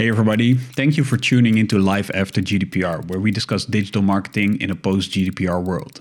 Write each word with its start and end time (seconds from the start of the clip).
Hey, 0.00 0.08
everybody. 0.08 0.54
Thank 0.54 0.96
you 0.96 1.04
for 1.04 1.18
tuning 1.18 1.58
into 1.58 1.78
Life 1.78 2.10
After 2.14 2.40
GDPR, 2.40 3.06
where 3.10 3.20
we 3.20 3.30
discuss 3.30 3.66
digital 3.66 4.00
marketing 4.00 4.58
in 4.58 4.70
a 4.70 4.74
post 4.74 5.10
GDPR 5.10 5.62
world. 5.62 6.00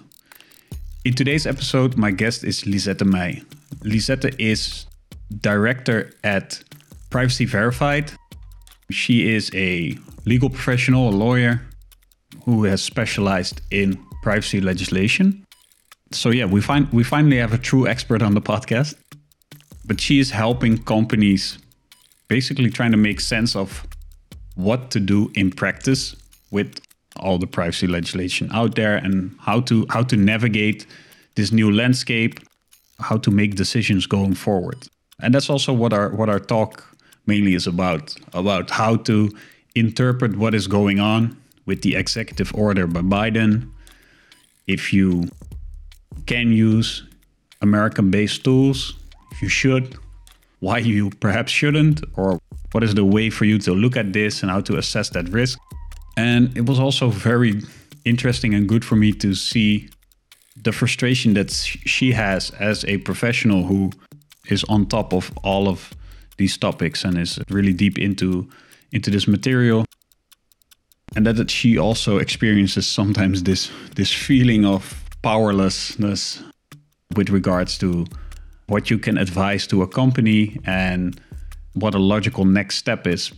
In 1.04 1.14
today's 1.14 1.46
episode, 1.46 1.98
my 1.98 2.10
guest 2.10 2.46
is 2.46 2.66
Lisette 2.66 3.00
Meij. 3.00 3.44
Lisette 3.84 4.40
is 4.40 4.86
director 5.42 6.14
at 6.24 6.64
Privacy 7.10 7.44
Verified. 7.44 8.14
She 8.90 9.36
is 9.36 9.52
a 9.54 9.98
legal 10.24 10.50
professional, 10.50 11.10
a 11.10 11.12
lawyer 11.12 11.60
who 12.46 12.64
has 12.64 12.82
specialized 12.82 13.60
in 13.70 14.02
privacy 14.24 14.62
legislation. 14.62 15.46
So 16.14 16.30
yeah, 16.30 16.46
we 16.46 16.62
find 16.62 16.90
we 16.94 17.04
finally 17.04 17.40
have 17.40 17.52
a 17.52 17.58
true 17.58 17.86
expert 17.86 18.22
on 18.22 18.34
the 18.34 18.42
podcast. 18.42 18.96
But 19.84 20.00
she 20.00 20.20
is 20.20 20.32
helping 20.32 20.78
companies 20.84 21.58
basically 22.30 22.70
trying 22.70 22.92
to 22.92 22.98
make 22.98 23.20
sense 23.20 23.58
of 23.58 23.89
what 24.60 24.92
to 24.92 25.00
do 25.00 25.32
in 25.36 25.52
practice 25.52 26.16
with 26.52 26.82
all 27.16 27.38
the 27.38 27.48
privacy 27.48 27.88
legislation 27.88 28.50
out 28.54 28.76
there 28.76 28.98
and 28.98 29.36
how 29.40 29.62
to 29.62 29.86
how 29.90 30.04
to 30.04 30.16
navigate 30.16 30.86
this 31.36 31.52
new 31.52 31.72
landscape, 31.72 32.40
how 33.00 33.18
to 33.18 33.32
make 33.32 33.56
decisions 33.56 34.06
going 34.06 34.36
forward. 34.36 34.88
And 35.22 35.34
that's 35.34 35.50
also 35.50 35.74
what 35.74 35.94
our 35.94 36.10
what 36.10 36.30
our 36.30 36.40
talk 36.40 36.86
mainly 37.26 37.54
is 37.54 37.68
about 37.68 38.16
about 38.34 38.70
how 38.70 38.98
to 38.98 39.30
interpret 39.76 40.36
what 40.38 40.54
is 40.54 40.68
going 40.68 41.00
on 41.00 41.38
with 41.66 41.82
the 41.82 41.96
executive 41.96 42.54
order 42.56 42.88
by 42.88 43.02
Biden. 43.02 43.70
If 44.68 44.94
you 44.94 45.30
can 46.26 46.52
use 46.52 47.04
American 47.62 48.12
based 48.12 48.44
tools, 48.44 48.96
if 49.32 49.42
you 49.42 49.50
should, 49.50 49.98
why 50.60 50.78
you 50.78 51.10
perhaps 51.22 51.52
shouldn't, 51.52 52.04
or 52.16 52.40
what 52.72 52.84
is 52.84 52.96
the 52.96 53.06
way 53.06 53.30
for 53.30 53.46
you 53.46 53.58
to 53.60 53.74
look 53.74 53.98
at 53.98 54.14
this 54.14 54.42
and 54.42 54.52
how 54.52 54.62
to 54.62 54.78
assess 54.78 55.10
that 55.10 55.28
risk. 55.30 55.58
And 56.18 56.56
it 56.58 56.66
was 56.66 56.80
also 56.80 57.10
very 57.10 57.62
interesting 58.06 58.54
and 58.54 58.68
good 58.68 58.84
for 58.84 58.96
me 58.96 59.12
to 59.14 59.34
see 59.34 59.90
the 60.56 60.72
frustration 60.72 61.34
that 61.36 61.52
she 61.52 62.12
has 62.12 62.52
as 62.52 62.84
a 62.86 62.98
professional 62.98 63.64
who 63.64 63.92
is 64.50 64.64
on 64.66 64.86
top 64.86 65.14
of 65.14 65.32
all 65.44 65.68
of 65.68 65.94
these 66.38 66.58
topics 66.58 67.04
and 67.04 67.18
is 67.18 67.40
really 67.50 67.74
deep 67.74 67.98
into 67.98 68.50
into 68.92 69.12
this 69.12 69.28
material 69.28 69.86
and 71.16 71.26
that 71.26 71.52
she 71.52 71.78
also 71.78 72.18
experiences 72.18 72.88
sometimes 72.88 73.44
this 73.44 73.72
this 73.96 74.12
feeling 74.12 74.66
of 74.66 75.04
powerlessness 75.22 76.42
with 77.16 77.30
regards 77.30 77.78
to 77.78 78.06
what 78.70 78.90
you 78.90 79.00
can 79.00 79.18
advise 79.18 79.68
to 79.68 79.82
a 79.82 79.88
company 79.88 80.60
and 80.66 81.20
what 81.74 81.96
a 81.96 82.00
logical 82.00 82.46
next 82.46 82.78
step 82.78 83.08
is 83.08 83.32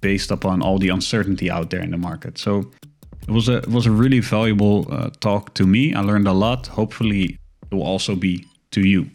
based 0.00 0.30
upon 0.30 0.62
all 0.62 0.78
the 0.78 0.88
uncertainty 0.88 1.50
out 1.50 1.70
there 1.70 1.82
in 1.82 1.90
the 1.90 1.98
market. 1.98 2.38
So 2.38 2.70
it 3.28 3.32
was 3.32 3.48
a 3.48 3.58
it 3.58 3.68
was 3.68 3.86
a 3.86 3.90
really 3.90 4.20
valuable 4.20 4.86
uh, 4.90 5.10
talk 5.20 5.54
to 5.54 5.66
me. 5.66 5.94
I 5.94 6.00
learned 6.00 6.26
a 6.26 6.32
lot. 6.32 6.66
Hopefully, 6.66 7.38
it 7.70 7.74
will 7.74 7.86
also 7.86 8.16
be 8.16 8.46
to 8.70 8.80
you. 8.80 9.10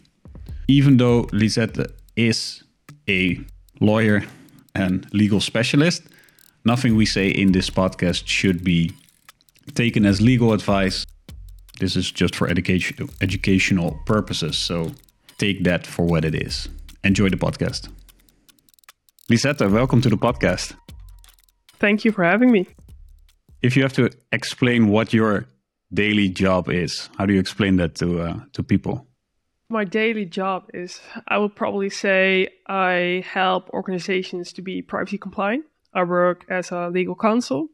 Even 0.68 0.96
though 0.96 1.28
Lisette 1.32 1.92
is 2.16 2.62
a 3.08 3.38
lawyer 3.80 4.24
and 4.74 5.06
legal 5.12 5.40
specialist, 5.40 6.02
nothing 6.64 6.96
we 6.96 7.06
say 7.06 7.28
in 7.28 7.52
this 7.52 7.70
podcast 7.70 8.26
should 8.26 8.64
be 8.64 8.92
taken 9.74 10.06
as 10.06 10.20
legal 10.20 10.52
advice. 10.52 11.04
This 11.78 11.96
is 11.96 12.10
just 12.10 12.34
for 12.34 12.48
education 12.48 13.08
educational 13.20 14.00
purposes. 14.06 14.56
So 14.56 14.92
take 15.38 15.64
that 15.64 15.86
for 15.86 16.06
what 16.06 16.24
it 16.24 16.34
is. 16.34 16.68
Enjoy 17.04 17.28
the 17.28 17.36
podcast. 17.36 17.88
Lisette, 19.28 19.60
welcome 19.60 20.00
to 20.02 20.08
the 20.08 20.16
podcast. 20.16 20.74
Thank 21.78 22.04
you 22.04 22.12
for 22.12 22.24
having 22.24 22.50
me. 22.50 22.66
If 23.62 23.76
you 23.76 23.82
have 23.82 23.92
to 23.94 24.10
explain 24.32 24.88
what 24.88 25.12
your 25.12 25.46
daily 25.92 26.28
job 26.28 26.68
is, 26.68 27.08
how 27.18 27.26
do 27.26 27.34
you 27.34 27.40
explain 27.40 27.76
that 27.76 27.94
to 27.96 28.20
uh, 28.20 28.40
to 28.52 28.62
people? 28.62 29.06
My 29.68 29.84
daily 29.84 30.24
job 30.24 30.70
is, 30.72 31.00
I 31.26 31.38
would 31.38 31.56
probably 31.56 31.90
say, 31.90 32.48
I 32.68 33.24
help 33.26 33.68
organizations 33.70 34.52
to 34.52 34.62
be 34.62 34.80
privacy 34.80 35.18
compliant. 35.18 35.64
I 35.92 36.04
work 36.04 36.44
as 36.48 36.70
a 36.70 36.88
legal 36.88 37.16
counsel, 37.16 37.68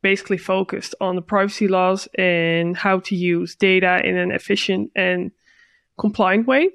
basically 0.00 0.38
focused 0.38 0.94
on 1.00 1.16
the 1.16 1.22
privacy 1.22 1.66
laws 1.66 2.06
and 2.16 2.76
how 2.76 3.00
to 3.00 3.16
use 3.16 3.56
data 3.56 4.00
in 4.04 4.16
an 4.16 4.30
efficient 4.30 4.92
and 4.94 5.32
compliant 5.98 6.46
way. 6.46 6.70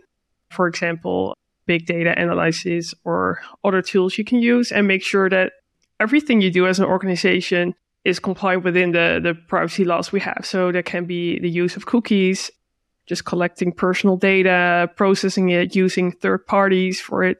For 0.53 0.68
example, 0.68 1.36
big 1.66 1.86
data 1.86 2.14
analysis 2.18 2.94
or 3.03 3.41
other 3.64 3.81
tools 3.81 4.18
you 4.18 4.24
can 4.24 4.40
use 4.40 4.72
and 4.72 4.88
make 4.88 5.03
sure 5.03 5.30
that 5.30 5.53
everything 6.00 6.41
you 6.41 6.52
do 6.52 6.68
as 6.68 6.80
an 6.80 6.86
organization 6.86 7.74
is 8.03 8.19
compliant 8.19 8.63
within 8.63 8.92
the, 8.92 9.19
the 9.24 9.34
privacy 9.47 9.86
laws 9.86 10.12
we 10.12 10.19
have. 10.19 10.42
So 10.44 10.72
there 10.72 10.84
can 10.84 11.06
be 11.06 11.40
the 11.40 11.50
use 11.50 11.78
of 11.78 11.86
cookies, 11.86 12.52
just 13.06 13.25
collecting 13.25 13.72
personal 13.72 14.18
data, 14.18 14.90
processing 14.96 15.50
it, 15.50 15.75
using 15.75 16.12
third 16.12 16.46
parties 16.46 17.00
for 17.00 17.24
it. 17.24 17.38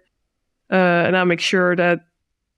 Uh, 0.72 0.76
and 0.76 1.18
I 1.18 1.24
make 1.26 1.42
sure 1.42 1.76
that 1.76 2.06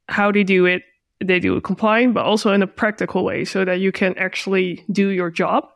how 0.07 0.31
they 0.31 0.43
do 0.43 0.65
it, 0.65 0.83
they 1.23 1.39
do 1.39 1.57
it 1.57 1.63
compliant, 1.63 2.13
but 2.13 2.25
also 2.25 2.51
in 2.51 2.61
a 2.61 2.67
practical 2.67 3.23
way 3.23 3.43
so 3.43 3.65
that 3.65 3.79
you 3.79 3.91
can 3.91 4.15
actually 4.17 4.85
do 4.91 5.09
your 5.09 5.31
job 5.31 5.67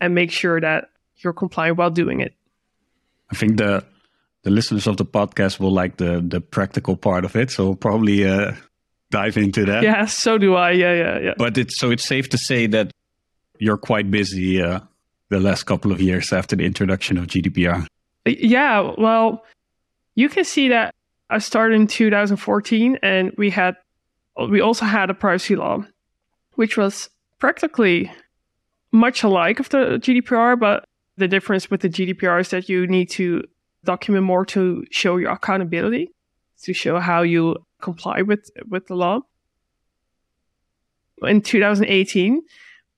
and 0.00 0.14
make 0.14 0.30
sure 0.30 0.60
that 0.60 0.88
you're 1.18 1.34
compliant 1.34 1.76
while 1.76 1.90
doing 1.90 2.20
it. 2.20 2.34
I 3.30 3.36
think 3.36 3.58
the 3.58 3.84
the 4.44 4.50
listeners 4.50 4.86
of 4.86 4.96
the 4.96 5.04
podcast 5.04 5.58
will 5.58 5.72
like 5.72 5.96
the 5.96 6.24
the 6.26 6.40
practical 6.40 6.96
part 6.96 7.24
of 7.24 7.34
it. 7.34 7.50
So 7.50 7.64
we'll 7.64 7.76
probably 7.76 8.26
uh, 8.26 8.52
dive 9.10 9.36
into 9.36 9.64
that. 9.64 9.82
Yeah, 9.82 10.06
so 10.06 10.38
do 10.38 10.54
I. 10.54 10.70
Yeah, 10.72 10.94
yeah, 10.94 11.18
yeah. 11.18 11.34
But 11.36 11.58
it's 11.58 11.78
so 11.78 11.90
it's 11.90 12.04
safe 12.04 12.28
to 12.30 12.38
say 12.38 12.66
that 12.68 12.92
you're 13.58 13.78
quite 13.78 14.10
busy 14.10 14.62
uh, 14.62 14.80
the 15.30 15.40
last 15.40 15.64
couple 15.64 15.92
of 15.92 16.00
years 16.00 16.32
after 16.32 16.54
the 16.56 16.64
introduction 16.64 17.18
of 17.18 17.26
GDPR. 17.26 17.86
Yeah, 18.26 18.92
well, 18.98 19.44
you 20.14 20.28
can 20.28 20.44
see 20.44 20.68
that 20.68 20.94
I 21.30 21.38
started 21.38 21.80
in 21.80 21.86
2014, 21.86 22.98
and 23.02 23.32
we 23.36 23.50
had 23.50 23.76
we 24.50 24.60
also 24.60 24.84
had 24.84 25.10
a 25.10 25.14
privacy 25.14 25.56
law, 25.56 25.84
which 26.54 26.76
was 26.76 27.08
practically 27.38 28.12
much 28.92 29.22
alike 29.22 29.58
of 29.58 29.68
the 29.70 29.98
GDPR, 29.98 30.58
but 30.58 30.84
the 31.16 31.28
difference 31.28 31.70
with 31.70 31.80
the 31.80 31.88
GDPR 31.88 32.40
is 32.40 32.50
that 32.50 32.68
you 32.68 32.86
need 32.86 33.10
to 33.10 33.42
document 33.84 34.24
more 34.24 34.44
to 34.46 34.84
show 34.90 35.16
your 35.16 35.30
accountability, 35.30 36.12
to 36.62 36.72
show 36.72 36.98
how 36.98 37.22
you 37.22 37.56
comply 37.80 38.22
with 38.22 38.50
with 38.68 38.86
the 38.86 38.94
law. 38.94 39.20
In 41.22 41.40
2018, 41.40 42.42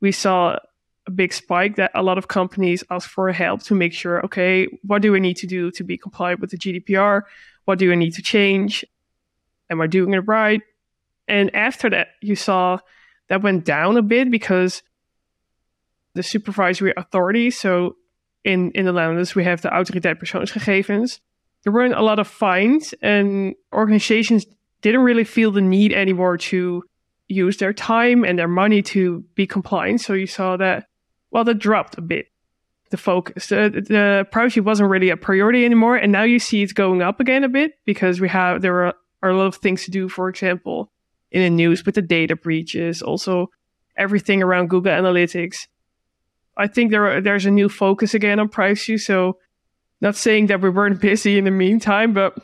we 0.01 0.13
saw 0.13 0.59
a 1.07 1.11
big 1.11 1.33
spike 1.33 1.77
that 1.77 1.91
a 1.95 2.03
lot 2.03 2.19
of 2.19 2.29
companies 2.29 2.83
asked 2.91 3.09
for 3.09 3.31
help 3.33 3.63
to 3.65 3.75
make 3.75 3.93
sure, 3.93 4.25
okay, 4.25 4.67
what 4.83 5.03
do 5.03 5.15
I 5.15 5.19
need 5.19 5.37
to 5.39 5.47
do 5.47 5.71
to 5.73 5.85
be 5.85 5.97
compliant 5.97 6.41
with 6.41 6.51
the 6.51 6.59
GDPR? 6.59 7.23
What 7.65 7.79
do 7.79 7.93
I 7.93 7.95
need 7.95 8.15
to 8.15 8.23
change? 8.23 8.85
Am 9.71 9.81
I 9.81 9.87
doing 9.87 10.15
it 10.15 10.21
right? 10.27 10.61
And 11.29 11.55
after 11.55 11.91
that, 11.91 12.09
you 12.23 12.37
saw 12.37 12.79
that 13.29 13.43
went 13.43 13.65
down 13.65 13.97
a 13.97 14.03
bit 14.03 14.31
because 14.31 14.83
the 16.15 16.23
supervisory 16.23 16.95
authority, 16.97 17.51
so 17.51 17.97
in, 18.47 18.71
in 18.73 18.85
the 18.87 18.93
Netherlands, 18.93 19.35
we 19.35 19.43
have 19.45 19.61
the 19.61 19.69
Autoriteit 19.69 20.21
Persoonsgegevens. 20.21 21.19
There 21.65 21.73
weren't 21.73 21.95
a 21.95 22.03
lot 22.03 22.21
of 22.21 22.29
fines, 22.29 22.95
and 23.03 23.55
organizations 23.73 24.47
didn't 24.83 25.01
really 25.01 25.25
feel 25.25 25.51
the 25.51 25.61
need 25.61 25.93
anymore 25.93 26.39
to 26.39 26.85
use 27.27 27.57
their 27.57 27.73
time 27.73 28.25
and 28.25 28.39
their 28.39 28.47
money 28.49 28.83
to 28.83 29.25
be 29.35 29.49
compliant. 29.49 30.01
So 30.01 30.13
you 30.13 30.29
saw 30.29 30.57
that, 30.59 30.87
well, 31.33 31.43
that 31.43 31.59
dropped 31.59 31.99
a 31.99 32.01
bit. 32.01 32.27
The 32.91 32.97
focus, 32.97 33.49
the, 33.49 33.69
the 33.69 34.29
privacy 34.31 34.61
wasn't 34.61 34.91
really 34.91 35.11
a 35.11 35.17
priority 35.17 35.65
anymore, 35.65 35.97
and 35.97 36.13
now 36.13 36.23
you 36.23 36.39
see 36.39 36.63
it's 36.63 36.73
going 36.73 37.03
up 37.03 37.19
again 37.19 37.43
a 37.43 37.49
bit 37.49 37.73
because 37.85 38.21
we 38.21 38.29
have 38.29 38.63
there 38.63 38.87
are, 38.87 38.95
are 39.25 39.31
a 39.31 39.37
lot 39.37 39.47
of 39.47 39.57
things 39.57 39.85
to 39.87 39.91
do. 39.91 40.09
For 40.09 40.29
example, 40.29 40.93
in 41.33 41.43
the 41.43 41.51
news 41.51 41.85
with 41.85 41.97
the 41.97 42.03
data 42.03 42.37
breaches, 42.37 43.03
also 43.03 43.51
everything 43.97 44.41
around 44.41 44.71
Google 44.71 44.93
Analytics. 44.93 45.67
I 46.57 46.67
think 46.67 46.91
there 46.91 47.07
are, 47.07 47.21
there's 47.21 47.47
a 47.47 47.51
new 47.51 47.69
focus 47.69 48.15
again 48.15 48.39
on 48.41 48.49
privacy. 48.49 48.99
So, 48.99 49.39
not 50.01 50.17
saying 50.17 50.47
that 50.47 50.61
we 50.61 50.71
weren't 50.71 51.01
busy 51.01 51.39
in 51.39 51.45
the 51.45 51.51
meantime, 51.51 52.13
but 52.13 52.37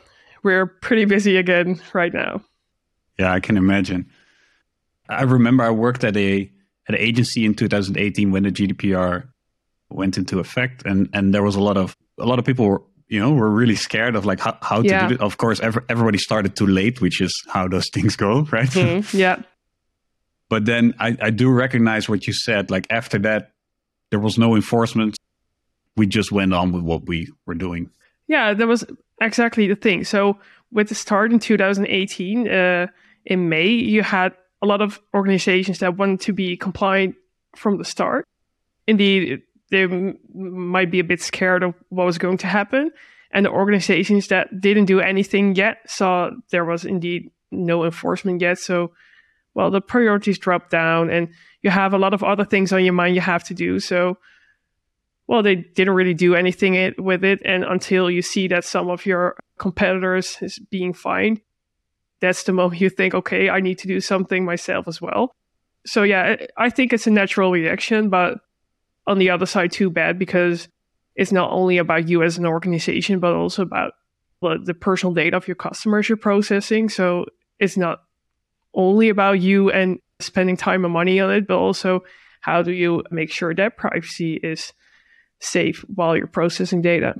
we're 0.43 0.65
pretty 0.65 1.05
busy 1.05 1.37
again 1.37 1.81
right 1.93 2.13
now. 2.13 2.41
Yeah, 3.17 3.31
I 3.31 3.39
can 3.39 3.57
imagine. 3.57 4.09
I 5.09 5.23
remember 5.23 5.63
I 5.63 5.71
worked 5.71 6.03
at 6.03 6.17
a 6.17 6.51
at 6.87 6.95
an 6.95 7.01
agency 7.01 7.45
in 7.45 7.53
2018 7.53 8.31
when 8.31 8.43
the 8.43 8.51
GDPR 8.51 9.27
went 9.89 10.17
into 10.17 10.39
effect, 10.39 10.83
and 10.85 11.09
and 11.13 11.33
there 11.33 11.43
was 11.43 11.55
a 11.55 11.61
lot 11.61 11.77
of 11.77 11.95
a 12.19 12.25
lot 12.25 12.39
of 12.39 12.45
people 12.45 12.65
were 12.65 12.81
you 13.07 13.19
know 13.19 13.31
were 13.31 13.49
really 13.49 13.75
scared 13.75 14.15
of 14.15 14.25
like 14.25 14.39
how, 14.39 14.57
how 14.61 14.81
to 14.81 14.87
yeah. 14.87 15.07
do 15.07 15.15
it. 15.15 15.21
Of 15.21 15.37
course, 15.37 15.59
every, 15.59 15.83
everybody 15.89 16.17
started 16.17 16.55
too 16.55 16.67
late, 16.67 17.01
which 17.01 17.21
is 17.21 17.33
how 17.47 17.67
those 17.67 17.89
things 17.93 18.15
go, 18.15 18.41
right? 18.51 18.69
Mm, 18.69 19.13
yeah. 19.13 19.41
but 20.49 20.65
then 20.65 20.93
I, 20.99 21.17
I 21.21 21.29
do 21.29 21.49
recognize 21.49 22.09
what 22.09 22.27
you 22.27 22.33
said. 22.33 22.71
Like 22.71 22.87
after 22.89 23.19
that, 23.19 23.52
there 24.13 24.19
was 24.19 24.37
no 24.37 24.55
enforcement. 24.55 25.17
We 25.97 26.05
just 26.05 26.31
went 26.31 26.53
on 26.53 26.71
with 26.71 26.83
what 26.83 27.07
we 27.07 27.33
were 27.47 27.55
doing. 27.55 27.89
Yeah, 28.27 28.53
that 28.53 28.67
was 28.67 28.85
exactly 29.19 29.67
the 29.67 29.75
thing. 29.75 30.03
So 30.03 30.37
with 30.71 30.89
the 30.89 30.93
start 30.93 31.33
in 31.33 31.39
2018, 31.39 32.47
uh, 32.47 32.87
in 33.25 33.49
May, 33.49 33.69
you 33.69 34.03
had 34.03 34.33
a 34.61 34.67
lot 34.67 34.81
of 34.81 35.01
organizations 35.15 35.79
that 35.79 35.97
wanted 35.97 36.21
to 36.21 36.31
be 36.31 36.55
compliant 36.55 37.15
from 37.55 37.79
the 37.79 37.85
start. 37.85 38.27
Indeed, 38.85 39.41
they 39.71 39.87
might 40.35 40.91
be 40.91 40.99
a 40.99 41.03
bit 41.03 41.19
scared 41.19 41.63
of 41.63 41.73
what 41.89 42.05
was 42.05 42.19
going 42.19 42.37
to 42.37 42.47
happen. 42.47 42.91
And 43.31 43.47
the 43.47 43.49
organizations 43.49 44.27
that 44.27 44.61
didn't 44.61 44.85
do 44.85 44.99
anything 44.99 45.55
yet 45.55 45.77
saw 45.87 46.29
there 46.51 46.65
was 46.65 46.85
indeed 46.85 47.31
no 47.49 47.83
enforcement 47.83 48.41
yet. 48.41 48.59
So, 48.59 48.91
well, 49.55 49.71
the 49.71 49.81
priorities 49.81 50.37
dropped 50.37 50.69
down 50.69 51.09
and 51.09 51.29
you 51.63 51.71
have 51.71 51.93
a 51.93 51.97
lot 51.97 52.13
of 52.13 52.23
other 52.23 52.45
things 52.45 52.71
on 52.71 52.83
your 52.83 52.93
mind 52.93 53.15
you 53.15 53.21
have 53.21 53.43
to 53.45 53.53
do. 53.53 53.79
So, 53.79 54.17
well, 55.27 55.41
they 55.41 55.55
didn't 55.55 55.93
really 55.93 56.13
do 56.13 56.35
anything 56.35 56.75
it, 56.75 57.01
with 57.01 57.23
it. 57.23 57.41
And 57.45 57.63
until 57.63 58.11
you 58.11 58.21
see 58.21 58.47
that 58.49 58.65
some 58.65 58.89
of 58.89 59.05
your 59.05 59.37
competitors 59.57 60.37
is 60.41 60.59
being 60.69 60.93
fined, 60.93 61.41
that's 62.19 62.43
the 62.43 62.51
moment 62.51 62.81
you 62.81 62.89
think, 62.89 63.13
okay, 63.13 63.49
I 63.49 63.61
need 63.61 63.79
to 63.79 63.87
do 63.87 64.01
something 64.01 64.45
myself 64.45 64.87
as 64.87 65.01
well. 65.01 65.31
So, 65.85 66.03
yeah, 66.03 66.35
I 66.57 66.69
think 66.69 66.93
it's 66.93 67.07
a 67.07 67.11
natural 67.11 67.51
reaction, 67.51 68.09
but 68.09 68.37
on 69.07 69.17
the 69.17 69.29
other 69.29 69.45
side, 69.45 69.71
too 69.71 69.89
bad 69.89 70.19
because 70.19 70.67
it's 71.15 71.31
not 71.31 71.51
only 71.51 71.77
about 71.77 72.07
you 72.07 72.23
as 72.23 72.37
an 72.37 72.45
organization, 72.45 73.19
but 73.19 73.33
also 73.33 73.61
about 73.61 73.93
the, 74.41 74.59
the 74.63 74.73
personal 74.73 75.13
data 75.13 75.37
of 75.37 75.47
your 75.47 75.55
customers 75.55 76.09
you're 76.09 76.17
processing. 76.17 76.89
So, 76.89 77.25
it's 77.59 77.77
not 77.77 77.99
only 78.73 79.09
about 79.09 79.39
you 79.39 79.71
and 79.71 79.99
spending 80.25 80.57
time 80.57 80.85
and 80.85 80.93
money 80.93 81.19
on 81.19 81.31
it, 81.31 81.47
but 81.47 81.57
also 81.57 82.03
how 82.41 82.61
do 82.61 82.71
you 82.71 83.03
make 83.11 83.31
sure 83.31 83.53
that 83.55 83.77
privacy 83.77 84.35
is 84.35 84.73
safe 85.39 85.85
while 85.93 86.15
you're 86.17 86.27
processing 86.27 86.81
data. 86.81 87.15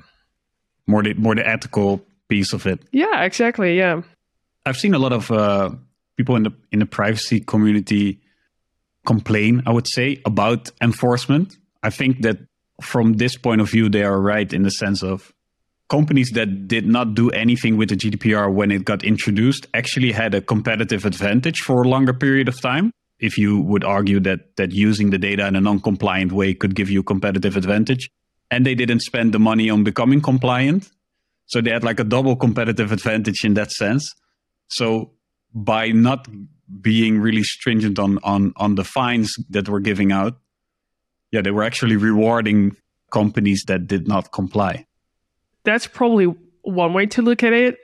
More 0.88 1.03
the 1.03 1.13
more 1.13 1.35
the 1.35 1.47
ethical 1.47 2.05
piece 2.27 2.53
of 2.53 2.65
it. 2.65 2.81
Yeah, 2.91 3.23
exactly. 3.23 3.77
Yeah, 3.77 4.01
I've 4.65 4.77
seen 4.77 4.94
a 4.94 5.00
lot 5.00 5.13
of 5.13 5.31
uh, 5.31 5.71
people 6.17 6.35
in 6.35 6.44
the 6.44 6.51
in 6.71 6.79
the 6.79 6.85
privacy 6.85 7.39
community 7.39 8.21
complain. 9.05 9.63
I 9.65 9.71
would 9.71 9.88
say 9.88 10.21
about 10.25 10.71
enforcement. 10.81 11.57
I 11.81 11.89
think 11.89 12.21
that 12.21 12.38
from 12.81 13.13
this 13.13 13.38
point 13.38 13.61
of 13.61 13.69
view, 13.69 13.89
they 13.89 14.03
are 14.03 14.19
right 14.19 14.51
in 14.51 14.63
the 14.63 14.71
sense 14.71 15.03
of 15.03 15.33
companies 15.89 16.31
that 16.31 16.68
did 16.68 16.88
not 16.88 17.13
do 17.13 17.30
anything 17.31 17.77
with 17.77 17.89
the 17.89 17.95
GDPR 17.95 18.51
when 18.51 18.71
it 18.71 18.85
got 18.85 19.03
introduced 19.03 19.68
actually 19.74 20.12
had 20.12 20.33
a 20.33 20.41
competitive 20.41 21.06
advantage 21.06 21.62
for 21.62 21.83
a 21.83 21.88
longer 21.88 22.13
period 22.13 22.47
of 22.47 22.59
time. 22.62 22.91
If 23.19 23.38
you 23.38 23.62
would 23.62 23.83
argue 23.83 24.19
that 24.21 24.56
that 24.57 24.71
using 24.71 25.12
the 25.12 25.18
data 25.18 25.47
in 25.47 25.56
a 25.56 25.62
non-compliant 25.62 26.31
way 26.31 26.53
could 26.53 26.75
give 26.75 26.89
you 26.89 27.01
a 27.01 27.03
competitive 27.03 27.56
advantage. 27.56 28.09
And 28.51 28.65
they 28.65 28.75
didn't 28.75 29.01
spend 29.01 29.33
the 29.33 29.39
money 29.39 29.69
on 29.69 29.83
becoming 29.83 30.21
compliant. 30.21 30.89
So 31.45 31.62
they 31.62 31.71
had 31.71 31.83
like 31.83 32.00
a 32.00 32.03
double 32.03 32.36
competitive 32.36 32.91
advantage 32.91 33.44
in 33.44 33.53
that 33.56 33.71
sense. 33.71 34.13
So 34.68 35.12
by 35.53 35.89
not 35.89 36.27
being 36.81 37.19
really 37.19 37.44
stringent 37.44 38.00
on 38.00 38.19
on 38.24 38.53
on 38.57 38.75
the 38.75 38.83
fines 38.83 39.36
that 39.50 39.69
we're 39.69 39.79
giving 39.79 40.12
out 40.12 40.39
yeah 41.31 41.41
they 41.41 41.51
were 41.51 41.63
actually 41.63 41.95
rewarding 41.95 42.75
companies 43.12 43.63
that 43.68 43.86
did 43.88 44.07
not 44.07 44.31
comply 44.31 44.86
that's 45.63 45.88
probably 45.88 46.25
one 46.62 46.94
way 46.94 47.06
to 47.06 47.21
look 47.21 47.44
at 47.44 47.54
it 47.54 47.77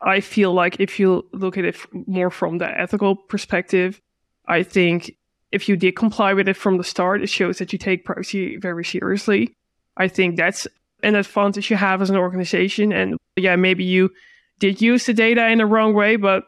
i 0.00 0.20
feel 0.20 0.52
like 0.52 0.78
if 0.80 0.98
you 0.98 1.26
look 1.32 1.58
at 1.58 1.64
it 1.64 1.76
more 2.06 2.30
from 2.30 2.58
the 2.58 2.80
ethical 2.80 3.16
perspective 3.16 4.00
I 4.46 4.62
think 4.62 5.16
if 5.52 5.68
you 5.68 5.76
did 5.76 5.96
comply 5.96 6.34
with 6.34 6.48
it 6.48 6.56
from 6.56 6.78
the 6.78 6.84
start, 6.84 7.22
it 7.22 7.28
shows 7.28 7.58
that 7.58 7.72
you 7.72 7.78
take 7.78 8.04
privacy 8.04 8.56
very 8.56 8.84
seriously. 8.84 9.54
I 9.96 10.08
think 10.08 10.36
that's 10.36 10.66
an 11.02 11.14
advantage 11.14 11.70
you 11.70 11.76
have 11.76 12.02
as 12.02 12.10
an 12.10 12.16
organization. 12.16 12.92
And 12.92 13.16
yeah, 13.36 13.56
maybe 13.56 13.84
you 13.84 14.10
did 14.58 14.82
use 14.82 15.06
the 15.06 15.14
data 15.14 15.48
in 15.48 15.58
the 15.58 15.66
wrong 15.66 15.94
way, 15.94 16.16
but 16.16 16.44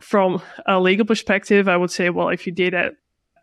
from 0.00 0.42
a 0.66 0.80
legal 0.80 1.06
perspective, 1.06 1.68
I 1.68 1.76
would 1.76 1.90
say, 1.90 2.10
well, 2.10 2.28
if 2.28 2.46
you 2.46 2.52
did 2.52 2.74
it 2.74 2.94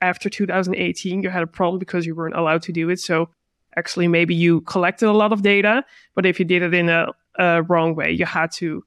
after 0.01 0.29
2018, 0.29 1.23
you 1.23 1.29
had 1.29 1.43
a 1.43 1.47
problem 1.47 1.79
because 1.79 2.05
you 2.05 2.15
weren't 2.15 2.35
allowed 2.35 2.63
to 2.63 2.71
do 2.71 2.89
it. 2.89 2.99
So 2.99 3.29
actually, 3.77 4.07
maybe 4.07 4.35
you 4.35 4.61
collected 4.61 5.07
a 5.07 5.13
lot 5.13 5.31
of 5.31 5.41
data, 5.41 5.83
but 6.15 6.25
if 6.25 6.39
you 6.39 6.45
did 6.45 6.61
it 6.61 6.73
in 6.73 6.89
a, 6.89 7.07
a 7.37 7.63
wrong 7.63 7.95
way, 7.95 8.11
you 8.11 8.25
had 8.25 8.51
to 8.53 8.83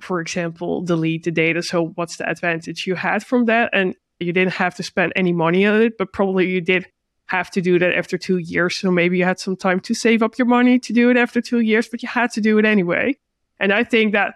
for 0.00 0.20
example, 0.20 0.82
delete 0.82 1.24
the 1.24 1.30
data. 1.30 1.62
So 1.62 1.88
what's 1.94 2.16
the 2.16 2.28
advantage 2.28 2.86
you 2.86 2.94
had 2.94 3.24
from 3.24 3.46
that? 3.46 3.70
And 3.72 3.94
you 4.20 4.32
didn't 4.32 4.54
have 4.54 4.74
to 4.76 4.82
spend 4.82 5.12
any 5.16 5.32
money 5.32 5.66
on 5.66 5.80
it, 5.80 5.98
but 5.98 6.12
probably 6.12 6.48
you 6.48 6.60
did 6.60 6.86
have 7.26 7.50
to 7.50 7.60
do 7.60 7.78
that 7.78 7.94
after 7.94 8.16
two 8.16 8.38
years. 8.38 8.76
So 8.76 8.90
maybe 8.90 9.18
you 9.18 9.24
had 9.24 9.40
some 9.40 9.56
time 9.56 9.80
to 9.80 9.94
save 9.94 10.22
up 10.22 10.38
your 10.38 10.46
money 10.46 10.78
to 10.78 10.92
do 10.92 11.10
it 11.10 11.16
after 11.16 11.40
two 11.40 11.60
years, 11.60 11.88
but 11.88 12.02
you 12.02 12.08
had 12.08 12.30
to 12.32 12.40
do 12.40 12.58
it 12.58 12.64
anyway. 12.64 13.16
And 13.58 13.72
I 13.72 13.84
think 13.84 14.12
that 14.12 14.34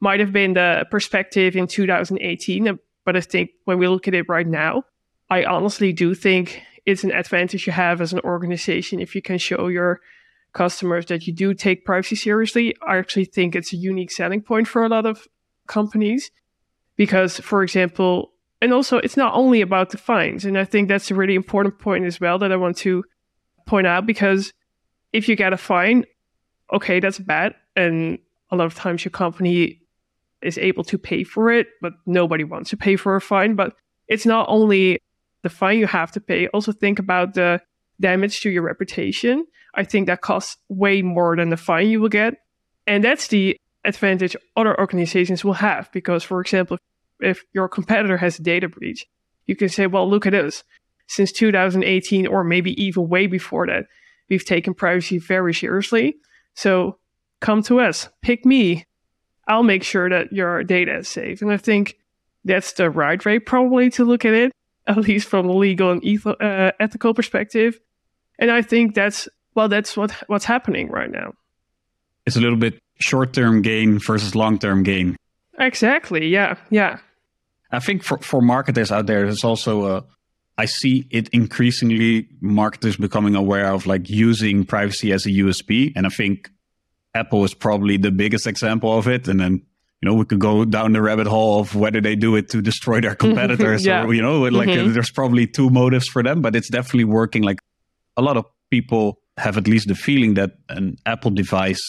might 0.00 0.20
have 0.20 0.32
been 0.32 0.54
the 0.54 0.86
perspective 0.90 1.56
in 1.56 1.66
2018. 1.66 2.78
But 3.04 3.16
I 3.16 3.20
think 3.20 3.50
when 3.64 3.78
we 3.78 3.88
look 3.88 4.08
at 4.08 4.14
it 4.14 4.28
right 4.28 4.46
now, 4.46 4.84
I 5.30 5.44
honestly 5.44 5.92
do 5.92 6.14
think 6.14 6.62
it's 6.84 7.04
an 7.04 7.12
advantage 7.12 7.66
you 7.66 7.72
have 7.72 8.00
as 8.00 8.12
an 8.12 8.20
organization 8.20 9.00
if 9.00 9.14
you 9.14 9.22
can 9.22 9.38
show 9.38 9.68
your 9.68 10.00
customers 10.52 11.06
that 11.06 11.26
you 11.26 11.32
do 11.32 11.54
take 11.54 11.84
privacy 11.84 12.16
seriously, 12.16 12.74
I 12.86 12.98
actually 12.98 13.24
think 13.24 13.54
it's 13.54 13.72
a 13.72 13.76
unique 13.76 14.10
selling 14.10 14.42
point 14.42 14.68
for 14.68 14.84
a 14.84 14.88
lot 14.88 15.06
of 15.06 15.26
companies. 15.66 16.30
Because, 16.96 17.40
for 17.40 17.62
example, 17.62 18.32
and 18.60 18.72
also 18.72 18.98
it's 18.98 19.16
not 19.16 19.34
only 19.34 19.60
about 19.60 19.90
the 19.90 19.98
fines. 19.98 20.44
And 20.44 20.58
I 20.58 20.64
think 20.64 20.88
that's 20.88 21.10
a 21.10 21.14
really 21.14 21.34
important 21.34 21.78
point 21.78 22.04
as 22.04 22.20
well 22.20 22.38
that 22.38 22.52
I 22.52 22.56
want 22.56 22.76
to 22.78 23.04
point 23.66 23.86
out 23.86 24.06
because 24.06 24.52
if 25.12 25.28
you 25.28 25.34
get 25.34 25.52
a 25.52 25.56
fine, 25.56 26.04
okay, 26.72 27.00
that's 27.00 27.18
bad. 27.18 27.54
And 27.74 28.18
a 28.50 28.56
lot 28.56 28.66
of 28.66 28.74
times 28.74 29.04
your 29.04 29.10
company 29.10 29.80
is 30.42 30.58
able 30.58 30.84
to 30.84 30.98
pay 30.98 31.24
for 31.24 31.50
it, 31.50 31.68
but 31.80 31.94
nobody 32.06 32.44
wants 32.44 32.70
to 32.70 32.76
pay 32.76 32.96
for 32.96 33.16
a 33.16 33.20
fine. 33.20 33.54
But 33.54 33.74
it's 34.06 34.26
not 34.26 34.46
only 34.48 35.00
the 35.42 35.50
fine 35.50 35.78
you 35.78 35.86
have 35.86 36.12
to 36.12 36.20
pay, 36.20 36.48
also 36.48 36.72
think 36.72 36.98
about 36.98 37.34
the 37.34 37.60
damage 38.00 38.40
to 38.40 38.50
your 38.50 38.62
reputation 38.62 39.44
I 39.74 39.84
think 39.84 40.06
that 40.06 40.20
costs 40.20 40.56
way 40.68 41.02
more 41.02 41.36
than 41.36 41.50
the 41.50 41.56
fine 41.56 41.88
you 41.88 42.00
will 42.00 42.08
get. 42.08 42.34
And 42.86 43.02
that's 43.02 43.28
the 43.28 43.56
advantage 43.84 44.36
other 44.56 44.78
organizations 44.78 45.44
will 45.44 45.54
have. 45.54 45.90
Because, 45.92 46.22
for 46.22 46.40
example, 46.40 46.78
if 47.20 47.44
your 47.52 47.68
competitor 47.68 48.16
has 48.16 48.38
a 48.38 48.42
data 48.42 48.68
breach, 48.68 49.06
you 49.46 49.56
can 49.56 49.68
say, 49.68 49.86
well, 49.86 50.08
look 50.08 50.26
at 50.26 50.34
us. 50.34 50.62
Since 51.08 51.32
2018, 51.32 52.26
or 52.26 52.44
maybe 52.44 52.80
even 52.82 53.08
way 53.08 53.26
before 53.26 53.66
that, 53.66 53.86
we've 54.28 54.44
taken 54.44 54.72
privacy 54.72 55.18
very 55.18 55.52
seriously. 55.52 56.16
So 56.54 56.98
come 57.40 57.62
to 57.64 57.80
us, 57.80 58.08
pick 58.22 58.46
me. 58.46 58.86
I'll 59.48 59.64
make 59.64 59.82
sure 59.82 60.08
that 60.08 60.32
your 60.32 60.62
data 60.62 60.98
is 60.98 61.08
safe. 61.08 61.42
And 61.42 61.52
I 61.52 61.56
think 61.56 61.98
that's 62.44 62.72
the 62.72 62.88
right 62.88 63.22
way, 63.24 63.40
probably, 63.40 63.90
to 63.90 64.04
look 64.04 64.24
at 64.24 64.32
it, 64.32 64.52
at 64.86 64.96
least 64.96 65.28
from 65.28 65.48
a 65.48 65.52
legal 65.52 65.90
and 65.90 66.26
uh, 66.26 66.72
ethical 66.80 67.14
perspective. 67.14 67.78
And 68.38 68.50
I 68.50 68.62
think 68.62 68.94
that's 68.94 69.28
well, 69.54 69.68
that's 69.68 69.96
what 69.96 70.12
what's 70.26 70.44
happening 70.44 70.88
right 70.88 71.10
now. 71.10 71.34
It's 72.26 72.36
a 72.36 72.40
little 72.40 72.56
bit 72.56 72.78
short-term 73.00 73.62
gain 73.62 73.98
versus 73.98 74.34
long-term 74.34 74.84
gain. 74.84 75.16
Exactly. 75.58 76.28
Yeah. 76.28 76.56
Yeah. 76.70 76.98
I 77.70 77.80
think 77.80 78.02
for, 78.02 78.18
for 78.18 78.40
marketers 78.40 78.92
out 78.92 79.06
there, 79.06 79.24
there's 79.24 79.44
also 79.44 79.96
a, 79.96 80.04
I 80.58 80.66
see 80.66 81.06
it 81.10 81.28
increasingly 81.30 82.28
marketers 82.40 82.96
becoming 82.96 83.34
aware 83.34 83.72
of 83.72 83.86
like 83.86 84.08
using 84.08 84.64
privacy 84.64 85.12
as 85.12 85.26
a 85.26 85.30
USP. 85.30 85.92
And 85.96 86.06
I 86.06 86.10
think 86.10 86.50
Apple 87.14 87.44
is 87.44 87.54
probably 87.54 87.96
the 87.96 88.10
biggest 88.10 88.46
example 88.46 88.96
of 88.96 89.08
it. 89.08 89.26
And 89.26 89.40
then, 89.40 89.62
you 90.02 90.10
know, 90.10 90.14
we 90.14 90.24
could 90.24 90.40
go 90.40 90.64
down 90.64 90.92
the 90.92 91.00
rabbit 91.00 91.28
hole 91.28 91.60
of 91.60 91.76
whether 91.76 92.00
they 92.00 92.16
do 92.16 92.34
it 92.34 92.48
to 92.50 92.60
destroy 92.60 93.00
their 93.00 93.14
competitors 93.24 93.86
yeah. 93.86 94.04
or, 94.04 94.12
you 94.12 94.20
know, 94.20 94.42
like 94.42 94.68
mm-hmm. 94.68 94.92
there's 94.92 95.12
probably 95.12 95.46
two 95.46 95.70
motives 95.70 96.08
for 96.08 96.22
them, 96.22 96.42
but 96.42 96.56
it's 96.56 96.68
definitely 96.68 97.04
working. 97.04 97.42
Like 97.42 97.60
a 98.16 98.22
lot 98.22 98.36
of 98.36 98.44
people 98.70 99.20
have 99.36 99.56
at 99.56 99.68
least 99.68 99.86
the 99.86 99.94
feeling 99.94 100.34
that 100.34 100.52
an 100.68 100.96
Apple 101.06 101.30
device 101.30 101.80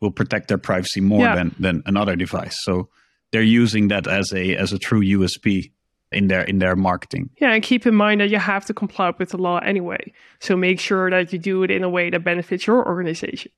will 0.00 0.10
protect 0.10 0.48
their 0.48 0.58
privacy 0.58 1.00
more 1.00 1.24
yeah. 1.24 1.34
than 1.34 1.54
than 1.58 1.82
another 1.86 2.16
device. 2.16 2.56
So 2.60 2.88
they're 3.32 3.42
using 3.42 3.88
that 3.88 4.06
as 4.06 4.32
a 4.32 4.54
as 4.54 4.72
a 4.72 4.78
true 4.78 5.00
USP 5.00 5.72
in 6.12 6.28
their 6.28 6.42
in 6.42 6.58
their 6.58 6.76
marketing. 6.76 7.30
Yeah, 7.40 7.52
and 7.52 7.62
keep 7.62 7.86
in 7.86 7.94
mind 7.94 8.20
that 8.20 8.28
you 8.28 8.38
have 8.38 8.66
to 8.66 8.74
comply 8.74 9.12
with 9.18 9.30
the 9.30 9.38
law 9.38 9.58
anyway. 9.58 10.12
So 10.40 10.56
make 10.56 10.80
sure 10.80 11.10
that 11.10 11.32
you 11.32 11.38
do 11.38 11.62
it 11.62 11.70
in 11.70 11.82
a 11.82 11.88
way 11.88 12.10
that 12.10 12.22
benefits 12.24 12.66
your 12.66 12.86
organization. 12.86 13.52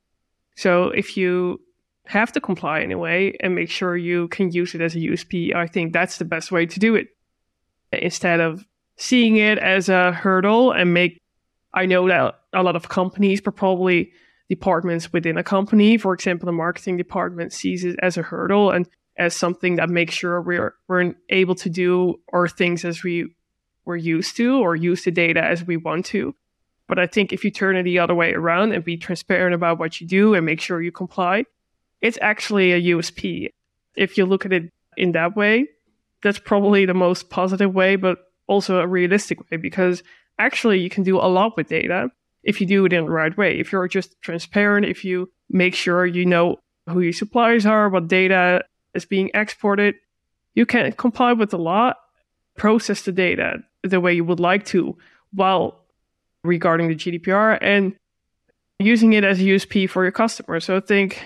So 0.56 0.88
if 0.88 1.16
you 1.16 1.60
have 2.10 2.32
to 2.32 2.40
comply 2.40 2.80
anyway 2.80 3.36
and 3.40 3.54
make 3.54 3.70
sure 3.70 3.96
you 3.96 4.28
can 4.28 4.50
use 4.50 4.74
it 4.74 4.80
as 4.80 4.94
a 4.94 4.98
USP, 4.98 5.54
I 5.54 5.66
think 5.66 5.92
that's 5.92 6.18
the 6.18 6.24
best 6.24 6.50
way 6.50 6.66
to 6.66 6.78
do 6.78 6.94
it. 6.94 7.08
Instead 7.92 8.40
of 8.40 8.64
seeing 8.96 9.36
it 9.36 9.58
as 9.58 9.88
a 9.88 10.12
hurdle 10.12 10.72
and 10.72 10.92
make 10.92 11.18
I 11.72 11.86
know 11.86 12.08
that 12.08 12.40
a 12.52 12.62
lot 12.62 12.74
of 12.74 12.88
companies, 12.88 13.40
but 13.40 13.54
probably 13.54 14.12
departments 14.48 15.12
within 15.12 15.38
a 15.38 15.44
company, 15.44 15.96
for 15.96 16.12
example, 16.12 16.46
the 16.46 16.52
marketing 16.52 16.96
department 16.96 17.52
sees 17.52 17.84
it 17.84 17.96
as 18.02 18.16
a 18.16 18.22
hurdle 18.22 18.72
and 18.72 18.88
as 19.16 19.36
something 19.36 19.76
that 19.76 19.88
makes 19.88 20.14
sure 20.14 20.40
we're 20.40 20.74
we're 20.88 21.14
able 21.28 21.54
to 21.54 21.70
do 21.70 22.20
our 22.32 22.48
things 22.48 22.84
as 22.84 23.04
we 23.04 23.34
were 23.84 23.96
used 23.96 24.36
to 24.36 24.58
or 24.58 24.74
use 24.74 25.04
the 25.04 25.10
data 25.10 25.42
as 25.42 25.64
we 25.64 25.76
want 25.76 26.06
to. 26.06 26.34
But 26.88 26.98
I 26.98 27.06
think 27.06 27.32
if 27.32 27.44
you 27.44 27.52
turn 27.52 27.76
it 27.76 27.84
the 27.84 28.00
other 28.00 28.14
way 28.14 28.32
around 28.32 28.72
and 28.72 28.84
be 28.84 28.96
transparent 28.96 29.54
about 29.54 29.78
what 29.78 30.00
you 30.00 30.08
do 30.08 30.34
and 30.34 30.44
make 30.44 30.60
sure 30.60 30.82
you 30.82 30.90
comply, 30.90 31.44
it's 32.00 32.18
actually 32.20 32.72
a 32.72 32.94
USP. 32.94 33.48
If 33.96 34.16
you 34.16 34.26
look 34.26 34.46
at 34.46 34.52
it 34.52 34.70
in 34.96 35.12
that 35.12 35.36
way, 35.36 35.68
that's 36.22 36.38
probably 36.38 36.86
the 36.86 36.94
most 36.94 37.30
positive 37.30 37.74
way, 37.74 37.96
but 37.96 38.18
also 38.46 38.80
a 38.80 38.86
realistic 38.86 39.50
way 39.50 39.56
because 39.56 40.02
actually 40.38 40.80
you 40.80 40.90
can 40.90 41.02
do 41.02 41.16
a 41.16 41.28
lot 41.28 41.56
with 41.56 41.68
data 41.68 42.10
if 42.42 42.60
you 42.60 42.66
do 42.66 42.84
it 42.84 42.92
in 42.92 43.04
the 43.04 43.10
right 43.10 43.36
way. 43.36 43.58
If 43.58 43.72
you're 43.72 43.88
just 43.88 44.20
transparent, 44.22 44.86
if 44.86 45.04
you 45.04 45.30
make 45.48 45.74
sure 45.74 46.06
you 46.06 46.24
know 46.24 46.56
who 46.88 47.00
your 47.00 47.12
suppliers 47.12 47.66
are, 47.66 47.88
what 47.88 48.08
data 48.08 48.64
is 48.94 49.04
being 49.04 49.30
exported, 49.34 49.94
you 50.54 50.66
can 50.66 50.92
comply 50.92 51.32
with 51.32 51.50
the 51.50 51.58
law, 51.58 51.92
process 52.56 53.02
the 53.02 53.12
data 53.12 53.58
the 53.82 54.00
way 54.00 54.12
you 54.12 54.24
would 54.24 54.40
like 54.40 54.64
to 54.66 54.96
while 55.32 55.84
regarding 56.44 56.88
the 56.88 56.94
GDPR 56.94 57.58
and 57.60 57.94
using 58.78 59.12
it 59.12 59.24
as 59.24 59.40
a 59.40 59.44
USP 59.44 59.88
for 59.88 60.02
your 60.02 60.12
customers. 60.12 60.64
So 60.64 60.76
I 60.76 60.80
think 60.80 61.22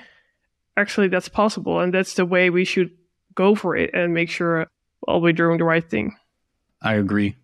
actually 0.77 1.09
that's 1.09 1.29
possible 1.29 1.81
and 1.81 1.93
that's 1.93 2.15
the 2.15 2.27
way 2.27 2.51
we 2.51 2.65
should 2.65 2.91
go 3.35 3.55
for 3.55 3.77
it 3.77 3.91
and 3.95 4.15
make 4.15 4.31
sure 4.31 4.67
well, 5.07 5.21
we're 5.21 5.33
doing 5.33 5.59
the 5.59 5.65
right 5.65 5.89
thing. 5.89 6.17
I 6.83 6.95
agree. 6.95 7.37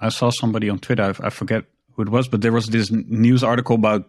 I 0.00 0.08
saw 0.08 0.30
somebody 0.30 0.70
on 0.70 0.78
Twitter, 0.78 1.14
I 1.20 1.30
forget 1.30 1.64
who 1.92 2.02
it 2.02 2.08
was, 2.08 2.28
but 2.28 2.40
there 2.40 2.52
was 2.52 2.66
this 2.66 2.90
news 2.90 3.44
article 3.44 3.74
about 3.74 4.08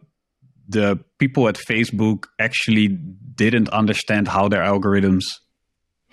the 0.68 1.00
people 1.18 1.48
at 1.48 1.56
Facebook 1.56 2.26
actually 2.40 2.88
didn't 2.88 3.70
understand 3.70 4.28
how 4.28 4.48
their 4.48 4.62
algorithms 4.62 5.24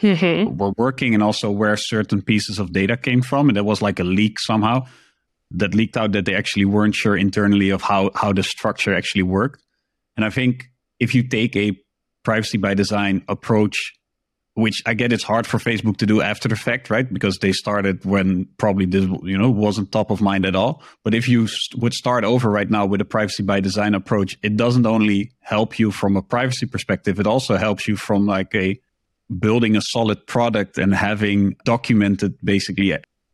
mm-hmm. 0.01 0.57
were 0.57 0.73
working 0.77 1.15
and 1.15 1.23
also 1.23 1.51
where 1.51 1.77
certain 1.77 2.23
pieces 2.23 2.59
of 2.59 2.73
data 2.73 2.97
came 2.97 3.23
from. 3.23 3.49
And 3.49 3.57
there 3.57 3.65
was 3.65 3.81
like 3.81 4.01
a 4.01 4.05
leak 4.05 4.41
somehow 4.41 4.87
that 5.53 5.75
leaked 5.75 5.97
out 5.97 6.13
that 6.13 6.25
they 6.25 6.35
actually 6.35 6.65
weren't 6.65 6.95
sure 6.95 7.17
internally 7.17 7.71
of 7.71 7.83
how, 7.83 8.11
how 8.15 8.33
the 8.33 8.43
structure 8.43 8.95
actually 8.95 9.23
worked. 9.23 9.63
And 10.17 10.25
I 10.25 10.31
think 10.31 10.67
if 10.99 11.15
you 11.15 11.23
take 11.23 11.55
a 11.57 11.79
privacy 12.29 12.59
by 12.59 12.75
design 12.75 13.25
approach 13.27 13.77
which 14.65 14.83
I 14.87 14.95
get 14.95 15.13
it's 15.13 15.23
hard 15.23 15.47
for 15.47 15.59
Facebook 15.59 15.99
to 15.99 16.07
do 16.07 16.21
after 16.21 16.49
the 16.49 16.57
fact, 16.57 16.91
right? 16.91 17.09
Because 17.17 17.39
they 17.39 17.53
started 17.53 18.05
when 18.05 18.49
probably 18.57 18.87
this, 18.87 19.05
you 19.23 19.39
know, 19.39 19.49
wasn't 19.49 19.93
top 19.93 20.11
of 20.11 20.21
mind 20.21 20.45
at 20.45 20.57
all. 20.57 20.83
But 21.05 21.15
if 21.15 21.29
you 21.29 21.47
would 21.77 21.95
start 21.95 22.25
over 22.25 22.51
right 22.51 22.69
now 22.69 22.85
with 22.85 23.01
a 23.01 23.05
privacy 23.05 23.45
by 23.45 23.61
design 23.61 23.95
approach, 23.95 24.37
it 24.43 24.57
doesn't 24.57 24.85
only 24.85 25.31
help 25.39 25.79
you 25.79 25.93
from 25.93 26.17
a 26.17 26.23
privacy 26.23 26.67
perspective, 26.67 27.21
it 27.21 27.27
also 27.29 27.57
helps 27.57 27.87
you 27.87 27.95
from 27.95 28.27
like 28.27 28.53
a 28.53 28.81
building 29.39 29.77
a 29.77 29.81
solid 29.81 30.27
product 30.27 30.77
and 30.77 30.93
having 30.93 31.55
documented 31.65 32.35
basically 32.43 32.91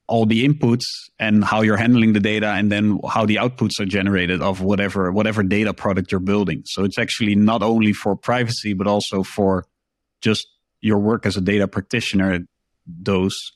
all 0.07 0.27
the 0.27 0.47
inputs 0.47 0.85
and 1.19 1.45
how 1.45 1.63
you're 1.63 1.77
handling 1.79 2.13
the 2.13 2.21
data 2.21 2.49
and 2.49 2.71
then 2.71 3.01
how 3.09 3.25
the 3.25 3.37
outputs 3.37 3.81
are 3.81 3.87
generated 3.87 4.43
of 4.43 4.61
whatever 4.61 5.11
whatever 5.11 5.43
data 5.43 5.73
product 5.73 6.13
you're 6.13 6.21
building. 6.21 6.63
So 6.67 6.85
it's 6.85 6.99
actually 6.99 7.35
not 7.35 7.63
only 7.63 7.93
for 7.93 8.15
privacy 8.15 8.75
but 8.75 8.87
also 8.87 9.23
for 9.23 9.65
just 10.21 10.47
your 10.81 10.99
work 10.99 11.25
as 11.25 11.37
a 11.37 11.41
data 11.41 11.67
practitioner, 11.67 12.41
those 12.87 13.53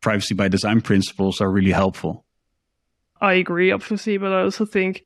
privacy 0.00 0.34
by 0.34 0.48
design 0.48 0.80
principles 0.80 1.40
are 1.40 1.50
really 1.50 1.72
helpful. 1.72 2.24
I 3.20 3.34
agree, 3.34 3.72
obviously, 3.72 4.16
but 4.16 4.32
I 4.32 4.42
also 4.42 4.64
think 4.64 5.04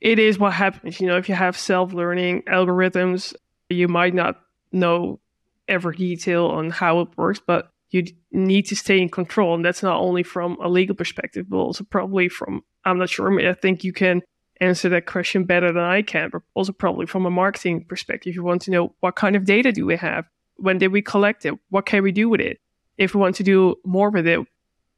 it 0.00 0.20
is 0.20 0.38
what 0.38 0.52
happens. 0.52 1.00
You 1.00 1.08
know, 1.08 1.16
if 1.16 1.28
you 1.28 1.34
have 1.34 1.56
self 1.56 1.92
learning 1.92 2.42
algorithms, 2.42 3.34
you 3.68 3.88
might 3.88 4.14
not 4.14 4.40
know 4.70 5.18
every 5.66 5.96
detail 5.96 6.46
on 6.46 6.70
how 6.70 7.00
it 7.00 7.08
works, 7.16 7.40
but 7.44 7.72
you 7.90 8.04
need 8.32 8.62
to 8.66 8.76
stay 8.76 9.00
in 9.00 9.08
control. 9.08 9.54
And 9.54 9.64
that's 9.64 9.82
not 9.82 10.00
only 10.00 10.22
from 10.22 10.58
a 10.62 10.68
legal 10.68 10.94
perspective, 10.94 11.46
but 11.48 11.56
also 11.56 11.84
probably 11.84 12.28
from, 12.28 12.62
I'm 12.84 12.98
not 12.98 13.08
sure, 13.08 13.48
I 13.48 13.54
think 13.54 13.84
you 13.84 13.92
can 13.92 14.22
answer 14.60 14.88
that 14.88 15.06
question 15.06 15.44
better 15.44 15.72
than 15.72 15.82
I 15.82 16.02
can, 16.02 16.30
but 16.30 16.42
also 16.54 16.72
probably 16.72 17.06
from 17.06 17.26
a 17.26 17.30
marketing 17.30 17.84
perspective. 17.88 18.34
You 18.34 18.42
want 18.42 18.62
to 18.62 18.70
know 18.70 18.94
what 19.00 19.16
kind 19.16 19.36
of 19.36 19.44
data 19.44 19.72
do 19.72 19.86
we 19.86 19.96
have? 19.96 20.26
when 20.58 20.78
did 20.78 20.88
we 20.92 21.00
collect 21.00 21.46
it? 21.46 21.54
What 21.70 21.86
can 21.86 22.02
we 22.02 22.12
do 22.12 22.28
with 22.28 22.40
it? 22.40 22.60
If 22.98 23.14
we 23.14 23.20
want 23.20 23.36
to 23.36 23.42
do 23.42 23.76
more 23.84 24.10
with 24.10 24.26
it, 24.26 24.40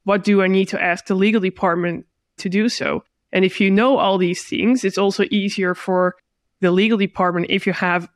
what 0.05 0.25
do 0.25 0.43
I 0.43 0.47
need 0.47 0.69
to 0.69 0.83
ask 0.83 1.07
the 1.07 1.15
legal 1.15 1.41
department 1.41 2.07
to 2.39 2.49
do 2.49 2.69
so? 2.69 3.05
And 3.33 3.45
if 3.45 3.61
you 3.61 3.71
know 3.71 3.99
all 3.99 4.19
these 4.19 4.43
things, 4.43 4.85
it's 4.85 4.99
also 4.99 5.25
easier 5.31 5.75
for 5.75 6.17
the 6.61 6.71
legal 6.71 6.99
department, 6.99 7.47
if 7.51 7.67
you 7.67 7.73
have 7.75 8.09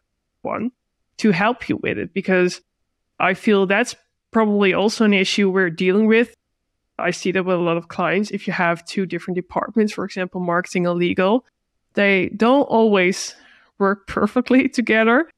one, 0.42 0.72
to 1.18 1.30
help 1.30 1.68
you 1.68 1.76
with 1.76 1.98
it. 1.98 2.14
Because 2.14 2.62
I 3.20 3.34
feel 3.34 3.66
that's 3.66 3.94
probably 4.34 4.74
also 4.74 5.04
an 5.04 5.14
issue 5.14 5.48
we're 5.48 5.70
dealing 5.70 6.06
with. 6.06 6.34
I 6.98 7.12
see 7.12 7.32
that 7.32 7.44
with 7.44 7.56
a 7.56 7.60
lot 7.60 7.76
of 7.76 7.88
clients. 7.88 8.32
If 8.32 8.46
you 8.46 8.52
have 8.52 8.84
two 8.84 9.06
different 9.06 9.36
departments, 9.36 9.92
for 9.92 10.04
example, 10.04 10.40
marketing 10.40 10.86
and 10.86 10.98
legal, 10.98 11.46
they 11.94 12.30
don't 12.36 12.64
always 12.64 13.34
work 13.78 14.06
perfectly 14.08 14.68
together. 14.68 15.30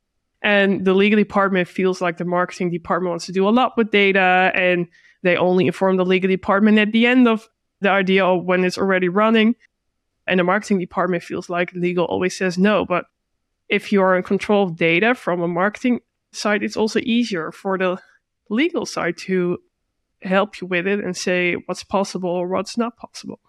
And 0.42 0.84
the 0.84 0.94
legal 0.94 1.18
department 1.18 1.68
feels 1.68 2.00
like 2.00 2.16
the 2.16 2.24
marketing 2.24 2.70
department 2.70 3.10
wants 3.10 3.26
to 3.26 3.32
do 3.32 3.46
a 3.46 3.50
lot 3.50 3.76
with 3.76 3.90
data 3.90 4.50
and 4.54 4.88
they 5.22 5.36
only 5.36 5.66
inform 5.66 5.96
the 5.96 6.04
legal 6.04 6.28
department 6.28 6.78
at 6.78 6.92
the 6.92 7.06
end 7.06 7.28
of 7.28 7.48
the 7.80 7.90
idea 7.90 8.24
of 8.24 8.44
when 8.44 8.64
it's 8.64 8.78
already 8.78 9.08
running. 9.08 9.54
And 10.26 10.40
the 10.40 10.44
marketing 10.44 10.78
department 10.78 11.22
feels 11.22 11.50
like 11.50 11.72
legal 11.72 12.06
always 12.06 12.36
says 12.36 12.56
no. 12.56 12.86
But 12.86 13.04
if 13.68 13.92
you 13.92 14.00
are 14.02 14.16
in 14.16 14.22
control 14.22 14.64
of 14.64 14.76
data 14.76 15.14
from 15.14 15.42
a 15.42 15.48
marketing 15.48 16.00
side, 16.32 16.62
it's 16.62 16.76
also 16.76 17.00
easier 17.00 17.50
for 17.50 17.76
the 17.76 17.98
legal 18.48 18.86
side 18.86 19.16
to 19.18 19.58
help 20.22 20.60
you 20.60 20.66
with 20.66 20.86
it 20.86 21.00
and 21.00 21.16
say 21.16 21.54
what's 21.66 21.84
possible 21.84 22.30
or 22.30 22.48
what's 22.48 22.78
not 22.78 22.96
possible. 22.96 23.40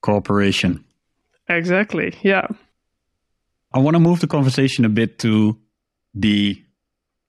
Cooperation. 0.00 0.84
Exactly. 1.48 2.14
Yeah. 2.22 2.46
I 3.72 3.78
want 3.78 3.94
to 3.94 4.00
move 4.00 4.20
the 4.20 4.26
conversation 4.26 4.84
a 4.84 4.88
bit 4.88 5.18
to 5.20 5.58
the 6.14 6.62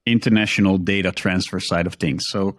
international 0.06 0.78
data 0.78 1.12
transfer 1.12 1.60
side 1.60 1.86
of 1.86 1.94
things. 1.94 2.24
So 2.28 2.56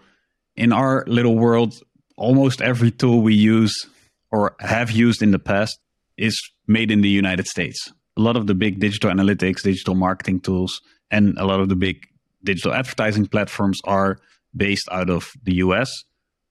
in 0.56 0.72
our 0.72 1.04
little 1.08 1.38
world, 1.38 1.82
almost 2.18 2.62
every 2.62 2.92
tool 2.92 3.22
we 3.22 3.34
use 3.34 3.88
or 4.32 4.56
have 4.60 4.92
used 4.92 5.22
in 5.22 5.32
the 5.32 5.40
past 5.40 5.80
is 6.18 6.40
made 6.68 6.92
in 6.92 7.02
the 7.02 7.10
United 7.10 7.48
States. 7.48 7.92
A 8.18 8.22
lot 8.22 8.36
of 8.36 8.48
the 8.48 8.54
big 8.54 8.80
digital 8.80 9.10
analytics, 9.10 9.64
digital 9.64 9.96
marketing 9.96 10.42
tools, 10.42 10.82
and 11.10 11.38
a 11.38 11.46
lot 11.46 11.60
of 11.60 11.70
the 11.70 11.76
big 11.76 12.06
digital 12.44 12.74
advertising 12.74 13.28
platforms 13.28 13.80
are 13.84 14.20
based 14.56 14.88
out 14.92 15.10
of 15.10 15.32
the 15.44 15.56
US. 15.56 16.04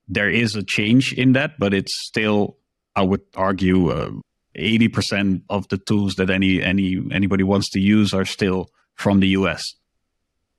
There 0.07 0.29
is 0.29 0.55
a 0.55 0.63
change 0.63 1.13
in 1.13 1.33
that, 1.33 1.59
but 1.59 1.73
it's 1.73 1.93
still, 2.07 2.57
I 2.95 3.03
would 3.03 3.21
argue, 3.35 3.89
uh, 3.89 4.11
80% 4.55 5.43
of 5.49 5.67
the 5.69 5.77
tools 5.77 6.15
that 6.15 6.29
any 6.29 6.61
any 6.61 6.97
anybody 7.11 7.43
wants 7.43 7.69
to 7.71 7.79
use 7.79 8.13
are 8.13 8.25
still 8.25 8.69
from 8.95 9.19
the 9.19 9.29
US. 9.29 9.75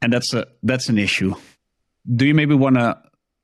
And 0.01 0.13
that's 0.13 0.33
a 0.33 0.47
that's 0.63 0.89
an 0.89 0.99
issue. 0.99 1.35
Do 2.07 2.27
you 2.27 2.35
maybe 2.35 2.55
want 2.55 2.77
to 2.77 2.97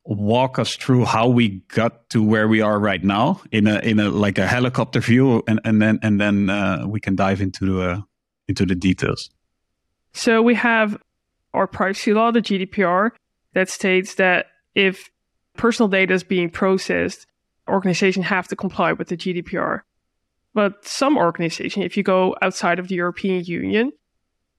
walk 0.04 0.58
us 0.58 0.76
through 0.76 1.04
how 1.04 1.28
we 1.28 1.60
got 1.68 2.08
to 2.10 2.22
where 2.22 2.46
we 2.46 2.60
are 2.60 2.78
right 2.78 3.02
now 3.02 3.40
in 3.50 3.66
a 3.66 3.78
in 3.80 3.98
a 3.98 4.08
like 4.08 4.38
a 4.38 4.46
helicopter 4.46 5.00
view 5.00 5.42
and 5.46 5.60
and 5.64 5.82
then 5.82 5.98
and 6.02 6.20
then 6.20 6.48
uh, 6.48 6.84
we 6.86 7.00
can 7.00 7.16
dive 7.16 7.40
into 7.40 7.82
uh, 7.82 8.00
into 8.48 8.64
the 8.64 8.74
details. 8.74 9.30
So 10.12 10.40
we 10.40 10.54
have 10.54 10.96
our 11.56 11.66
privacy 11.66 12.12
law, 12.12 12.30
the 12.30 12.40
GDPR, 12.40 13.10
that 13.54 13.68
states 13.68 14.14
that 14.16 14.46
if 14.74 15.10
personal 15.56 15.88
data 15.88 16.14
is 16.14 16.22
being 16.22 16.50
processed, 16.50 17.26
organizations 17.68 18.26
have 18.26 18.46
to 18.48 18.56
comply 18.56 18.92
with 18.92 19.08
the 19.08 19.16
GDPR. 19.16 19.80
But 20.54 20.86
some 20.86 21.18
organizations, 21.18 21.84
if 21.84 21.96
you 21.96 22.02
go 22.02 22.36
outside 22.40 22.78
of 22.78 22.88
the 22.88 22.94
European 22.94 23.44
Union, 23.44 23.92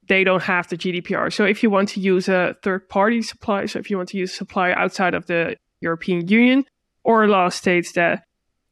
they 0.07 0.23
don't 0.23 0.43
have 0.43 0.67
the 0.67 0.77
GDPR. 0.77 1.31
So 1.33 1.45
if 1.45 1.63
you 1.63 1.69
want 1.69 1.89
to 1.89 1.99
use 1.99 2.29
a 2.29 2.55
third 2.63 2.87
party 2.89 3.21
supply, 3.21 3.65
so 3.65 3.79
if 3.79 3.89
you 3.89 3.97
want 3.97 4.09
to 4.09 4.17
use 4.17 4.31
a 4.31 4.35
supply 4.35 4.71
outside 4.71 5.13
of 5.13 5.27
the 5.27 5.55
European 5.81 6.27
Union, 6.27 6.65
or 7.03 7.27
law 7.27 7.49
states 7.49 7.93
that 7.93 8.23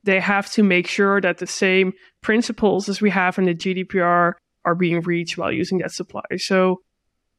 they 0.04 0.20
have 0.20 0.52
to 0.52 0.64
make 0.64 0.88
sure 0.88 1.20
that 1.22 1.40
the 1.40 1.48
same 1.48 1.94
principles 2.22 2.90
as 2.90 3.02
we 3.02 3.10
have 3.10 3.38
in 3.38 3.46
the 3.46 3.56
GDPR 3.56 4.34
are 4.66 4.76
being 4.76 5.02
reached 5.02 5.38
while 5.38 5.52
using 5.52 5.80
that 5.80 5.92
supply. 5.92 6.24
So 6.38 6.82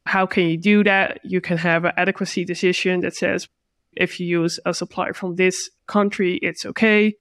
how 0.06 0.26
can 0.26 0.48
you 0.48 0.56
do 0.56 0.84
that? 0.84 1.20
You 1.24 1.40
can 1.40 1.58
have 1.58 1.84
an 1.84 1.92
adequacy 1.96 2.44
decision 2.44 3.00
that 3.00 3.14
says 3.14 3.48
if 3.96 4.20
you 4.20 4.26
use 4.26 4.60
a 4.64 4.72
supplier 4.72 5.12
from 5.12 5.36
this 5.36 5.70
country, 5.86 6.38
it's 6.42 6.64
okay. 6.66 7.14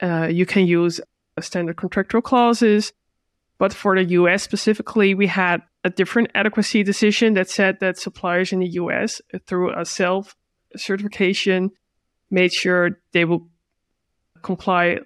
Uh, 0.00 0.28
you 0.30 0.46
can 0.46 0.66
use 0.66 1.00
standard 1.40 1.76
contractual 1.76 2.22
clauses. 2.22 2.92
But 3.58 3.72
for 3.72 3.94
the 3.94 4.04
US 4.04 4.42
specifically, 4.42 5.14
we 5.14 5.26
had 5.26 5.62
a 5.84 5.90
different 5.90 6.30
adequacy 6.34 6.82
decision 6.82 7.34
that 7.34 7.50
said 7.50 7.78
that 7.80 7.98
suppliers 7.98 8.52
in 8.52 8.60
the 8.60 8.68
US, 8.68 9.20
through 9.46 9.78
a 9.78 9.84
self 9.84 10.34
certification, 10.76 11.70
made 12.30 12.52
sure 12.52 12.98
they 13.12 13.24
will 13.24 13.48
comply 14.42 14.98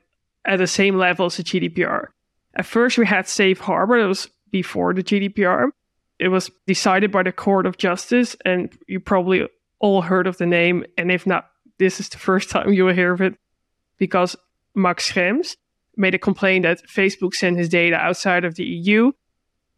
at 0.45 0.59
the 0.59 0.67
same 0.67 0.97
level 0.97 1.27
as 1.27 1.37
the 1.37 1.43
GDPR. 1.43 2.07
At 2.55 2.67
first, 2.67 2.97
we 2.99 3.07
had 3.07 3.27
safe 3.27 3.59
harbor, 3.59 3.99
it 3.99 4.07
was 4.07 4.29
before 4.51 4.95
the 4.95 5.03
GDPR. 5.03 5.71
It 6.19 6.29
was 6.29 6.51
decided 6.67 7.13
by 7.13 7.23
the 7.23 7.33
Court 7.33 7.67
of 7.67 7.77
Justice, 7.77 8.37
and 8.45 8.73
you 8.87 9.01
probably 9.01 9.47
all 9.81 10.03
heard 10.03 10.27
of 10.27 10.39
the 10.39 10.47
name. 10.47 10.85
And 10.97 11.13
if 11.13 11.27
not, 11.27 11.51
this 11.79 12.01
is 12.01 12.09
the 12.09 12.19
first 12.19 12.51
time 12.51 12.73
you 12.73 12.85
will 12.85 12.95
hear 12.95 13.13
of 13.13 13.21
it 13.21 13.35
because 13.99 14.37
Max 14.75 15.11
Schrems 15.11 15.57
made 15.97 16.15
a 16.15 16.19
complaint 16.19 16.65
that 16.65 16.87
Facebook 16.87 17.33
sent 17.33 17.57
his 17.57 17.69
data 17.69 17.97
outside 17.97 18.45
of 18.45 18.55
the 18.55 18.65
EU 18.65 19.13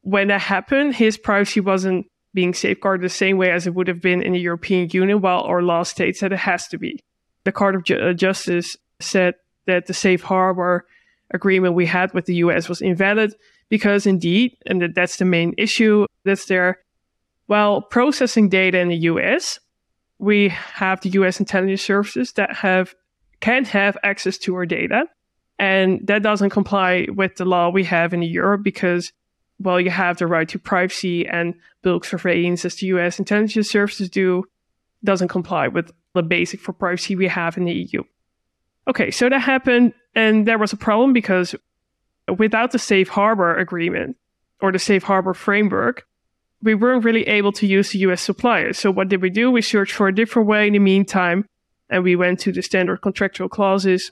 when 0.03 0.29
that 0.29 0.41
happened, 0.41 0.95
his 0.95 1.19
privacy 1.19 1.61
wasn't 1.61 2.07
being 2.33 2.55
safeguarded 2.55 3.05
the 3.05 3.11
same 3.11 3.37
way 3.37 3.51
as 3.51 3.67
it 3.67 3.75
would 3.75 3.89
have 3.89 4.01
been 4.01 4.23
in 4.23 4.33
the 4.33 4.41
European 4.41 4.89
Union, 4.91 5.21
while 5.21 5.41
our 5.43 5.63
law 5.63 5.83
states 5.83 6.21
that 6.21 6.33
it 6.33 6.39
has 6.39 6.67
to 6.69 6.79
be. 6.79 7.03
the 7.45 7.53
Court 7.53 7.75
of 7.75 7.85
Ju- 7.85 7.99
uh, 7.99 8.13
Justice 8.13 8.77
said 9.01 9.35
that 9.67 9.87
the 9.87 9.95
safe 9.95 10.23
harbor 10.23 10.87
agreement 11.33 11.75
we 11.75 11.87
had 11.87 12.13
with 12.13 12.27
the 12.27 12.37
US 12.37 12.69
was 12.69 12.83
invalid 12.83 13.35
because 13.69 14.07
indeed, 14.07 14.57
and 14.67 14.95
that's 14.95 15.17
the 15.17 15.25
main 15.25 15.55
issue 15.59 16.07
that's 16.25 16.47
there, 16.47 16.79
while 17.47 17.81
processing 17.81 18.49
data 18.49 18.79
in 18.79 18.89
the 18.89 18.97
US, 18.97 19.59
we 20.19 20.49
have 20.49 21.01
the 21.01 21.11
US 21.11 21.41
intelligence 21.41 21.83
services 21.83 22.33
that 22.33 22.55
have 22.57 22.95
can 23.41 23.65
have 23.65 23.97
access 24.03 24.37
to 24.39 24.55
our 24.57 24.67
data. 24.67 25.05
And 25.59 26.07
that 26.07 26.23
doesn't 26.23 26.51
comply 26.51 27.07
with 27.15 27.37
the 27.37 27.45
law 27.45 27.69
we 27.69 27.85
have 27.85 28.13
in 28.13 28.23
Europe 28.23 28.63
because, 28.63 29.13
well, 29.59 29.81
you 29.81 29.91
have 29.91 30.19
the 30.19 30.27
right 30.27 30.49
to 30.49 30.59
privacy 30.59 31.27
and 31.27 31.55
bulk 31.83 32.05
surveillance 32.05 32.65
as 32.65 32.77
the 32.77 32.87
US 32.89 33.19
intelligence 33.19 33.71
services 33.71 34.09
do, 34.09 34.45
doesn't 35.05 35.29
comply 35.29 35.69
with 35.69 35.93
the 36.15 36.23
basic 36.23 36.61
for 36.61 36.73
privacy 36.73 37.17
we 37.17 37.29
have 37.29 37.57
in 37.57 37.65
the 37.65 37.73
EU. 37.73 38.03
Okay, 38.89 39.11
so 39.11 39.29
that 39.29 39.41
happened, 39.41 39.93
and 40.15 40.47
there 40.47 40.59
was 40.59 40.73
a 40.73 40.77
problem 40.77 41.13
because 41.13 41.55
without 42.37 42.73
the 42.73 42.79
safe 42.79 43.09
harbor 43.09 43.57
agreement 43.57 44.17
or 44.61 44.73
the 44.73 44.79
safe 44.79 45.03
harbor 45.05 45.35
framework, 45.35 46.07
we 46.63 46.75
weren't 46.75 47.05
really 47.05 47.27
able 47.29 47.53
to 47.53 47.67
use 47.67 47.91
the 47.91 48.01
US 48.01 48.21
suppliers. 48.21 48.79
So 48.79 48.91
what 48.91 49.09
did 49.09 49.23
we 49.23 49.31
do? 49.31 49.51
We 49.51 49.63
searched 49.63 49.93
for 49.93 50.09
a 50.09 50.15
different 50.15 50.49
way 50.49 50.67
in 50.67 50.73
the 50.73 50.79
meantime, 50.79 51.47
and 51.89 52.03
we 52.03 52.17
went 52.17 52.41
to 52.41 52.53
the 52.53 52.63
standard 52.63 53.01
contractual 53.01 53.49
clauses 53.49 54.11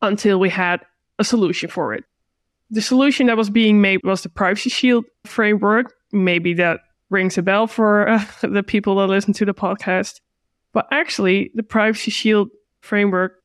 until 0.00 0.40
we 0.40 0.48
had 0.48 0.80
a 1.18 1.24
solution 1.24 1.68
for 1.68 1.94
it. 1.94 2.04
The 2.70 2.80
solution 2.80 3.26
that 3.26 3.36
was 3.36 3.50
being 3.50 3.80
made 3.80 4.00
was 4.02 4.22
the 4.22 4.30
Privacy 4.30 4.70
Shield 4.70 5.04
framework. 5.24 5.92
Maybe 6.10 6.54
that 6.54 6.80
rings 7.10 7.36
a 7.36 7.42
bell 7.42 7.66
for 7.66 8.08
uh, 8.08 8.24
the 8.42 8.62
people 8.62 8.96
that 8.96 9.08
listen 9.08 9.34
to 9.34 9.44
the 9.44 9.54
podcast. 9.54 10.20
But 10.72 10.88
actually, 10.90 11.50
the 11.54 11.62
Privacy 11.62 12.10
Shield 12.10 12.48
framework 12.80 13.42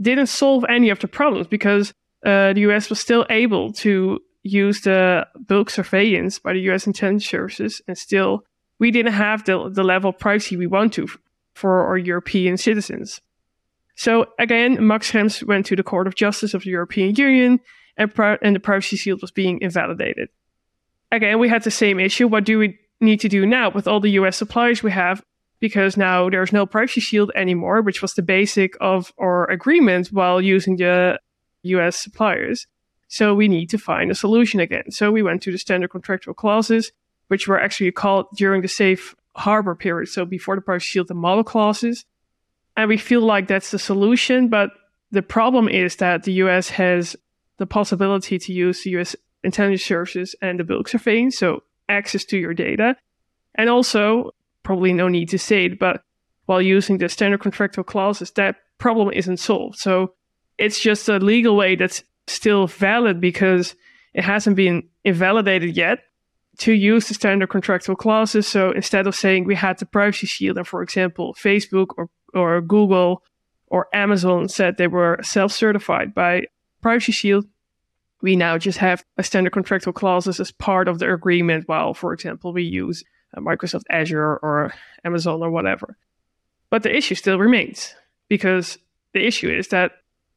didn't 0.00 0.26
solve 0.26 0.64
any 0.68 0.90
of 0.90 0.98
the 0.98 1.08
problems 1.08 1.46
because 1.46 1.94
uh, 2.26 2.52
the 2.52 2.60
US 2.62 2.90
was 2.90 2.98
still 2.98 3.24
able 3.30 3.72
to 3.72 4.20
use 4.42 4.80
the 4.80 5.26
bulk 5.46 5.70
surveillance 5.70 6.38
by 6.40 6.52
the 6.52 6.60
US 6.70 6.86
intelligence 6.86 7.26
services, 7.26 7.80
and 7.86 7.96
still 7.96 8.42
we 8.80 8.90
didn't 8.90 9.12
have 9.12 9.44
the, 9.44 9.70
the 9.70 9.84
level 9.84 10.10
of 10.10 10.18
privacy 10.18 10.56
we 10.56 10.66
want 10.66 10.92
to 10.94 11.06
for 11.54 11.86
our 11.86 11.96
European 11.96 12.56
citizens. 12.56 13.20
So 13.94 14.26
again, 14.38 14.86
Max 14.86 15.10
Schrems 15.10 15.42
went 15.42 15.66
to 15.66 15.76
the 15.76 15.82
Court 15.82 16.06
of 16.06 16.16
Justice 16.16 16.52
of 16.52 16.64
the 16.64 16.70
European 16.70 17.14
Union, 17.14 17.60
and, 17.96 18.12
and 18.42 18.56
the 18.56 18.60
privacy 18.60 18.96
shield 18.96 19.22
was 19.22 19.30
being 19.30 19.60
invalidated. 19.62 20.28
Again, 21.12 21.38
we 21.38 21.48
had 21.48 21.62
the 21.62 21.70
same 21.70 22.00
issue. 22.00 22.26
What 22.26 22.44
do 22.44 22.58
we 22.58 22.76
need 23.00 23.20
to 23.20 23.28
do 23.28 23.46
now 23.46 23.70
with 23.70 23.86
all 23.86 24.00
the 24.00 24.10
US 24.10 24.36
suppliers 24.36 24.82
we 24.82 24.90
have? 24.90 25.22
Because 25.60 25.96
now 25.96 26.28
there's 26.28 26.52
no 26.52 26.66
privacy 26.66 27.00
shield 27.00 27.30
anymore, 27.34 27.80
which 27.80 28.02
was 28.02 28.14
the 28.14 28.22
basic 28.22 28.76
of 28.80 29.12
our 29.18 29.48
agreement 29.48 30.08
while 30.08 30.42
using 30.42 30.76
the 30.76 31.18
US 31.66 32.02
suppliers. 32.02 32.66
So 33.08 33.34
we 33.34 33.48
need 33.48 33.70
to 33.70 33.78
find 33.78 34.10
a 34.10 34.14
solution 34.14 34.60
again. 34.60 34.90
So 34.90 35.12
we 35.12 35.22
went 35.22 35.42
to 35.42 35.52
the 35.52 35.58
standard 35.58 35.90
contractual 35.90 36.34
clauses, 36.34 36.92
which 37.28 37.46
were 37.46 37.60
actually 37.60 37.92
called 37.92 38.26
during 38.36 38.62
the 38.62 38.68
safe 38.68 39.14
harbor 39.36 39.74
period. 39.74 40.08
So 40.08 40.24
before 40.24 40.56
the 40.56 40.62
privacy 40.62 40.86
shield, 40.86 41.08
the 41.08 41.14
model 41.14 41.44
clauses. 41.44 42.04
And 42.76 42.88
we 42.88 42.96
feel 42.96 43.20
like 43.20 43.48
that's 43.48 43.70
the 43.70 43.78
solution. 43.78 44.48
But 44.48 44.70
the 45.10 45.22
problem 45.22 45.68
is 45.68 45.96
that 45.96 46.24
the 46.24 46.32
US 46.44 46.70
has 46.70 47.16
the 47.58 47.66
possibility 47.66 48.38
to 48.38 48.52
use 48.52 48.82
the 48.82 48.90
US 48.98 49.16
intelligence 49.44 49.84
services 49.84 50.34
and 50.42 50.58
the 50.58 50.64
bulk 50.64 50.88
surveillance, 50.88 51.38
so 51.38 51.62
access 51.88 52.24
to 52.24 52.36
your 52.36 52.52
data. 52.52 52.96
And 53.54 53.70
also, 53.70 54.34
probably 54.62 54.92
no 54.92 55.08
need 55.08 55.28
to 55.30 55.38
say 55.38 55.66
it, 55.66 55.78
but 55.78 56.02
while 56.46 56.60
using 56.60 56.98
the 56.98 57.08
standard 57.08 57.40
contractual 57.40 57.84
clauses, 57.84 58.30
that 58.32 58.56
problem 58.78 59.10
isn't 59.12 59.38
solved. 59.38 59.78
So 59.78 60.14
it's 60.58 60.80
just 60.80 61.08
a 61.08 61.18
legal 61.18 61.56
way 61.56 61.76
that's 61.76 62.02
still 62.26 62.66
valid 62.66 63.20
because 63.20 63.74
it 64.14 64.24
hasn't 64.24 64.56
been 64.56 64.88
invalidated 65.04 65.76
yet 65.76 66.00
to 66.58 66.72
use 66.72 67.08
the 67.08 67.14
standard 67.14 67.50
contractual 67.50 67.96
clauses. 67.96 68.46
So 68.46 68.70
instead 68.70 69.06
of 69.06 69.14
saying 69.14 69.44
we 69.44 69.54
had 69.54 69.78
the 69.78 69.86
privacy 69.86 70.26
shield, 70.26 70.56
and 70.56 70.66
for 70.66 70.82
example, 70.82 71.34
Facebook 71.34 71.88
or, 71.96 72.08
or 72.34 72.60
Google 72.60 73.22
or 73.66 73.88
Amazon 73.92 74.48
said 74.48 74.76
they 74.76 74.86
were 74.86 75.18
self 75.22 75.52
certified 75.52 76.14
by 76.14 76.46
Privacy 76.80 77.12
Shield, 77.12 77.46
we 78.22 78.36
now 78.36 78.58
just 78.58 78.78
have 78.78 79.04
a 79.18 79.22
standard 79.22 79.52
contractual 79.52 79.92
clauses 79.92 80.40
as 80.40 80.50
part 80.50 80.88
of 80.88 80.98
the 80.98 81.12
agreement 81.12 81.68
while, 81.68 81.94
for 81.94 82.12
example, 82.12 82.52
we 82.52 82.62
use 82.62 83.04
uh, 83.36 83.40
Microsoft 83.40 83.84
Azure 83.90 84.36
or 84.36 84.72
Amazon 85.04 85.42
or 85.42 85.50
whatever. 85.50 85.96
But 86.70 86.82
the 86.82 86.94
issue 86.94 87.14
still 87.14 87.38
remains 87.38 87.94
because 88.28 88.78
the 89.12 89.26
issue 89.26 89.50
is 89.50 89.68
that 89.68 89.92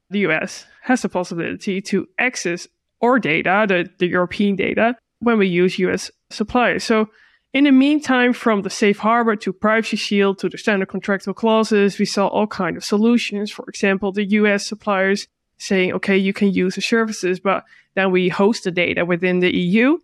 the 0.09 0.19
US 0.19 0.65
has 0.81 1.01
the 1.01 1.09
possibility 1.09 1.81
to 1.81 2.07
access 2.17 2.67
our 3.01 3.19
data, 3.19 3.65
the, 3.67 3.89
the 3.99 4.07
European 4.07 4.55
data, 4.55 4.95
when 5.19 5.37
we 5.37 5.47
use 5.47 5.79
US 5.79 6.11
suppliers. 6.29 6.83
So 6.83 7.09
in 7.53 7.63
the 7.63 7.71
meantime, 7.71 8.33
from 8.33 8.61
the 8.61 8.69
safe 8.69 8.99
harbor 8.99 9.35
to 9.37 9.53
privacy 9.53 9.97
shield 9.97 10.37
to 10.39 10.49
the 10.49 10.57
standard 10.57 10.89
contractual 10.89 11.33
clauses, 11.33 11.97
we 11.97 12.05
saw 12.05 12.27
all 12.27 12.47
kind 12.47 12.77
of 12.77 12.83
solutions. 12.83 13.51
For 13.51 13.65
example, 13.67 14.11
the 14.11 14.25
US 14.25 14.67
suppliers 14.67 15.27
saying, 15.57 15.93
okay, 15.93 16.17
you 16.17 16.31
can 16.31 16.51
use 16.51 16.75
the 16.75 16.81
services, 16.81 17.39
but 17.39 17.63
then 17.95 18.11
we 18.11 18.29
host 18.29 18.63
the 18.63 18.71
data 18.71 19.03
within 19.03 19.39
the 19.39 19.55
EU. 19.55 19.97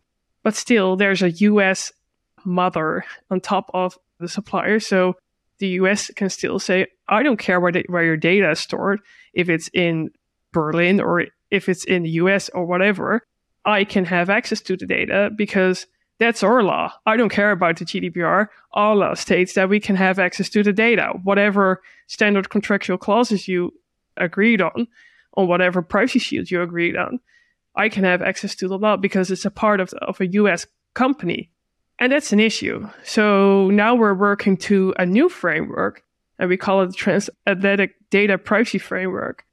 But 0.44 0.56
still, 0.56 0.96
there's 0.96 1.22
a 1.22 1.32
US 1.32 1.91
mother 2.44 3.06
on 3.30 3.41
top 3.41 3.70
of 3.74 3.98
the 4.20 4.28
supplier. 4.28 4.80
So 4.80 5.15
the 5.60 5.68
US 5.70 6.12
can 6.15 6.30
still 6.30 6.60
say, 6.60 6.88
I 7.08 7.24
don't 7.24 7.38
care 7.38 7.60
where, 7.60 7.72
the, 7.72 7.86
where 7.88 8.04
your 8.04 8.18
data 8.18 8.52
is 8.52 8.60
stored, 8.60 9.00
if 9.34 9.50
it's 9.50 9.70
in 9.74 10.12
Berlin 10.52 11.00
or 11.00 11.26
if 11.52 11.70
it's 11.70 11.84
in 11.84 12.04
the 12.04 12.10
US 12.12 12.50
or 12.50 12.65
whatever, 12.65 13.26
I 13.65 13.84
can 13.84 14.06
have 14.06 14.30
access 14.30 14.62
to 14.62 14.78
the 14.78 14.86
data 14.86 15.32
because 15.36 15.88
that's 16.20 16.44
our 16.44 16.63
law. 16.63 16.94
I 17.06 17.18
don't 17.18 17.30
care 17.30 17.52
about 17.52 17.78
the 17.78 17.86
GDPR. 17.86 18.48
Our 18.74 18.96
law 18.96 19.13
states 19.15 19.54
that 19.54 19.70
we 19.70 19.80
can 19.80 19.96
have 19.96 20.20
access 20.20 20.50
to 20.50 20.63
the 20.63 20.72
data, 20.74 21.13
whatever 21.24 21.82
standard 22.08 22.50
contractual 22.50 22.98
clauses 22.98 23.48
you 23.48 23.74
agreed 24.18 24.62
on, 24.62 24.88
on 25.36 25.48
whatever 25.48 25.82
privacy 25.82 26.20
shield 26.20 26.52
you 26.52 26.62
agreed 26.62 26.96
on. 26.96 27.20
I 27.76 27.89
can 27.89 28.06
have 28.06 28.22
access 28.22 28.56
to 28.56 28.68
the 28.68 28.78
law 28.78 28.96
because 28.96 29.30
it's 29.30 29.46
a 29.46 29.52
part 29.52 29.82
of, 29.82 29.89
of 30.02 30.22
a 30.22 30.28
US 30.28 30.65
company. 30.94 31.52
And 31.99 32.12
that's 32.12 32.34
an 32.34 32.39
issue. 32.39 32.89
So 33.03 33.69
now 33.69 33.95
we're 33.95 34.13
working 34.13 34.58
to 34.58 34.93
a 34.99 35.05
new 35.05 35.29
framework, 35.29 36.03
and 36.38 36.49
we 36.49 36.58
call 36.58 36.81
it 36.81 36.88
the 36.88 36.93
Transatlantic 36.93 37.95
Data 38.10 38.38
Privacy 38.38 38.79
Framework. 38.79 39.45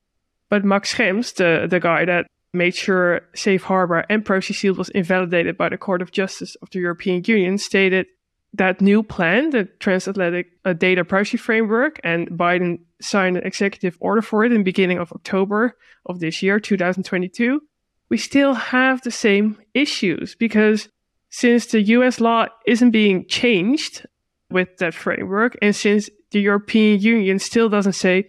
But 0.48 0.64
Max 0.64 0.92
Schrems, 0.94 1.34
the, 1.34 1.66
the 1.68 1.80
guy 1.80 2.04
that 2.04 2.26
made 2.52 2.74
sure 2.74 3.22
Safe 3.34 3.62
Harbor 3.62 4.04
and 4.10 4.24
Privacy 4.24 4.52
Shield 4.54 4.76
was 4.76 4.90
invalidated 4.90 5.56
by 5.56 5.68
the 5.68 5.78
Court 5.78 6.02
of 6.02 6.12
Justice 6.12 6.56
of 6.56 6.70
the 6.70 6.80
European 6.80 7.22
Union, 7.26 7.58
stated 7.58 8.06
that 8.54 8.80
new 8.80 9.02
plan, 9.02 9.50
the 9.50 9.64
Transatlantic 9.78 10.50
uh, 10.64 10.74
Data 10.74 11.04
Privacy 11.04 11.38
Framework, 11.38 12.00
and 12.04 12.28
Biden 12.28 12.80
signed 13.00 13.38
an 13.38 13.46
executive 13.46 13.96
order 14.00 14.20
for 14.20 14.44
it 14.44 14.52
in 14.52 14.58
the 14.58 14.64
beginning 14.64 14.98
of 14.98 15.12
October 15.12 15.76
of 16.06 16.20
this 16.20 16.42
year, 16.42 16.60
2022. 16.60 17.62
We 18.10 18.18
still 18.18 18.52
have 18.52 19.00
the 19.00 19.10
same 19.10 19.58
issues 19.72 20.34
because 20.34 20.88
since 21.32 21.64
the 21.64 21.80
US 21.96 22.20
law 22.20 22.46
isn't 22.66 22.90
being 22.90 23.26
changed 23.26 24.06
with 24.50 24.76
that 24.76 24.92
framework, 24.92 25.56
and 25.62 25.74
since 25.74 26.10
the 26.30 26.42
European 26.42 27.00
Union 27.00 27.38
still 27.38 27.70
doesn't 27.70 27.94
say, 27.94 28.28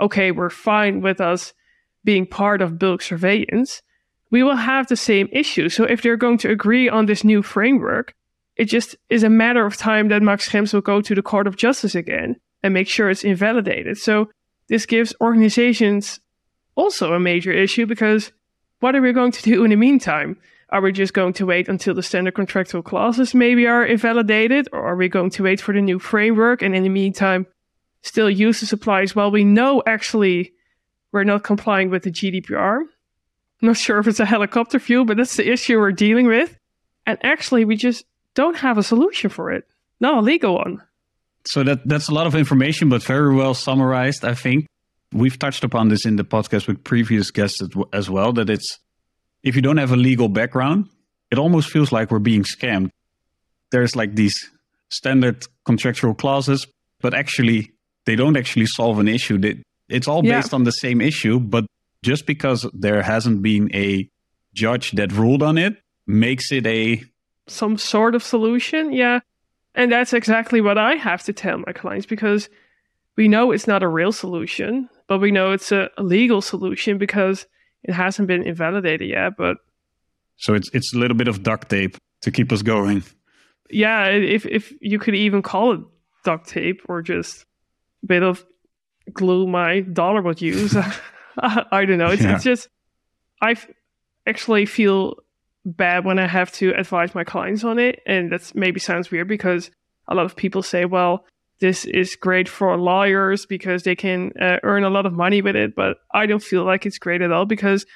okay, 0.00 0.30
we're 0.30 0.50
fine 0.50 1.00
with 1.02 1.20
us 1.20 1.52
being 2.04 2.24
part 2.24 2.62
of 2.62 2.78
bulk 2.78 3.02
surveillance, 3.02 3.82
we 4.30 4.44
will 4.44 4.54
have 4.56 4.86
the 4.86 4.96
same 4.96 5.28
issue. 5.32 5.68
So 5.68 5.82
if 5.82 6.00
they're 6.00 6.16
going 6.16 6.38
to 6.38 6.50
agree 6.50 6.88
on 6.88 7.06
this 7.06 7.24
new 7.24 7.42
framework, 7.42 8.14
it 8.56 8.66
just 8.66 8.94
is 9.10 9.24
a 9.24 9.28
matter 9.28 9.66
of 9.66 9.76
time 9.76 10.08
that 10.08 10.22
Max 10.22 10.48
Schrems 10.48 10.72
will 10.72 10.80
go 10.80 11.00
to 11.00 11.14
the 11.14 11.22
Court 11.22 11.48
of 11.48 11.56
Justice 11.56 11.96
again 11.96 12.36
and 12.62 12.72
make 12.72 12.86
sure 12.86 13.10
it's 13.10 13.24
invalidated. 13.24 13.98
So 13.98 14.30
this 14.68 14.86
gives 14.86 15.12
organizations 15.20 16.20
also 16.76 17.14
a 17.14 17.20
major 17.20 17.50
issue 17.50 17.84
because 17.84 18.30
what 18.78 18.94
are 18.94 19.02
we 19.02 19.12
going 19.12 19.32
to 19.32 19.42
do 19.42 19.64
in 19.64 19.70
the 19.70 19.76
meantime? 19.76 20.36
Are 20.70 20.80
we 20.80 20.92
just 20.92 21.14
going 21.14 21.34
to 21.34 21.46
wait 21.46 21.68
until 21.68 21.94
the 21.94 22.02
standard 22.02 22.34
contractual 22.34 22.82
clauses 22.82 23.34
maybe 23.34 23.66
are 23.66 23.84
invalidated, 23.84 24.68
or 24.72 24.80
are 24.80 24.96
we 24.96 25.08
going 25.08 25.30
to 25.30 25.42
wait 25.42 25.60
for 25.60 25.74
the 25.74 25.80
new 25.80 25.98
framework 25.98 26.62
and 26.62 26.74
in 26.74 26.82
the 26.82 26.88
meantime 26.88 27.46
still 28.02 28.30
use 28.30 28.60
the 28.60 28.66
supplies 28.66 29.14
while 29.14 29.30
we 29.30 29.44
know 29.44 29.82
actually 29.86 30.52
we're 31.12 31.24
not 31.24 31.44
complying 31.44 31.90
with 31.90 32.02
the 32.02 32.10
GDPR? 32.10 32.80
I'm 32.80 33.68
not 33.68 33.76
sure 33.76 33.98
if 33.98 34.06
it's 34.06 34.20
a 34.20 34.26
helicopter 34.26 34.78
view, 34.78 35.04
but 35.04 35.16
that's 35.16 35.36
the 35.36 35.50
issue 35.50 35.78
we're 35.78 35.92
dealing 35.92 36.26
with. 36.26 36.58
And 37.06 37.18
actually, 37.22 37.64
we 37.64 37.76
just 37.76 38.04
don't 38.34 38.56
have 38.56 38.78
a 38.78 38.82
solution 38.82 39.30
for 39.30 39.52
it, 39.52 39.64
not 40.00 40.18
a 40.18 40.20
legal 40.20 40.54
one. 40.54 40.82
So 41.46 41.62
that 41.62 41.86
that's 41.86 42.08
a 42.08 42.14
lot 42.14 42.26
of 42.26 42.34
information, 42.34 42.88
but 42.88 43.02
very 43.02 43.34
well 43.34 43.54
summarized, 43.54 44.24
I 44.24 44.34
think. 44.34 44.66
We've 45.12 45.38
touched 45.38 45.62
upon 45.62 45.88
this 45.88 46.04
in 46.04 46.16
the 46.16 46.24
podcast 46.24 46.66
with 46.66 46.82
previous 46.82 47.30
guests 47.30 47.62
as 47.92 48.10
well. 48.10 48.32
That 48.32 48.50
it's 48.50 48.80
if 49.44 49.54
you 49.54 49.62
don't 49.62 49.76
have 49.76 49.92
a 49.92 49.96
legal 49.96 50.28
background, 50.28 50.88
it 51.30 51.38
almost 51.38 51.70
feels 51.70 51.92
like 51.92 52.10
we're 52.10 52.18
being 52.18 52.42
scammed. 52.42 52.90
There's 53.70 53.94
like 53.94 54.16
these 54.16 54.50
standard 54.90 55.44
contractual 55.64 56.14
clauses, 56.14 56.66
but 57.00 57.14
actually 57.14 57.70
they 58.06 58.16
don't 58.16 58.36
actually 58.36 58.66
solve 58.66 58.98
an 58.98 59.08
issue. 59.08 59.38
They 59.38 59.62
It's 59.88 60.08
all 60.08 60.22
based 60.22 60.52
yeah. 60.52 60.56
on 60.56 60.64
the 60.64 60.72
same 60.72 61.00
issue, 61.00 61.38
but 61.38 61.66
just 62.02 62.26
because 62.26 62.66
there 62.72 63.02
hasn't 63.02 63.42
been 63.42 63.74
a 63.74 64.08
judge 64.54 64.92
that 64.92 65.12
ruled 65.12 65.42
on 65.42 65.58
it 65.58 65.76
makes 66.06 66.52
it 66.52 66.66
a 66.66 67.02
some 67.46 67.76
sort 67.76 68.14
of 68.14 68.22
solution. 68.22 68.92
Yeah. 68.92 69.20
And 69.74 69.90
that's 69.90 70.12
exactly 70.12 70.60
what 70.60 70.78
I 70.78 70.94
have 70.94 71.22
to 71.24 71.32
tell 71.32 71.58
my 71.58 71.72
clients 71.72 72.06
because 72.06 72.48
we 73.16 73.28
know 73.28 73.50
it's 73.50 73.66
not 73.66 73.82
a 73.82 73.88
real 73.88 74.12
solution, 74.12 74.88
but 75.08 75.18
we 75.18 75.30
know 75.30 75.52
it's 75.52 75.72
a, 75.72 75.90
legal 75.98 76.40
solution 76.40 76.96
because 76.96 77.46
it 77.84 77.92
hasn't 77.92 78.28
been 78.28 78.42
invalidated 78.42 79.08
yet. 79.08 79.36
But 79.36 79.58
so 80.36 80.54
it's 80.54 80.70
it's 80.72 80.94
a 80.94 80.98
little 80.98 81.16
bit 81.16 81.28
of 81.28 81.42
duct 81.42 81.70
tape 81.70 81.96
to 82.22 82.30
keep 82.30 82.52
us 82.52 82.62
going. 82.62 83.04
Yeah, 83.70 84.06
if 84.06 84.46
if 84.46 84.72
you 84.80 84.98
could 84.98 85.14
even 85.14 85.42
call 85.42 85.72
it 85.72 85.80
duct 86.24 86.48
tape 86.48 86.82
or 86.88 87.02
just 87.02 87.44
a 88.02 88.06
bit 88.06 88.22
of 88.22 88.44
glue 89.12 89.46
my 89.46 89.80
dollar 89.80 90.22
would 90.22 90.40
use. 90.40 90.76
I 91.38 91.84
don't 91.84 91.98
know. 91.98 92.10
It's, 92.10 92.22
yeah. 92.22 92.34
it's 92.34 92.44
just 92.44 92.68
I 93.42 93.56
actually 94.26 94.66
feel 94.66 95.16
bad 95.64 96.04
when 96.04 96.18
I 96.18 96.26
have 96.26 96.52
to 96.52 96.70
advise 96.70 97.14
my 97.14 97.24
clients 97.24 97.64
on 97.64 97.78
it, 97.78 98.00
and 98.06 98.32
that 98.32 98.52
maybe 98.54 98.80
sounds 98.80 99.10
weird 99.10 99.28
because 99.28 99.70
a 100.08 100.14
lot 100.14 100.26
of 100.26 100.36
people 100.36 100.62
say, 100.62 100.84
well, 100.84 101.24
this 101.60 101.84
is 101.84 102.16
great 102.16 102.48
for 102.48 102.76
lawyers 102.76 103.46
because 103.46 103.84
they 103.84 103.94
can 103.94 104.32
uh, 104.40 104.58
earn 104.62 104.84
a 104.84 104.90
lot 104.90 105.06
of 105.06 105.12
money 105.12 105.40
with 105.40 105.56
it, 105.56 105.74
but 105.74 105.98
I 106.12 106.26
don't 106.26 106.42
feel 106.42 106.64
like 106.64 106.84
it's 106.84 106.98
great 106.98 107.22
at 107.22 107.32
all 107.32 107.46
because 107.46 107.86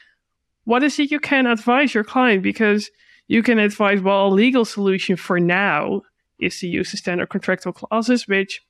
what 0.65 0.83
is 0.83 0.99
it 0.99 1.11
you 1.11 1.19
can 1.19 1.47
advise 1.47 1.95
your 1.95 2.05
client? 2.05 2.43
Because 2.43 2.91
you 3.27 3.43
can 3.43 3.59
advise, 3.59 4.01
well, 4.01 4.27
a 4.27 4.29
legal 4.29 4.65
solution 4.65 5.17
for 5.17 5.41
now 5.41 6.03
is 6.39 6.59
to 6.61 6.69
use 6.69 6.91
the 6.91 6.97
standard 6.97 7.29
contractual 7.31 7.73
clauses, 7.73 8.29
which 8.29 8.63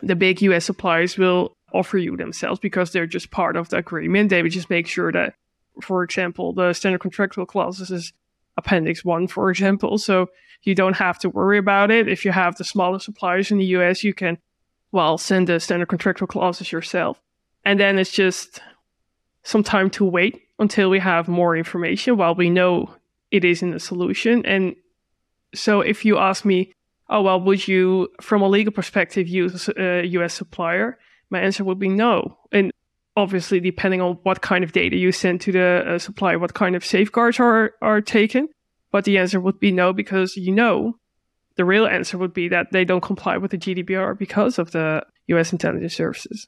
the 0.00 0.16
big 0.16 0.42
US 0.42 0.64
suppliers 0.64 1.16
will 1.16 1.56
offer 1.72 1.98
you 1.98 2.16
themselves 2.16 2.60
because 2.60 2.92
they're 2.92 3.06
just 3.06 3.30
part 3.30 3.56
of 3.56 3.68
the 3.68 3.78
agreement. 3.78 4.30
They 4.30 4.42
would 4.42 4.52
just 4.52 4.70
make 4.70 4.86
sure 4.86 5.12
that, 5.12 5.34
for 5.82 6.02
example, 6.02 6.52
the 6.52 6.72
standard 6.72 7.00
contractual 7.00 7.46
clauses 7.46 7.90
is 7.90 8.12
Appendix 8.56 9.04
1, 9.04 9.28
for 9.28 9.50
example. 9.50 9.98
So 9.98 10.28
you 10.62 10.74
don't 10.74 10.96
have 10.96 11.18
to 11.20 11.30
worry 11.30 11.58
about 11.58 11.90
it. 11.90 12.08
If 12.08 12.24
you 12.24 12.32
have 12.32 12.56
the 12.56 12.64
smaller 12.64 12.98
suppliers 12.98 13.50
in 13.50 13.58
the 13.58 13.64
US, 13.66 14.04
you 14.04 14.14
can, 14.14 14.38
well, 14.92 15.18
send 15.18 15.46
the 15.46 15.60
standard 15.60 15.88
contractual 15.88 16.28
clauses 16.28 16.72
yourself. 16.72 17.20
And 17.64 17.78
then 17.78 17.98
it's 17.98 18.10
just 18.10 18.60
some 19.42 19.62
time 19.62 19.90
to 19.90 20.04
wait 20.04 20.42
until 20.58 20.90
we 20.90 20.98
have 20.98 21.28
more 21.28 21.56
information 21.56 22.16
while 22.16 22.34
we 22.34 22.50
know 22.50 22.94
it 23.30 23.44
is 23.44 23.62
in 23.62 23.70
the 23.70 23.80
solution. 23.80 24.44
And 24.44 24.74
so 25.54 25.80
if 25.80 26.04
you 26.04 26.18
ask 26.18 26.44
me, 26.44 26.72
oh, 27.08 27.22
well, 27.22 27.40
would 27.40 27.66
you, 27.66 28.08
from 28.20 28.42
a 28.42 28.48
legal 28.48 28.72
perspective, 28.72 29.28
use 29.28 29.68
a 29.76 30.04
US 30.06 30.34
supplier? 30.34 30.98
My 31.30 31.40
answer 31.40 31.64
would 31.64 31.78
be 31.78 31.88
no. 31.88 32.38
And 32.52 32.72
obviously, 33.16 33.60
depending 33.60 34.00
on 34.00 34.18
what 34.22 34.42
kind 34.42 34.64
of 34.64 34.72
data 34.72 34.96
you 34.96 35.12
send 35.12 35.40
to 35.42 35.52
the 35.52 35.84
uh, 35.86 35.98
supplier, 35.98 36.38
what 36.38 36.54
kind 36.54 36.76
of 36.76 36.84
safeguards 36.84 37.40
are, 37.40 37.72
are 37.82 38.00
taken. 38.00 38.48
But 38.90 39.04
the 39.04 39.18
answer 39.18 39.40
would 39.40 39.60
be 39.60 39.72
no, 39.72 39.92
because 39.92 40.36
you 40.36 40.52
know, 40.52 40.94
the 41.56 41.64
real 41.64 41.86
answer 41.86 42.16
would 42.16 42.32
be 42.32 42.48
that 42.48 42.68
they 42.72 42.84
don't 42.84 43.02
comply 43.02 43.36
with 43.36 43.50
the 43.50 43.58
GDPR 43.58 44.18
because 44.18 44.58
of 44.58 44.70
the 44.70 45.02
US 45.26 45.52
intelligence 45.52 45.94
services. 45.94 46.46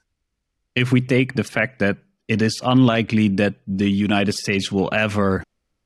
If 0.74 0.92
we 0.92 1.00
take 1.00 1.34
the 1.34 1.44
fact 1.44 1.80
that 1.80 1.98
it 2.28 2.40
is 2.40 2.60
unlikely 2.64 3.28
that 3.28 3.56
the 3.66 3.90
United 3.90 4.32
States 4.32 4.70
will 4.70 4.88
ever 4.92 5.42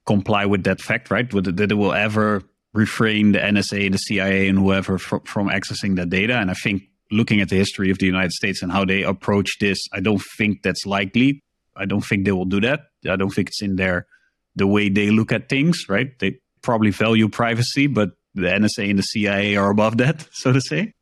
comply 0.07 0.45
with 0.45 0.65
that 0.65 0.81
fact, 0.81 1.11
right? 1.11 1.29
That 1.31 1.73
it 1.73 1.75
will 1.75 1.95
ever 1.95 2.43
refrain 2.75 3.33
the 3.33 3.39
NSA, 3.39 3.91
the 3.91 3.99
CIA, 3.99 4.49
and 4.49 4.59
whoever 4.59 4.99
from, 4.99 5.21
from 5.21 5.49
accessing 5.49 5.97
that 5.97 6.11
data. 6.11 6.37
And 6.37 6.51
I 6.51 6.55
think 6.55 6.83
looking 7.11 7.41
at 7.41 7.49
the 7.49 7.57
history 7.57 7.91
of 7.91 7.99
the 7.99 8.07
United 8.07 8.33
States 8.33 8.63
and 8.63 8.71
how 8.71 8.85
they 8.85 9.03
approach 9.03 9.59
this, 9.59 9.79
I 9.93 10.01
don't 10.01 10.23
think 10.37 10.63
that's 10.63 10.85
likely. 10.85 11.43
I 11.77 11.87
don't 11.87 12.05
think 12.05 12.25
they 12.25 12.33
will 12.33 12.45
do 12.45 12.61
that. 12.61 12.81
I 13.09 13.17
don't 13.17 13.31
think 13.31 13.49
it's 13.49 13.63
in 13.63 13.77
their 13.77 14.07
the 14.57 14.67
way 14.67 14.89
they 14.89 15.11
look 15.11 15.33
at 15.33 15.49
things, 15.49 15.87
right? 15.89 16.17
They 16.19 16.39
probably 16.65 16.91
value 16.91 17.29
privacy, 17.29 17.87
but 17.87 18.11
the 18.35 18.49
NSA 18.49 18.91
and 18.91 18.99
the 18.99 19.03
CIA 19.03 19.57
are 19.57 19.71
above 19.71 19.99
that, 19.99 20.27
so 20.33 20.53
to 20.53 20.61
say. 20.61 20.95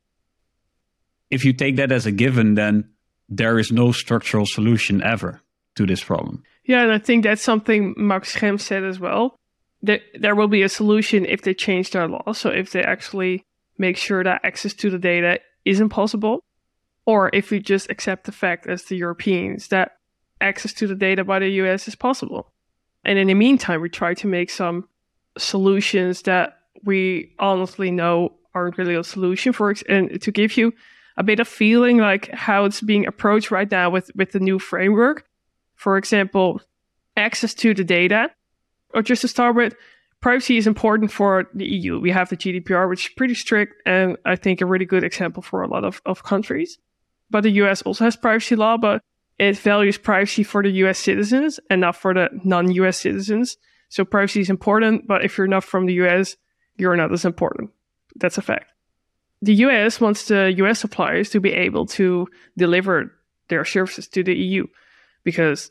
If 1.31 1.45
you 1.45 1.53
take 1.53 1.77
that 1.77 1.93
as 1.93 2.05
a 2.05 2.13
given, 2.13 2.55
then 2.55 2.91
there 3.29 3.59
is 3.59 3.73
no 3.73 3.93
structural 3.93 4.45
solution 4.45 5.03
ever 5.03 5.41
to 5.77 5.87
this 5.87 6.05
problem. 6.05 6.43
Yeah, 6.65 6.83
and 6.83 6.93
I 6.93 6.99
think 6.99 7.25
that's 7.25 7.43
something 7.43 7.95
Max 7.97 8.37
Schrems 8.37 8.61
said 8.61 8.85
as 8.85 9.01
well. 9.01 9.37
That 9.83 10.03
there 10.15 10.37
will 10.37 10.49
be 10.49 10.63
a 10.63 10.69
solution 10.69 11.25
if 11.25 11.43
they 11.43 11.55
change 11.55 11.91
their 11.91 12.07
law. 12.07 12.33
So 12.33 12.51
if 12.51 12.71
they 12.71 12.83
actually 12.83 13.45
make 13.79 13.97
sure 13.97 14.23
that 14.23 14.41
access 14.45 14.75
to 14.75 14.91
the 14.91 14.99
data 14.99 15.41
isn't 15.65 15.89
possible, 15.89 16.45
or 17.05 17.31
if 17.33 17.51
we 17.51 17.59
just 17.59 17.91
accept 17.91 18.25
the 18.25 18.33
fact 18.33 18.67
as 18.67 18.85
the 18.85 18.97
Europeans 18.97 19.69
that 19.69 19.97
access 20.41 20.73
to 20.75 20.87
the 20.87 20.95
data 20.95 21.25
by 21.25 21.39
the 21.39 21.49
US 21.49 21.89
is 21.89 21.95
possible. 21.95 22.53
And 23.05 23.19
in 23.19 23.29
the 23.29 23.35
meantime, 23.35 23.81
we 23.81 23.89
try 23.89 24.15
to 24.15 24.27
make 24.27 24.51
some 24.51 24.89
solutions 25.39 26.23
that 26.23 26.59
we 26.85 27.33
honestly 27.39 27.91
know 27.91 28.33
aren't 28.55 28.77
really 28.79 28.95
a 28.95 29.05
solution 29.05 29.53
for 29.53 29.75
and 29.89 30.21
to 30.21 30.31
give 30.31 30.57
you 30.57 30.73
a 31.17 31.23
bit 31.23 31.41
of 31.41 31.49
feeling 31.49 31.99
like 31.99 32.31
how 32.33 32.65
it's 32.65 32.81
being 32.81 33.07
approached 33.07 33.51
right 33.51 33.71
now 33.71 33.91
with 33.91 34.11
with 34.15 34.33
the 34.33 34.41
new 34.41 34.59
framework. 34.59 35.25
For 35.75 35.97
example 35.97 36.61
access 37.17 37.55
to 37.55 37.75
the 37.75 37.85
data. 37.85 38.31
Or 38.95 39.03
just 39.03 39.23
to 39.23 39.29
start 39.29 39.57
with 39.57 39.75
privacy 40.21 40.57
is 40.57 40.67
important 40.67 41.11
for 41.11 41.49
the 41.55 41.67
eu 41.67 41.99
we 41.99 42.11
have 42.11 42.29
the 42.29 42.37
gdpr 42.37 42.89
which 42.89 43.07
is 43.07 43.15
pretty 43.17 43.35
strict 43.35 43.75
and 43.85 44.17
i 44.25 44.37
think 44.37 44.61
a 44.61 44.67
really 44.67 44.85
good 44.85 45.03
example 45.03 45.43
for 45.43 45.63
a 45.63 45.69
lot 45.69 45.85
of, 45.85 46.01
of 46.07 46.23
countries. 46.23 46.79
But 47.31 47.43
the 47.43 47.51
us 47.51 47.83
also 47.83 48.05
has 48.05 48.17
privacy 48.17 48.57
law 48.57 48.77
but 48.77 49.03
it 49.39 49.57
values 49.57 49.99
privacy 49.99 50.43
for 50.43 50.63
the 50.63 50.71
us 50.71 50.99
citizens 50.99 51.59
and 51.71 51.81
not 51.81 51.97
for 51.97 52.15
the 52.15 52.29
non-us 52.45 52.99
citizens 52.99 53.57
so 53.93 54.07
privacy 54.07 54.41
is 54.41 54.49
important, 54.49 55.07
but 55.07 55.23
if 55.23 55.37
you're 55.37 55.47
not 55.47 55.65
from 55.65 55.85
the 55.85 55.93
US, 56.05 56.37
you're 56.79 56.97
not 56.97 57.13
as 57.13 57.27
important. 57.27 57.69
That's 58.17 58.39
a 58.39 58.43
fact. 58.43 58.73
The 59.43 59.53
US 59.67 60.01
wants 60.01 60.29
the 60.29 60.51
US 60.63 60.81
suppliers 60.81 61.29
to 61.29 61.41
be 61.41 61.53
able 61.53 61.85
to 61.99 62.27
deliver 62.57 63.13
their 63.49 63.67
services 63.67 64.09
to 64.09 64.23
the 64.23 64.35
EU 64.35 64.67
because 65.25 65.71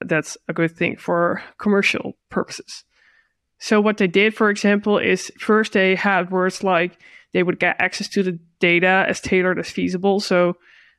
that's 0.00 0.36
a 0.48 0.52
good 0.52 0.72
thing 0.72 0.96
for 0.96 1.40
commercial 1.58 2.16
purposes. 2.30 2.82
So 3.58 3.80
what 3.80 3.98
they 3.98 4.08
did, 4.08 4.34
for 4.34 4.50
example, 4.50 4.98
is 4.98 5.30
first 5.38 5.72
they 5.72 5.94
had 5.94 6.32
words 6.32 6.64
like 6.64 6.98
they 7.32 7.44
would 7.44 7.60
get 7.60 7.76
access 7.78 8.08
to 8.08 8.24
the 8.24 8.40
data 8.58 9.04
as 9.08 9.20
tailored 9.20 9.60
as 9.60 9.70
feasible. 9.70 10.18
So 10.18 10.56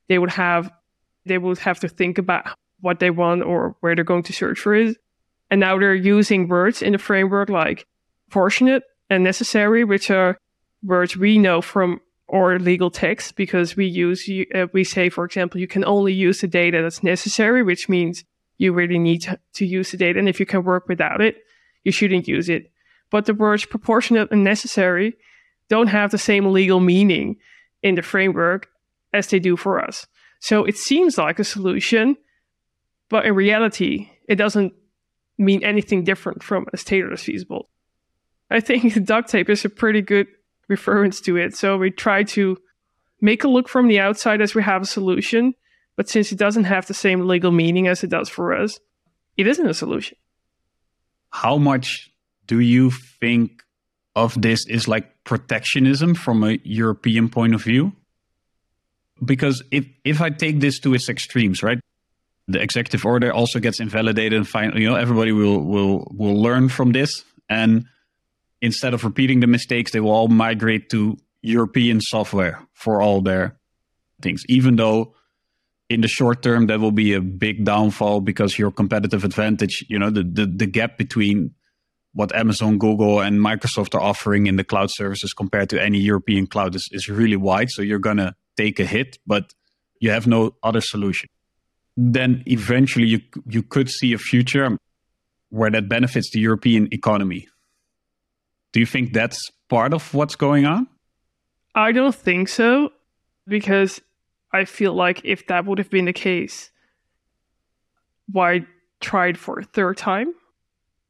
they 0.07 0.17
would 0.17 0.31
have 0.31 0.71
they 1.25 1.37
would 1.37 1.57
have 1.57 1.81
to 1.81 1.89
think 1.89 2.17
about 2.17 2.57
what 2.79 2.99
they 2.99 3.09
want 3.09 3.43
or 3.43 3.75
where 3.81 3.95
they're 3.95 4.05
going 4.05 4.23
to 4.23 4.33
search 4.33 4.59
for 4.61 4.73
it. 4.75 4.95
And 5.49 5.59
now 5.59 5.77
they're 5.77 5.93
using 5.93 6.47
words 6.47 6.81
in 6.81 6.93
the 6.93 6.97
framework 6.97 7.49
like 7.49 7.85
proportionate 8.29 8.83
and 9.09 9.23
necessary, 9.23 9.83
which 9.83 10.09
are 10.09 10.37
words 10.81 11.15
we 11.15 11.37
know 11.37 11.61
from 11.61 12.01
our 12.33 12.57
legal 12.57 12.89
text 12.89 13.35
because 13.35 13.75
we 13.75 13.85
use, 13.85 14.27
uh, 14.55 14.65
we 14.73 14.83
say, 14.83 15.09
for 15.09 15.25
example, 15.25 15.59
you 15.59 15.67
can 15.67 15.85
only 15.85 16.13
use 16.13 16.41
the 16.41 16.47
data 16.47 16.81
that's 16.81 17.03
necessary, 17.03 17.61
which 17.61 17.87
means 17.87 18.23
you 18.57 18.73
really 18.73 18.97
need 18.97 19.21
to, 19.21 19.39
to 19.53 19.65
use 19.65 19.91
the 19.91 19.97
data. 19.97 20.17
And 20.17 20.29
if 20.29 20.39
you 20.39 20.45
can 20.45 20.63
work 20.63 20.87
without 20.87 21.21
it, 21.21 21.37
you 21.83 21.91
shouldn't 21.91 22.27
use 22.27 22.49
it. 22.49 22.71
But 23.11 23.25
the 23.25 23.33
words 23.33 23.65
proportionate 23.65 24.31
and 24.31 24.43
necessary 24.43 25.15
don't 25.69 25.87
have 25.87 26.11
the 26.11 26.17
same 26.17 26.51
legal 26.51 26.79
meaning 26.79 27.37
in 27.83 27.95
the 27.95 28.01
framework 28.01 28.69
as 29.13 29.27
they 29.27 29.39
do 29.39 29.55
for 29.55 29.79
us. 29.79 30.07
So 30.39 30.65
it 30.65 30.77
seems 30.77 31.17
like 31.17 31.39
a 31.39 31.43
solution, 31.43 32.17
but 33.09 33.25
in 33.25 33.35
reality, 33.35 34.09
it 34.27 34.35
doesn't 34.35 34.73
mean 35.37 35.63
anything 35.63 36.03
different 36.03 36.43
from 36.43 36.65
as 36.73 36.83
tailored 36.83 37.13
as 37.13 37.23
feasible. 37.23 37.69
I 38.49 38.59
think 38.59 39.03
duct 39.05 39.29
tape 39.29 39.49
is 39.49 39.65
a 39.65 39.69
pretty 39.69 40.01
good 40.01 40.27
reference 40.69 41.21
to 41.21 41.37
it. 41.37 41.55
So 41.55 41.77
we 41.77 41.91
try 41.91 42.23
to 42.23 42.57
make 43.21 43.43
a 43.43 43.47
look 43.47 43.67
from 43.69 43.87
the 43.87 43.99
outside 43.99 44.41
as 44.41 44.53
we 44.53 44.63
have 44.63 44.81
a 44.81 44.85
solution, 44.85 45.53
but 45.95 46.09
since 46.09 46.31
it 46.31 46.37
doesn't 46.37 46.65
have 46.65 46.85
the 46.85 46.93
same 46.93 47.27
legal 47.27 47.51
meaning 47.51 47.87
as 47.87 48.03
it 48.03 48.09
does 48.09 48.29
for 48.29 48.53
us, 48.53 48.79
it 49.37 49.47
isn't 49.47 49.67
a 49.67 49.73
solution. 49.73 50.17
How 51.31 51.57
much 51.57 52.11
do 52.47 52.59
you 52.59 52.91
think 52.91 53.63
of 54.15 54.39
this 54.39 54.67
is 54.67 54.87
like 54.87 55.23
protectionism 55.23 56.13
from 56.13 56.43
a 56.43 56.59
European 56.63 57.29
point 57.29 57.55
of 57.55 57.63
view? 57.63 57.93
Because 59.23 59.63
if 59.71 59.85
if 60.03 60.21
I 60.21 60.29
take 60.29 60.59
this 60.59 60.79
to 60.79 60.93
its 60.93 61.09
extremes, 61.09 61.63
right? 61.63 61.79
The 62.47 62.61
executive 62.61 63.05
order 63.05 63.31
also 63.31 63.59
gets 63.59 63.79
invalidated 63.79 64.33
and 64.33 64.47
finally 64.47 64.81
you 64.81 64.89
know 64.89 64.95
everybody 64.95 65.31
will 65.31 65.63
will 65.63 66.07
will 66.11 66.41
learn 66.41 66.69
from 66.69 66.91
this. 66.91 67.23
And 67.49 67.85
instead 68.61 68.93
of 68.93 69.03
repeating 69.03 69.41
the 69.41 69.47
mistakes 69.47 69.91
they 69.91 69.99
will 69.99 70.11
all 70.11 70.29
migrate 70.29 70.89
to 70.89 71.17
european 71.41 71.99
software 71.99 72.59
for 72.73 73.01
all 73.01 73.21
their 73.21 73.57
things 74.21 74.41
even 74.47 74.77
though 74.77 75.13
in 75.89 75.99
the 75.99 76.07
short 76.07 76.41
term 76.41 76.67
that 76.67 76.79
will 76.79 76.93
be 76.93 77.13
a 77.13 77.19
big 77.19 77.65
downfall 77.65 78.21
because 78.21 78.57
your 78.57 78.71
competitive 78.71 79.25
advantage 79.25 79.85
you 79.89 79.99
know 79.99 80.09
the 80.09 80.23
the, 80.23 80.45
the 80.45 80.65
gap 80.65 80.97
between 80.97 81.53
what 82.13 82.33
amazon 82.33 82.77
google 82.77 83.19
and 83.19 83.39
microsoft 83.39 83.93
are 83.93 84.01
offering 84.01 84.47
in 84.47 84.55
the 84.55 84.63
cloud 84.63 84.89
services 84.89 85.33
compared 85.33 85.69
to 85.69 85.81
any 85.81 85.99
european 85.99 86.47
cloud 86.47 86.73
is, 86.73 86.87
is 86.91 87.09
really 87.09 87.35
wide. 87.35 87.69
So 87.69 87.81
you're 87.81 87.99
gonna 87.99 88.33
take 88.55 88.79
a 88.79 88.85
hit 88.85 89.17
but 89.27 89.53
you 89.99 90.09
have 90.11 90.25
no 90.25 90.55
other 90.63 90.81
solution 90.81 91.29
then 91.95 92.43
eventually 92.45 93.07
you 93.07 93.21
you 93.47 93.63
could 93.63 93.89
see 93.89 94.13
a 94.13 94.17
future 94.17 94.77
where 95.49 95.69
that 95.69 95.87
benefits 95.87 96.31
the 96.31 96.39
European 96.39 96.87
economy. 96.91 97.47
Do 98.71 98.79
you 98.79 98.85
think 98.87 99.13
that's 99.13 99.51
part 99.69 99.93
of 99.93 100.13
what's 100.13 100.35
going 100.35 100.65
on? 100.65 100.87
I 101.75 101.91
don't 101.91 102.15
think 102.15 102.49
so, 102.49 102.91
because 103.47 104.01
I 104.51 104.65
feel 104.65 104.93
like 104.93 105.21
if 105.23 105.47
that 105.47 105.65
would 105.65 105.77
have 105.77 105.89
been 105.89 106.05
the 106.05 106.13
case, 106.13 106.71
why 108.31 108.65
try 108.99 109.27
it 109.27 109.37
for 109.37 109.59
a 109.59 109.63
third 109.63 109.97
time? 109.97 110.33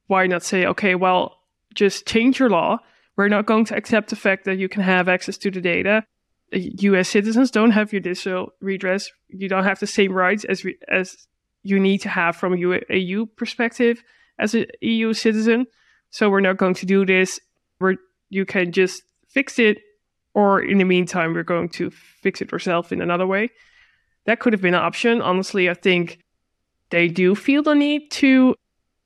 Why 0.07 0.27
not 0.27 0.43
say, 0.43 0.65
okay, 0.65 0.95
well, 0.95 1.37
just 1.73 2.05
change 2.05 2.39
your 2.39 2.49
law. 2.49 2.79
We're 3.15 3.29
not 3.29 3.45
going 3.45 3.65
to 3.65 3.75
accept 3.75 4.09
the 4.09 4.15
fact 4.15 4.45
that 4.45 4.57
you 4.57 4.67
can 4.67 4.81
have 4.81 5.07
access 5.07 5.37
to 5.37 5.51
the 5.51 5.61
data. 5.61 6.05
US 6.53 7.09
citizens 7.09 7.51
don't 7.51 7.71
have 7.71 7.91
judicial 7.91 8.53
redress. 8.61 9.11
You 9.29 9.49
don't 9.49 9.63
have 9.63 9.79
the 9.79 9.87
same 9.87 10.13
rights 10.13 10.43
as 10.45 10.65
as 10.87 11.27
you 11.63 11.79
need 11.79 11.99
to 11.99 12.09
have 12.09 12.35
from 12.35 12.53
a 12.53 12.81
EU 12.89 13.25
perspective 13.25 14.03
as 14.39 14.53
an 14.53 14.65
EU 14.81 15.13
citizen. 15.13 15.65
So 16.09 16.29
we're 16.29 16.41
not 16.41 16.57
going 16.57 16.75
to 16.75 16.85
do 16.85 17.05
this. 17.05 17.39
Where 17.79 17.95
you 18.29 18.45
can 18.45 18.71
just 18.71 19.03
fix 19.27 19.57
it, 19.59 19.79
or 20.33 20.61
in 20.61 20.77
the 20.77 20.83
meantime, 20.83 21.33
we're 21.33 21.43
going 21.43 21.69
to 21.69 21.89
fix 21.89 22.41
it 22.41 22.53
ourselves 22.53 22.91
in 22.91 23.01
another 23.01 23.25
way. 23.25 23.49
That 24.25 24.39
could 24.39 24.53
have 24.53 24.61
been 24.61 24.75
an 24.75 24.83
option. 24.83 25.21
Honestly, 25.21 25.69
I 25.69 25.73
think 25.73 26.19
they 26.91 27.07
do 27.07 27.35
feel 27.35 27.63
the 27.63 27.73
need 27.73 28.11
to, 28.11 28.55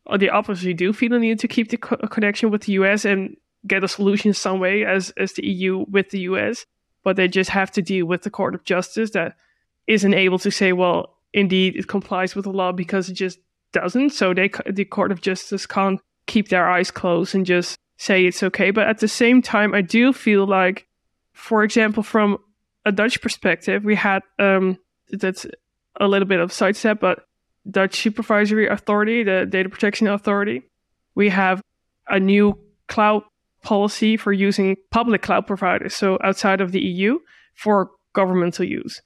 or 0.06 0.18
they 0.18 0.30
obviously 0.30 0.74
do 0.74 0.94
feel 0.94 1.10
the 1.12 1.20
need 1.20 1.40
to 1.40 1.48
keep 1.48 1.70
the 1.70 1.78
co- 1.78 2.08
connection 2.08 2.52
with 2.52 2.64
the 2.64 2.74
US 2.74 3.06
and 3.06 3.38
get 3.66 3.84
a 3.84 3.88
solution 3.88 4.34
some 4.34 4.60
way 4.60 4.86
as 4.86 5.12
as 5.18 5.34
the 5.34 5.46
EU 5.46 5.86
with 5.90 6.10
the 6.10 6.20
US 6.22 6.66
but 7.08 7.16
they 7.16 7.30
just 7.30 7.52
have 7.52 7.72
to 7.72 7.82
deal 7.82 8.06
with 8.06 8.24
the 8.24 8.30
Court 8.30 8.54
of 8.54 8.66
Justice 8.66 9.12
that 9.12 9.38
isn't 9.88 10.14
able 10.14 10.38
to 10.40 10.52
say, 10.52 10.74
well, 10.74 11.16
indeed, 11.32 11.78
it 11.78 11.88
complies 11.88 12.36
with 12.36 12.44
the 12.44 12.52
law 12.52 12.74
because 12.74 13.08
it 13.08 13.14
just 13.14 13.40
doesn't. 13.72 14.10
So 14.10 14.34
they, 14.34 14.52
the 14.70 14.84
Court 14.84 15.14
of 15.14 15.22
Justice 15.22 15.66
can't 15.66 16.02
keep 16.26 16.50
their 16.50 16.70
eyes 16.70 16.92
closed 16.92 17.34
and 17.34 17.46
just 17.46 17.78
say 17.96 18.26
it's 18.26 18.44
okay. 18.44 18.72
But 18.72 18.90
at 18.90 19.00
the 19.00 19.08
same 19.08 19.42
time, 19.42 19.74
I 19.74 19.80
do 19.80 20.12
feel 20.12 20.46
like, 20.46 20.86
for 21.32 21.64
example, 21.64 22.04
from 22.04 22.40
a 22.86 22.92
Dutch 22.92 23.22
perspective, 23.22 23.86
we 23.86 23.96
had 23.96 24.22
um, 24.38 24.78
that's 25.10 25.46
a 26.02 26.10
little 26.10 26.28
bit 26.28 26.42
of 26.42 26.52
sidestep, 26.52 27.00
but 27.00 27.26
Dutch 27.72 27.96
Supervisory 28.02 28.68
Authority, 28.68 29.24
the 29.24 29.46
Data 29.46 29.70
Protection 29.70 30.08
Authority, 30.08 30.64
we 31.16 31.30
have 31.30 31.62
a 32.10 32.20
new 32.20 32.60
cloud 32.90 33.24
policy 33.64 34.18
for 34.18 34.32
using 34.32 34.76
public 34.92 35.22
cloud 35.22 35.48
providers, 35.48 35.96
so 35.96 36.18
outside 36.24 36.62
of 36.62 36.72
the 36.72 36.80
EU, 36.80 37.20
for 37.56 37.92
governmental 38.14 38.66
use. 38.66 39.02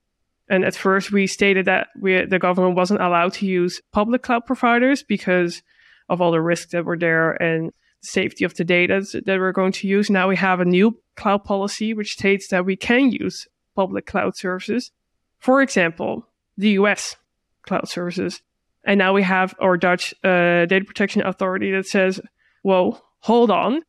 And 0.50 0.66
at 0.66 0.76
first, 0.76 1.12
we 1.12 1.28
stated 1.28 1.66
that 1.66 1.88
we, 2.00 2.26
the 2.26 2.40
government 2.40 2.76
wasn't 2.76 3.02
allowed 3.02 3.34
to 3.34 3.46
use 3.46 3.82
public 3.94 4.22
cloud 4.22 4.46
providers 4.46 5.02
because 5.02 5.64
of 6.10 6.22
all 6.22 6.32
the 6.32 6.42
risks 6.42 6.74
that 6.74 6.86
were 6.86 6.98
there 6.98 7.32
and 7.42 7.72
safety 8.02 8.44
of 8.44 8.56
the 8.56 8.66
data 8.66 9.06
that 9.26 9.40
we're 9.40 9.54
going 9.54 9.72
to 9.72 9.88
use. 9.88 10.10
Now 10.10 10.28
we 10.28 10.36
have 10.36 10.60
a 10.60 10.66
new 10.66 11.00
cloud 11.16 11.44
policy 11.46 11.94
which 11.94 12.14
states 12.14 12.50
that 12.50 12.66
we 12.66 12.76
can 12.76 13.12
use 13.12 13.48
public 13.76 14.06
cloud 14.06 14.36
services. 14.36 14.92
For 15.40 15.62
example, 15.62 16.28
the 16.58 16.72
US 16.72 17.16
cloud 17.64 17.88
services. 17.88 18.42
And 18.84 18.98
now 18.98 19.14
we 19.14 19.24
have 19.24 19.54
our 19.62 19.78
Dutch 19.78 20.14
uh, 20.24 20.66
data 20.66 20.84
protection 20.86 21.22
authority 21.22 21.72
that 21.72 21.86
says, 21.86 22.20
well, 22.64 23.06
hold 23.20 23.52
on 23.52 23.84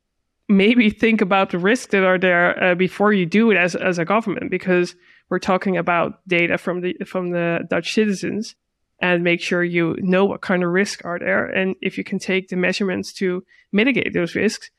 maybe 0.57 0.91
think 0.91 1.21
about 1.21 1.51
the 1.51 1.59
risks 1.59 1.91
that 1.93 2.05
are 2.05 2.19
there 2.19 2.63
uh, 2.63 2.75
before 2.75 3.13
you 3.13 3.27
do 3.27 3.51
it 3.51 3.57
as 3.57 3.75
as 3.75 3.99
a 3.99 4.05
government 4.05 4.51
because 4.51 4.95
we're 5.29 5.39
talking 5.39 5.77
about 5.77 6.27
data 6.29 6.59
from 6.59 6.81
the 6.81 6.97
from 7.07 7.31
the 7.31 7.67
Dutch 7.69 7.93
citizens 7.93 8.55
and 9.01 9.25
make 9.25 9.41
sure 9.41 9.65
you 9.65 9.97
know 9.99 10.25
what 10.25 10.43
kind 10.43 10.63
of 10.63 10.71
risks 10.71 11.03
are 11.05 11.19
there. 11.19 11.47
And 11.47 11.75
if 11.83 11.99
you 11.99 12.05
can 12.05 12.19
take 12.19 12.49
the 12.49 12.57
measurements 12.57 13.13
to 13.15 13.45
mitigate 13.73 14.13
those 14.13 14.37
risks. 14.37 14.71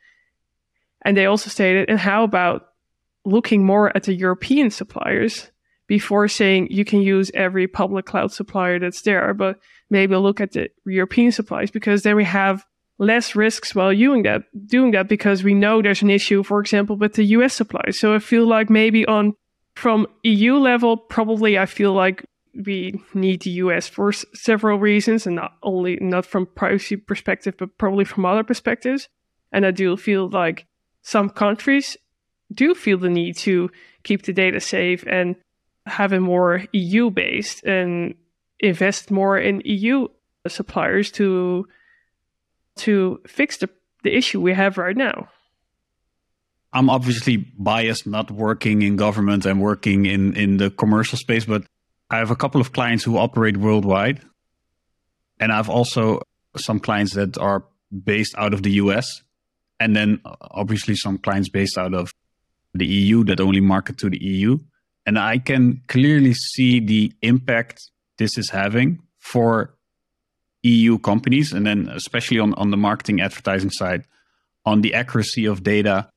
And 1.04 1.18
they 1.18 1.26
also 1.26 1.50
stated 1.50 1.90
and 1.90 2.00
how 2.00 2.24
about 2.24 2.70
looking 3.26 3.66
more 3.66 3.96
at 3.96 4.04
the 4.04 4.14
European 4.14 4.70
suppliers 4.70 5.52
before 5.88 6.28
saying 6.28 6.68
you 6.72 6.86
can 6.86 7.02
use 7.02 7.30
every 7.34 7.68
public 7.68 8.06
cloud 8.06 8.32
supplier 8.32 8.80
that's 8.80 9.02
there 9.02 9.34
but 9.34 9.60
maybe 9.90 10.16
look 10.16 10.40
at 10.40 10.54
the 10.54 10.70
European 10.86 11.32
suppliers 11.32 11.72
because 11.72 12.04
then 12.04 12.16
we 12.16 12.24
have 12.24 12.66
less 13.06 13.36
risks 13.36 13.76
while 13.76 13.94
doing 13.94 14.24
that 14.24 14.44
doing 14.68 14.92
that 14.92 15.08
because 15.08 15.44
we 15.44 15.54
know 15.54 15.82
there's 15.82 16.02
an 16.02 16.10
issue 16.10 16.44
for 16.44 16.60
example 16.60 16.96
with 16.96 17.14
the 17.14 17.26
US 17.38 17.54
supply. 17.54 17.90
So 17.92 18.16
I 18.16 18.20
feel 18.20 18.48
like 18.48 18.70
maybe 18.70 19.06
on 19.06 19.34
from 19.76 20.08
EU 20.24 20.56
level 20.56 20.98
probably 20.98 21.58
I 21.58 21.66
feel 21.66 21.94
like 21.94 22.26
we 22.66 23.02
need 23.14 23.42
the 23.42 23.50
US 23.52 23.88
for 23.88 24.10
s- 24.10 24.26
several 24.34 24.78
reasons 24.78 25.26
and 25.26 25.36
not 25.36 25.54
only 25.64 25.98
not 26.02 26.26
from 26.26 26.46
privacy 26.46 26.96
perspective 26.96 27.56
but 27.58 27.78
probably 27.78 28.06
from 28.06 28.26
other 28.26 28.44
perspectives. 28.44 29.10
And 29.52 29.66
I 29.66 29.72
do 29.72 29.98
feel 29.98 30.30
like 30.30 30.66
some 31.02 31.30
countries 31.30 31.98
do 32.54 32.76
feel 32.76 32.98
the 32.98 33.10
need 33.10 33.36
to 33.38 33.70
keep 34.04 34.24
the 34.24 34.34
data 34.34 34.60
safe 34.60 35.04
and 35.08 35.36
have 35.86 36.14
it 36.14 36.20
more 36.20 36.64
EU 36.72 37.10
based 37.10 37.64
and 37.64 38.16
invest 38.60 39.12
more 39.12 39.38
in 39.38 39.62
EU 39.66 40.08
suppliers 40.48 41.12
to 41.12 41.68
to 42.78 43.22
fix 43.28 43.58
the, 43.58 43.70
the 44.04 44.16
issue 44.16 44.42
we 44.42 44.54
have 44.54 44.78
right 44.78 44.98
now? 44.98 45.30
I'm 46.74 46.90
obviously 46.90 47.38
biased, 47.38 48.08
not 48.08 48.32
working 48.32 48.82
in 48.82 48.96
government 48.96 49.46
and 49.46 49.62
working 49.62 50.06
in, 50.06 50.36
in 50.36 50.58
the 50.58 50.72
commercial 50.72 51.18
space, 51.18 51.46
but 51.46 51.64
I 52.10 52.18
have 52.18 52.32
a 52.32 52.36
couple 52.36 52.60
of 52.60 52.74
clients 52.74 53.04
who 53.04 53.18
operate 53.18 53.58
worldwide. 53.58 54.22
And 55.40 55.52
I've 55.52 55.70
also 55.70 56.22
some 56.58 56.80
clients 56.80 57.14
that 57.14 57.38
are 57.38 57.66
based 58.04 58.36
out 58.38 58.54
of 58.54 58.64
the 58.64 58.72
US. 58.74 59.22
And 59.80 59.96
then 59.96 60.22
obviously 60.42 60.96
some 60.96 61.18
clients 61.18 61.50
based 61.50 61.78
out 61.78 61.94
of 61.94 62.12
the 62.74 62.86
EU 62.86 63.24
that 63.26 63.40
only 63.40 63.60
market 63.60 63.98
to 64.00 64.10
the 64.10 64.22
EU. 64.24 64.58
And 65.06 65.20
I 65.20 65.38
can 65.38 65.82
clearly 65.88 66.34
see 66.34 66.80
the 66.80 67.12
impact 67.22 67.82
this 68.18 68.38
is 68.38 68.50
having 68.50 69.00
for 69.20 69.76
EU 70.64 70.98
companies, 70.98 71.54
and 71.54 71.66
then 71.66 71.90
especially 71.90 72.40
on, 72.40 72.54
on 72.56 72.72
the 72.72 72.78
marketing 72.78 73.22
advertising 73.22 73.70
side, 73.70 74.06
on 74.66 74.82
the 74.82 74.94
accuracy 74.94 75.46
of 75.46 75.64
data, 75.64 76.10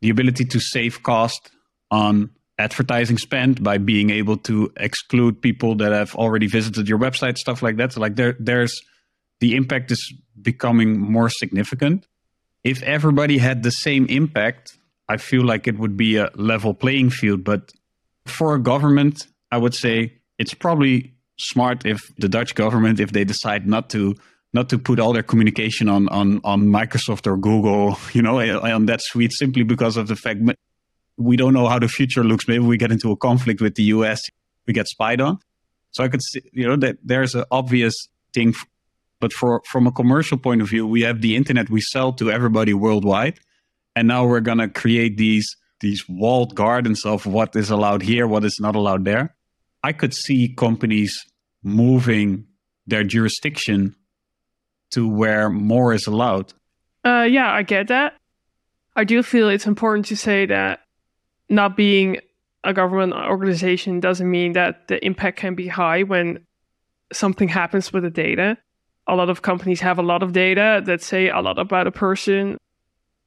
the 0.00 0.10
ability 0.10 0.44
to 0.44 0.60
save 0.60 1.02
cost 1.02 1.50
on 1.90 2.30
advertising 2.58 3.18
spend 3.18 3.62
by 3.62 3.78
being 3.78 4.10
able 4.10 4.36
to 4.36 4.70
exclude 4.76 5.40
people 5.40 5.74
that 5.76 5.92
have 5.92 6.14
already 6.14 6.46
visited 6.46 6.88
your 6.88 6.98
website, 6.98 7.38
stuff 7.38 7.62
like 7.62 7.76
that. 7.76 7.92
So 7.92 8.00
like 8.00 8.16
there, 8.16 8.36
there's 8.38 8.80
the 9.40 9.56
impact 9.56 9.90
is 9.90 10.14
becoming 10.40 10.98
more 10.98 11.28
significant. 11.28 12.06
If 12.62 12.82
everybody 12.82 13.38
had 13.38 13.62
the 13.62 13.70
same 13.70 14.06
impact, 14.06 14.76
I 15.08 15.16
feel 15.16 15.44
like 15.44 15.66
it 15.66 15.78
would 15.78 15.96
be 15.96 16.16
a 16.16 16.30
level 16.34 16.74
playing 16.74 17.10
field. 17.10 17.44
But 17.44 17.72
for 18.26 18.54
a 18.54 18.60
government, 18.60 19.26
I 19.50 19.58
would 19.58 19.74
say 19.74 20.14
it's 20.38 20.54
probably 20.54 21.14
smart 21.38 21.84
if 21.86 22.00
the 22.18 22.28
Dutch 22.28 22.54
government, 22.54 23.00
if 23.00 23.12
they 23.12 23.24
decide 23.24 23.66
not 23.66 23.90
to 23.90 24.14
not 24.52 24.68
to 24.68 24.78
put 24.78 25.00
all 25.00 25.12
their 25.12 25.22
communication 25.22 25.88
on 25.88 26.08
on 26.08 26.40
on 26.44 26.62
Microsoft 26.66 27.26
or 27.26 27.36
Google, 27.36 27.98
you 28.12 28.22
know, 28.22 28.38
eh, 28.38 28.52
on 28.52 28.86
that 28.86 29.02
suite 29.02 29.32
simply 29.32 29.62
because 29.62 29.96
of 29.96 30.08
the 30.08 30.16
fact 30.16 30.40
we 31.16 31.36
don't 31.36 31.54
know 31.54 31.68
how 31.68 31.78
the 31.78 31.88
future 31.88 32.24
looks. 32.24 32.48
Maybe 32.48 32.64
we 32.64 32.76
get 32.76 32.90
into 32.90 33.10
a 33.10 33.16
conflict 33.16 33.60
with 33.60 33.74
the 33.74 33.84
US, 33.84 34.20
we 34.66 34.72
get 34.72 34.88
spied 34.88 35.20
on. 35.20 35.38
So 35.90 36.02
I 36.02 36.08
could 36.08 36.22
see, 36.22 36.42
you 36.52 36.66
know, 36.66 36.76
that 36.76 36.96
there's 37.04 37.34
an 37.34 37.44
obvious 37.50 37.94
thing. 38.32 38.54
But 39.20 39.32
for 39.32 39.62
from 39.70 39.86
a 39.86 39.92
commercial 39.92 40.38
point 40.38 40.60
of 40.60 40.68
view, 40.68 40.86
we 40.86 41.02
have 41.02 41.20
the 41.20 41.36
internet 41.36 41.70
we 41.70 41.80
sell 41.80 42.12
to 42.14 42.30
everybody 42.30 42.74
worldwide, 42.74 43.38
and 43.96 44.08
now 44.08 44.26
we're 44.26 44.40
gonna 44.40 44.68
create 44.68 45.16
these 45.16 45.56
these 45.80 46.04
walled 46.08 46.54
gardens 46.54 47.04
of 47.04 47.26
what 47.26 47.54
is 47.56 47.70
allowed 47.70 48.02
here, 48.02 48.26
what 48.26 48.44
is 48.44 48.58
not 48.60 48.74
allowed 48.74 49.04
there. 49.04 49.33
I 49.84 49.92
could 49.92 50.14
see 50.14 50.48
companies 50.48 51.14
moving 51.62 52.46
their 52.86 53.04
jurisdiction 53.04 53.94
to 54.92 55.06
where 55.06 55.50
more 55.50 55.92
is 55.92 56.06
allowed. 56.06 56.54
Uh, 57.04 57.26
yeah, 57.30 57.52
I 57.52 57.62
get 57.64 57.88
that. 57.88 58.14
I 58.96 59.04
do 59.04 59.22
feel 59.22 59.50
it's 59.50 59.66
important 59.66 60.06
to 60.06 60.16
say 60.16 60.46
that 60.46 60.80
not 61.50 61.76
being 61.76 62.16
a 62.64 62.72
government 62.72 63.12
organization 63.12 64.00
doesn't 64.00 64.30
mean 64.30 64.54
that 64.54 64.88
the 64.88 65.04
impact 65.04 65.36
can 65.36 65.54
be 65.54 65.68
high 65.68 66.02
when 66.02 66.46
something 67.12 67.48
happens 67.48 67.92
with 67.92 68.04
the 68.04 68.10
data. 68.10 68.56
A 69.06 69.14
lot 69.14 69.28
of 69.28 69.42
companies 69.42 69.82
have 69.82 69.98
a 69.98 70.02
lot 70.02 70.22
of 70.22 70.32
data 70.32 70.80
that 70.86 71.02
say 71.02 71.28
a 71.28 71.40
lot 71.40 71.58
about 71.58 71.86
a 71.86 71.92
person. 71.92 72.56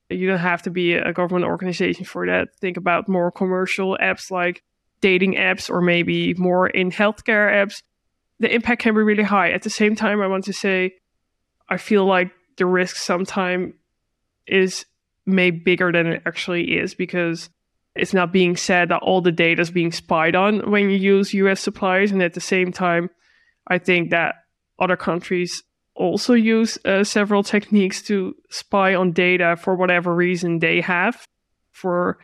You 0.10 0.28
don't 0.28 0.39
have 0.39 0.63
to 0.63 0.72
be 0.72 0.93
a 0.93 1.13
government 1.13 1.46
organization 1.46 2.06
for 2.06 2.26
that. 2.26 2.56
Think 2.60 2.78
about 2.78 3.08
more 3.08 3.32
commercial 3.32 3.96
apps 4.02 4.32
like 4.32 4.63
dating 5.01 5.36
apps 5.36 5.69
or 5.69 5.81
maybe 5.81 6.33
more 6.36 6.67
in 6.67 6.91
healthcare 6.91 7.51
apps, 7.51 7.81
the 8.39 8.53
impact 8.53 8.81
can 8.81 8.93
be 8.93 9.01
really 9.01 9.23
high. 9.23 9.51
At 9.51 9.63
the 9.63 9.69
same 9.69 9.95
time, 9.95 10.21
I 10.21 10.27
want 10.27 10.45
to 10.45 10.53
say 10.53 10.95
I 11.69 11.77
feel 11.77 12.05
like 12.05 12.31
the 12.57 12.65
risk 12.65 12.95
sometimes 12.95 13.73
is 14.47 14.86
made 15.25 15.63
bigger 15.63 15.91
than 15.91 16.07
it 16.07 16.23
actually 16.25 16.77
is 16.77 16.95
because 16.95 17.49
it's 17.95 18.13
not 18.13 18.31
being 18.31 18.55
said 18.55 18.89
that 18.89 19.01
all 19.01 19.21
the 19.21 19.31
data 19.31 19.62
is 19.62 19.71
being 19.71 19.91
spied 19.91 20.36
on 20.36 20.71
when 20.71 20.89
you 20.89 20.97
use 20.97 21.33
US 21.33 21.60
suppliers. 21.60 22.12
And 22.12 22.21
at 22.21 22.33
the 22.33 22.41
same 22.41 22.71
time, 22.71 23.10
I 23.67 23.77
think 23.79 24.12
that 24.12 24.36
other 24.79 24.95
countries 24.95 25.63
also 25.95 26.33
use 26.33 26.77
uh, 26.86 27.03
several 27.03 27.43
techniques 27.43 28.01
to 28.03 28.36
spy 28.49 28.93
on 28.93 29.12
data 29.12 29.57
for 29.57 29.75
whatever 29.75 30.13
reason 30.13 30.60
they 30.60 30.79
have 30.79 31.27
for 31.71 32.19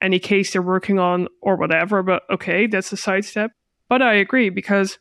any 0.00 0.18
case 0.18 0.52
they're 0.52 0.62
working 0.62 0.98
on 0.98 1.28
or 1.40 1.56
whatever. 1.56 2.02
But 2.02 2.22
okay, 2.30 2.66
that's 2.66 2.92
a 2.92 2.96
sidestep. 2.96 3.50
But 3.88 4.02
I 4.02 4.14
agree 4.14 4.50
because 4.50 4.98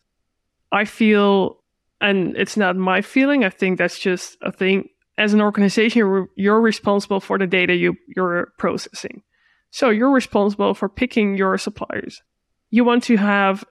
I 0.72 0.86
feel, 0.86 1.62
and 2.02 2.36
it's 2.36 2.58
not 2.58 2.76
my 2.76 3.02
feeling, 3.02 3.44
I 3.44 3.50
think 3.50 3.78
that's 3.78 4.00
just 4.00 4.38
a 4.42 4.52
thing. 4.52 4.90
As 5.18 5.34
an 5.34 5.42
organization, 5.42 6.28
you're, 6.36 6.62
responsible 6.62 7.20
for 7.20 7.38
the 7.38 7.46
data 7.46 7.76
you, 7.76 7.96
you're 8.16 8.54
processing. 8.58 9.22
So 9.72 9.90
you're 9.90 10.12
responsible 10.12 10.74
for 10.74 10.88
picking 10.90 11.36
your 11.36 11.58
suppliers. 11.58 12.22
You 12.70 12.84
want 12.84 13.04
to 13.04 13.18
have 13.18 13.64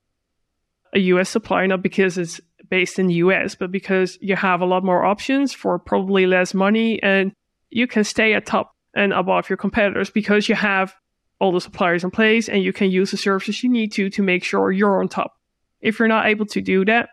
a 0.95 0.99
US 0.99 1.31
supplier, 1.31 1.67
not 1.67 1.83
because 1.83 2.19
it's 2.19 2.41
based 2.69 2.99
in 2.99 3.07
the 3.07 3.15
US, 3.15 3.55
but 3.55 3.73
because 3.73 4.19
you 4.21 4.37
have 4.37 4.61
a 4.61 4.67
lot 4.67 4.85
more 4.85 5.05
options 5.05 5.55
for 5.55 5.79
probably 5.79 6.27
less 6.27 6.55
money 6.55 7.03
and 7.03 7.33
you 7.71 7.87
can 7.87 8.05
stay 8.05 8.35
at 8.35 8.47
top 8.47 8.73
and 8.95 9.13
above 9.13 9.49
your 9.49 9.57
competitors 9.57 10.11
because 10.11 10.49
you 10.49 10.55
have 10.55 10.95
all 11.41 11.53
the 11.53 11.61
suppliers 11.61 12.05
in 12.05 12.11
place 12.11 12.49
and 12.49 12.63
you 12.63 12.73
can 12.73 12.91
use 12.91 13.11
the 13.11 13.17
services 13.17 13.63
you 13.63 13.71
need 13.71 13.93
to 13.93 14.11
to 14.11 14.23
make 14.23 14.45
sure 14.45 14.73
you're 14.73 15.01
on 15.01 15.09
top. 15.09 15.37
If 15.81 15.99
you're 15.99 16.09
not 16.09 16.27
able 16.27 16.47
to 16.47 16.61
do 16.61 16.85
that, 16.87 17.11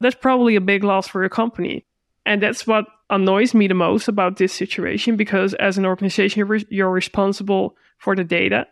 that's 0.00 0.16
probably 0.16 0.56
a 0.56 0.60
big 0.60 0.84
loss 0.84 1.08
for 1.08 1.22
your 1.22 1.28
company. 1.28 1.86
And 2.26 2.42
that's 2.42 2.66
what 2.66 2.86
annoys 3.10 3.54
me 3.54 3.68
the 3.68 3.74
most 3.74 4.08
about 4.08 4.36
this 4.36 4.52
situation 4.52 5.16
because 5.16 5.54
as 5.54 5.78
an 5.78 5.86
organization, 5.86 6.40
you're, 6.40 6.58
you're 6.68 6.90
responsible 6.90 7.76
for 7.98 8.14
the 8.14 8.24
data. 8.24 8.66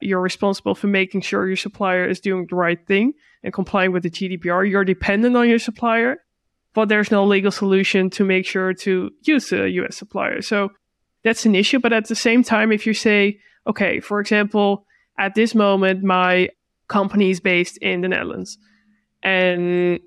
You're 0.00 0.20
responsible 0.20 0.74
for 0.74 0.86
making 0.86 1.22
sure 1.22 1.46
your 1.46 1.56
supplier 1.56 2.08
is 2.08 2.20
doing 2.20 2.46
the 2.48 2.56
right 2.56 2.84
thing 2.86 3.14
and 3.42 3.52
complying 3.52 3.92
with 3.92 4.02
the 4.02 4.10
GDPR. 4.10 4.68
You're 4.70 4.84
dependent 4.84 5.36
on 5.36 5.48
your 5.48 5.58
supplier, 5.58 6.18
but 6.74 6.88
there's 6.88 7.10
no 7.10 7.24
legal 7.24 7.50
solution 7.50 8.10
to 8.10 8.24
make 8.24 8.46
sure 8.46 8.72
to 8.74 9.10
use 9.22 9.52
a 9.52 9.68
US 9.68 9.96
supplier. 9.96 10.42
So 10.42 10.70
that's 11.24 11.46
an 11.46 11.54
issue. 11.54 11.78
But 11.78 11.92
at 11.92 12.08
the 12.08 12.14
same 12.14 12.42
time, 12.42 12.72
if 12.72 12.86
you 12.86 12.94
say, 12.94 13.40
okay, 13.66 14.00
for 14.00 14.20
example, 14.20 14.86
at 15.18 15.34
this 15.34 15.54
moment, 15.54 16.02
my 16.02 16.48
company 16.88 17.30
is 17.30 17.40
based 17.40 17.78
in 17.78 18.00
the 18.00 18.08
Netherlands 18.08 18.58
and 19.22 20.00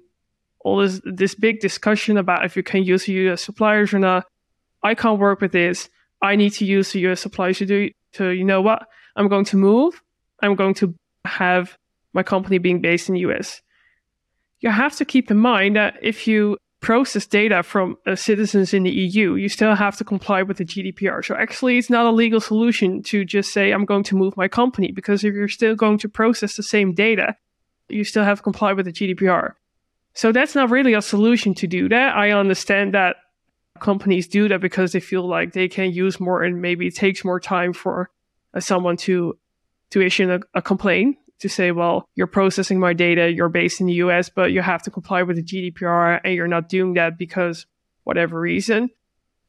all 0.60 0.80
this 0.80 1.00
this 1.06 1.36
big 1.36 1.60
discussion 1.60 2.18
about 2.18 2.46
if 2.46 2.56
you 2.56 2.64
can 2.64 2.84
use 2.84 3.08
US 3.08 3.44
suppliers 3.44 3.94
or 3.94 4.00
not. 4.00 4.26
I 4.84 4.94
can't 4.96 5.20
work 5.20 5.42
with 5.42 5.52
this. 5.52 5.90
I 6.22 6.36
need 6.36 6.52
to 6.54 6.66
use 6.66 6.92
the 6.92 7.00
US 7.08 7.22
suppliers 7.22 7.60
to 7.60 7.66
do 7.66 7.90
to 8.14 8.30
you 8.30 8.44
know 8.44 8.62
what? 8.62 8.88
I'm 9.16 9.28
going 9.28 9.46
to 9.46 9.58
move. 9.58 10.02
I'm 10.42 10.56
going 10.56 10.74
to 10.76 10.94
have 11.26 11.78
my 12.14 12.24
company 12.24 12.58
being 12.58 12.82
based 12.82 13.10
in 13.10 13.16
the 13.16 13.22
US. 13.22 13.62
You 14.60 14.70
have 14.70 14.96
to 14.98 15.06
keep 15.06 15.32
in 15.32 15.38
mind 15.38 15.76
that 15.76 15.98
if 16.02 16.28
you 16.28 16.58
process 16.86 17.26
data 17.26 17.64
from 17.64 17.98
uh, 18.06 18.16
citizens 18.16 18.72
in 18.72 18.84
the 18.84 18.92
EU, 18.92 19.34
you 19.34 19.50
still 19.50 19.74
have 19.74 19.98
to 19.98 20.04
comply 20.04 20.44
with 20.44 20.58
the 20.58 20.64
GDPR. 20.64 21.26
So 21.26 21.36
actually, 21.36 21.80
it's 21.80 21.90
not 21.90 22.06
a 22.06 22.12
legal 22.12 22.40
solution 22.40 23.02
to 23.10 23.26
just 23.26 23.52
say, 23.52 23.72
I'm 23.72 23.86
going 23.86 24.04
to 24.04 24.16
move 24.16 24.38
my 24.38 24.48
company, 24.48 24.92
because 24.92 25.24
if 25.24 25.34
you're 25.34 25.48
still 25.48 25.76
going 25.76 25.98
to 25.98 26.08
process 26.08 26.56
the 26.56 26.62
same 26.62 26.94
data, 26.94 27.36
you 27.90 28.04
still 28.04 28.24
have 28.24 28.38
to 28.38 28.44
comply 28.44 28.74
with 28.74 28.86
the 28.86 28.94
GDPR. 28.94 29.54
So 30.14 30.32
that's 30.32 30.54
not 30.54 30.70
really 30.70 30.94
a 30.94 31.02
solution 31.02 31.56
to 31.56 31.66
do 31.66 31.90
that. 31.90 32.16
I 32.16 32.30
understand 32.30 32.94
that 32.94 33.16
companies 33.80 34.28
do 34.28 34.48
that 34.50 34.62
because 34.62 34.92
they 34.92 35.00
feel 35.00 35.28
like 35.28 35.54
they 35.54 35.68
can 35.68 35.92
use 35.92 36.20
more 36.20 36.44
and 36.44 36.62
maybe 36.62 36.86
it 36.86 36.96
takes 36.96 37.26
more 37.26 37.40
time 37.40 37.74
for 37.74 38.12
uh, 38.54 38.60
someone 38.60 38.96
to 38.98 39.38
to 39.90 40.02
issue 40.02 40.32
a, 40.32 40.40
a 40.54 40.62
complaint 40.62 41.18
to 41.40 41.50
say, 41.50 41.72
well, 41.72 42.08
you're 42.16 42.28
processing 42.28 42.80
my 42.80 42.94
data, 42.94 43.32
you're 43.32 43.50
based 43.50 43.82
in 43.82 43.88
the 43.88 43.94
US, 43.94 44.30
but 44.30 44.52
you 44.52 44.62
have 44.62 44.82
to 44.84 44.92
comply 44.92 45.24
with 45.24 45.36
the 45.36 45.44
GDPR 45.44 46.22
and 46.24 46.34
you're 46.34 46.48
not 46.48 46.70
doing 46.70 46.94
that 46.94 47.18
because 47.18 47.66
whatever 48.04 48.40
reason. 48.40 48.90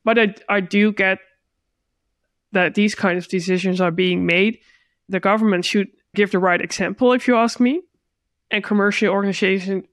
But 0.05 0.19
I, 0.19 0.35
I 0.49 0.61
do 0.61 0.93
get 0.93 1.19
that 2.53 2.75
these 2.75 2.95
kinds 2.95 3.25
of 3.25 3.31
decisions 3.31 3.81
are 3.81 3.91
being 3.91 4.27
made. 4.27 4.59
The 5.09 5.21
government 5.21 5.65
should 5.65 5.89
give 6.15 6.33
the 6.33 6.39
right 6.39 6.61
example, 6.61 7.13
if 7.13 7.29
you 7.29 7.37
ask 7.37 7.61
me. 7.61 7.83
And 8.51 8.63
commercial 8.63 9.09
organizations 9.09 9.85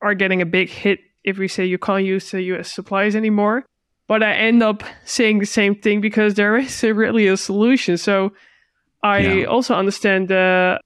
are 0.00 0.14
getting 0.14 0.42
a 0.42 0.46
big 0.46 0.68
hit 0.68 1.00
if 1.24 1.38
we 1.38 1.48
say 1.48 1.64
you 1.64 1.78
can't 1.78 2.04
use 2.04 2.30
the 2.30 2.42
US 2.54 2.72
supplies 2.72 3.16
anymore. 3.16 3.64
But 4.06 4.22
I 4.22 4.32
end 4.34 4.62
up 4.62 4.82
saying 5.04 5.38
the 5.38 5.46
same 5.46 5.74
thing 5.74 6.00
because 6.00 6.34
there 6.34 6.56
is 6.56 6.82
really 6.82 7.26
a 7.26 7.36
solution. 7.36 7.98
So 7.98 8.32
I 9.02 9.18
yeah. 9.18 9.44
also 9.44 9.74
understand 9.74 10.28
the 10.28 10.80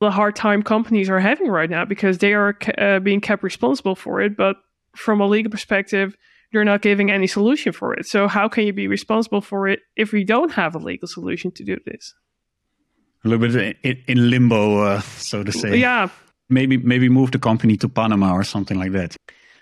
the 0.00 0.10
hard 0.10 0.36
time 0.36 0.62
companies 0.62 1.10
are 1.10 1.20
having 1.20 1.48
right 1.48 1.68
now 1.68 1.84
because 1.84 2.18
they 2.18 2.34
are 2.34 2.56
uh, 2.78 3.00
being 3.00 3.20
kept 3.20 3.42
responsible 3.42 3.94
for 3.94 4.20
it. 4.20 4.36
But 4.36 4.56
from 4.94 5.20
a 5.20 5.26
legal 5.26 5.50
perspective, 5.50 6.16
you're 6.50 6.64
not 6.64 6.82
giving 6.82 7.10
any 7.10 7.26
solution 7.26 7.72
for 7.72 7.94
it. 7.94 8.06
So 8.06 8.28
how 8.28 8.48
can 8.48 8.64
you 8.64 8.72
be 8.72 8.88
responsible 8.88 9.40
for 9.40 9.68
it 9.68 9.80
if 9.96 10.12
we 10.12 10.24
don't 10.24 10.52
have 10.52 10.74
a 10.74 10.78
legal 10.78 11.08
solution 11.08 11.50
to 11.52 11.64
do 11.64 11.76
this? 11.84 12.14
A 13.24 13.28
little 13.28 13.48
bit 13.48 13.76
in, 13.82 14.02
in 14.06 14.30
limbo, 14.30 14.82
uh, 14.82 15.00
so 15.00 15.42
to 15.42 15.52
say. 15.52 15.76
Yeah. 15.76 16.08
Maybe 16.48 16.78
maybe 16.78 17.08
move 17.08 17.32
the 17.32 17.38
company 17.38 17.76
to 17.76 17.88
Panama 17.88 18.32
or 18.32 18.44
something 18.44 18.78
like 18.78 18.92
that. 18.92 19.16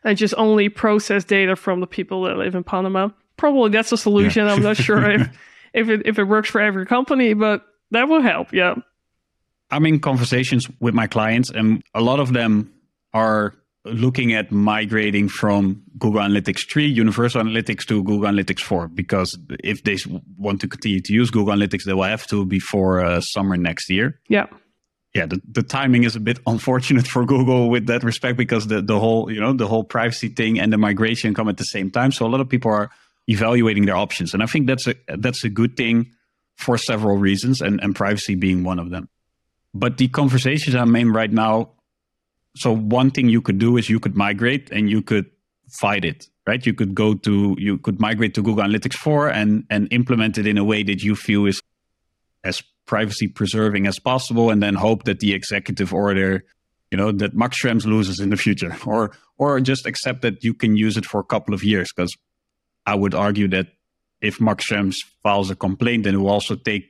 And 0.05 0.17
just 0.17 0.35
only 0.37 0.69
process 0.69 1.25
data 1.25 1.57
from 1.57 1.81
the 1.81 1.87
people 1.87 2.23
that 2.25 2.37
live 2.37 2.55
in 2.55 2.63
Panama. 2.63 3.09
Probably 3.37 3.71
that's 3.71 3.91
a 3.91 3.97
solution. 3.97 4.47
Yeah. 4.47 4.53
I'm 4.53 4.63
not 4.63 4.77
sure 4.77 5.11
if 5.11 5.29
if 5.75 5.89
it 5.89 6.03
if 6.05 6.19
it 6.19 6.25
works 6.25 6.51
for 6.51 6.61
every 6.61 6.87
company, 6.87 7.35
but 7.35 7.65
that 7.91 8.09
will 8.09 8.23
help. 8.23 8.53
Yeah. 8.53 8.77
I'm 9.77 9.85
in 9.85 10.01
conversations 10.01 10.67
with 10.81 10.95
my 10.95 11.07
clients, 11.07 11.51
and 11.51 11.83
a 11.95 12.01
lot 12.01 12.19
of 12.19 12.33
them 12.33 12.73
are 13.13 13.55
looking 13.85 14.33
at 14.33 14.51
migrating 14.51 15.29
from 15.29 15.83
Google 15.99 16.23
Analytics 16.23 16.67
3, 16.67 16.87
Universal 16.87 17.43
Analytics, 17.43 17.85
to 17.89 18.03
Google 18.03 18.27
Analytics 18.31 18.61
4. 18.61 18.89
Because 18.89 19.39
if 19.63 19.85
they 19.85 19.99
want 20.39 20.63
to 20.63 20.69
continue 20.69 21.01
to 21.03 21.13
use 21.13 21.31
Google 21.31 21.55
Analytics, 21.55 21.85
they 21.85 21.93
will 21.93 22.05
have 22.05 22.27
to 22.29 22.47
before 22.47 23.05
uh, 23.05 23.21
summer 23.21 23.59
next 23.59 23.91
year. 23.91 24.19
Yeah. 24.29 24.47
Yeah, 25.15 25.27
the, 25.27 25.43
the 25.47 25.63
timing 25.63 26.05
is 26.05 26.17
a 26.17 26.21
bit 26.21 26.39
unfortunate 26.47 27.07
for 27.07 27.27
Google 27.27 27.69
with 27.69 27.87
that 27.89 28.03
respect 28.03 28.39
because 28.39 28.69
the, 28.69 28.81
the 28.81 28.99
whole, 28.99 29.31
you 29.31 29.41
know, 29.41 29.53
the 29.53 29.69
whole 29.69 29.85
privacy 29.85 30.29
thing 30.29 30.59
and 30.59 30.73
the 30.73 30.79
migration 30.79 31.35
come 31.35 31.51
at 31.51 31.59
the 31.59 31.65
same 31.65 31.91
time. 31.91 32.13
So 32.13 32.25
a 32.25 32.29
lot 32.29 32.41
of 32.41 32.49
people 32.49 32.71
are 32.71 32.91
evaluating 33.27 33.85
their 33.85 33.97
options. 33.97 34.33
And 34.33 34.43
I 34.43 34.47
think 34.47 34.69
that's 34.69 34.87
a 34.87 34.95
that's 35.19 35.45
a 35.45 35.51
good 35.51 35.77
thing 35.77 36.13
for 36.57 36.79
several 36.79 37.19
reasons, 37.19 37.61
and, 37.61 37.83
and 37.83 37.95
privacy 37.95 38.35
being 38.35 38.65
one 38.65 38.79
of 38.79 38.89
them. 38.89 39.11
But 39.79 39.99
the 39.99 40.09
conversations 40.09 40.75
I'm 40.75 40.95
in 40.97 41.13
right 41.13 41.31
now, 41.31 41.71
so 42.57 42.75
one 42.75 43.11
thing 43.11 43.29
you 43.29 43.43
could 43.43 43.59
do 43.59 43.77
is 43.77 43.91
you 43.91 44.01
could 44.01 44.17
migrate 44.17 44.71
and 44.71 44.89
you 44.89 45.03
could 45.03 45.27
fight 45.81 46.05
it, 46.05 46.29
right? 46.47 46.65
You 46.65 46.73
could 46.73 46.95
go 46.95 47.15
to, 47.15 47.57
you 47.59 47.77
could 47.79 48.01
migrate 48.01 48.35
to 48.35 48.43
Google 48.43 48.65
Analytics 48.65 48.95
4 48.95 49.29
and, 49.29 49.65
and 49.69 49.89
implement 49.91 50.39
it 50.39 50.47
in 50.47 50.57
a 50.57 50.65
way 50.65 50.83
that 50.83 51.03
you 51.03 51.15
feel 51.15 51.45
is 51.45 51.61
as 52.43 52.63
privacy 52.87 53.29
preserving 53.29 53.87
as 53.87 53.99
possible 53.99 54.49
and 54.51 54.63
then 54.63 54.75
hope 54.75 55.05
that 55.05 55.21
the 55.21 55.35
executive 55.35 55.93
order 55.93 56.45
you 56.93 56.97
know 56.97 57.11
that 57.11 57.35
max 57.35 57.61
schrems 57.61 57.85
loses 57.85 58.21
in 58.21 58.31
the 58.31 58.37
future 58.37 58.77
or 58.87 59.11
or 59.39 59.61
just 59.61 59.87
accept 59.87 60.23
that 60.23 60.45
you 60.45 60.55
can 60.55 60.77
use 60.77 60.97
it 60.97 61.05
for 61.05 61.19
a 61.19 61.25
couple 61.25 61.53
of 61.53 61.65
years 61.65 61.89
because 61.95 62.17
i 62.87 62.95
would 62.95 63.13
argue 63.13 63.49
that 63.49 63.67
if 64.21 64.41
max 64.41 64.69
schrems 64.69 64.95
files 65.23 65.51
a 65.51 65.57
complaint 65.57 66.05
then 66.05 66.15
it 66.15 66.19
will 66.19 66.31
also 66.31 66.55
take 66.55 66.85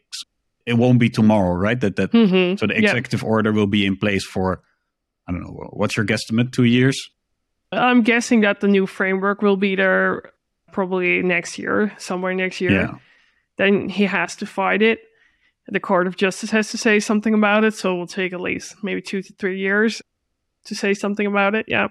it 0.67 0.75
won't 0.75 0.99
be 0.99 1.09
tomorrow, 1.09 1.55
right? 1.55 1.81
That 1.81 1.97
that 1.97 2.13
mm-hmm. 2.13 2.57
so 2.57 2.67
the 2.67 2.77
executive 2.77 3.23
yeah. 3.23 3.29
order 3.29 3.53
will 3.53 3.69
be 3.69 3.87
in 3.87 3.97
place 3.97 4.25
for 4.25 4.63
I 5.27 5.33
don't 5.33 5.43
know 5.43 5.71
what's 5.73 5.97
your 5.97 6.05
guesstimate? 6.05 6.53
Two 6.53 6.65
years? 6.65 7.09
I'm 7.73 8.03
guessing 8.03 8.43
that 8.43 8.61
the 8.61 8.69
new 8.69 8.87
framework 8.87 9.43
will 9.43 9.57
be 9.57 9.75
there 9.77 10.33
probably 10.73 11.23
next 11.23 11.59
year, 11.59 11.93
somewhere 11.99 12.35
next 12.35 12.61
year. 12.61 12.73
Yeah. 12.73 12.95
Then 13.57 13.89
he 13.89 14.05
has 14.05 14.37
to 14.37 14.47
fight 14.47 14.83
it. 14.83 15.01
The 15.69 15.81
Court 15.81 16.07
of 16.07 16.17
Justice 16.17 16.51
has 16.51 16.71
to 16.71 16.79
say 16.79 17.01
something 17.01 17.35
about 17.35 17.65
it, 17.65 17.75
so 17.75 17.95
it 17.95 17.99
will 17.99 18.07
take 18.07 18.33
at 18.33 18.41
least 18.41 18.77
maybe 18.85 19.03
two 19.03 19.23
to 19.23 19.33
three 19.35 19.59
years 19.59 20.01
to 20.67 20.75
say 20.75 20.95
something 20.95 21.27
about 21.27 21.55
it. 21.55 21.67
Yeah. 21.67 21.89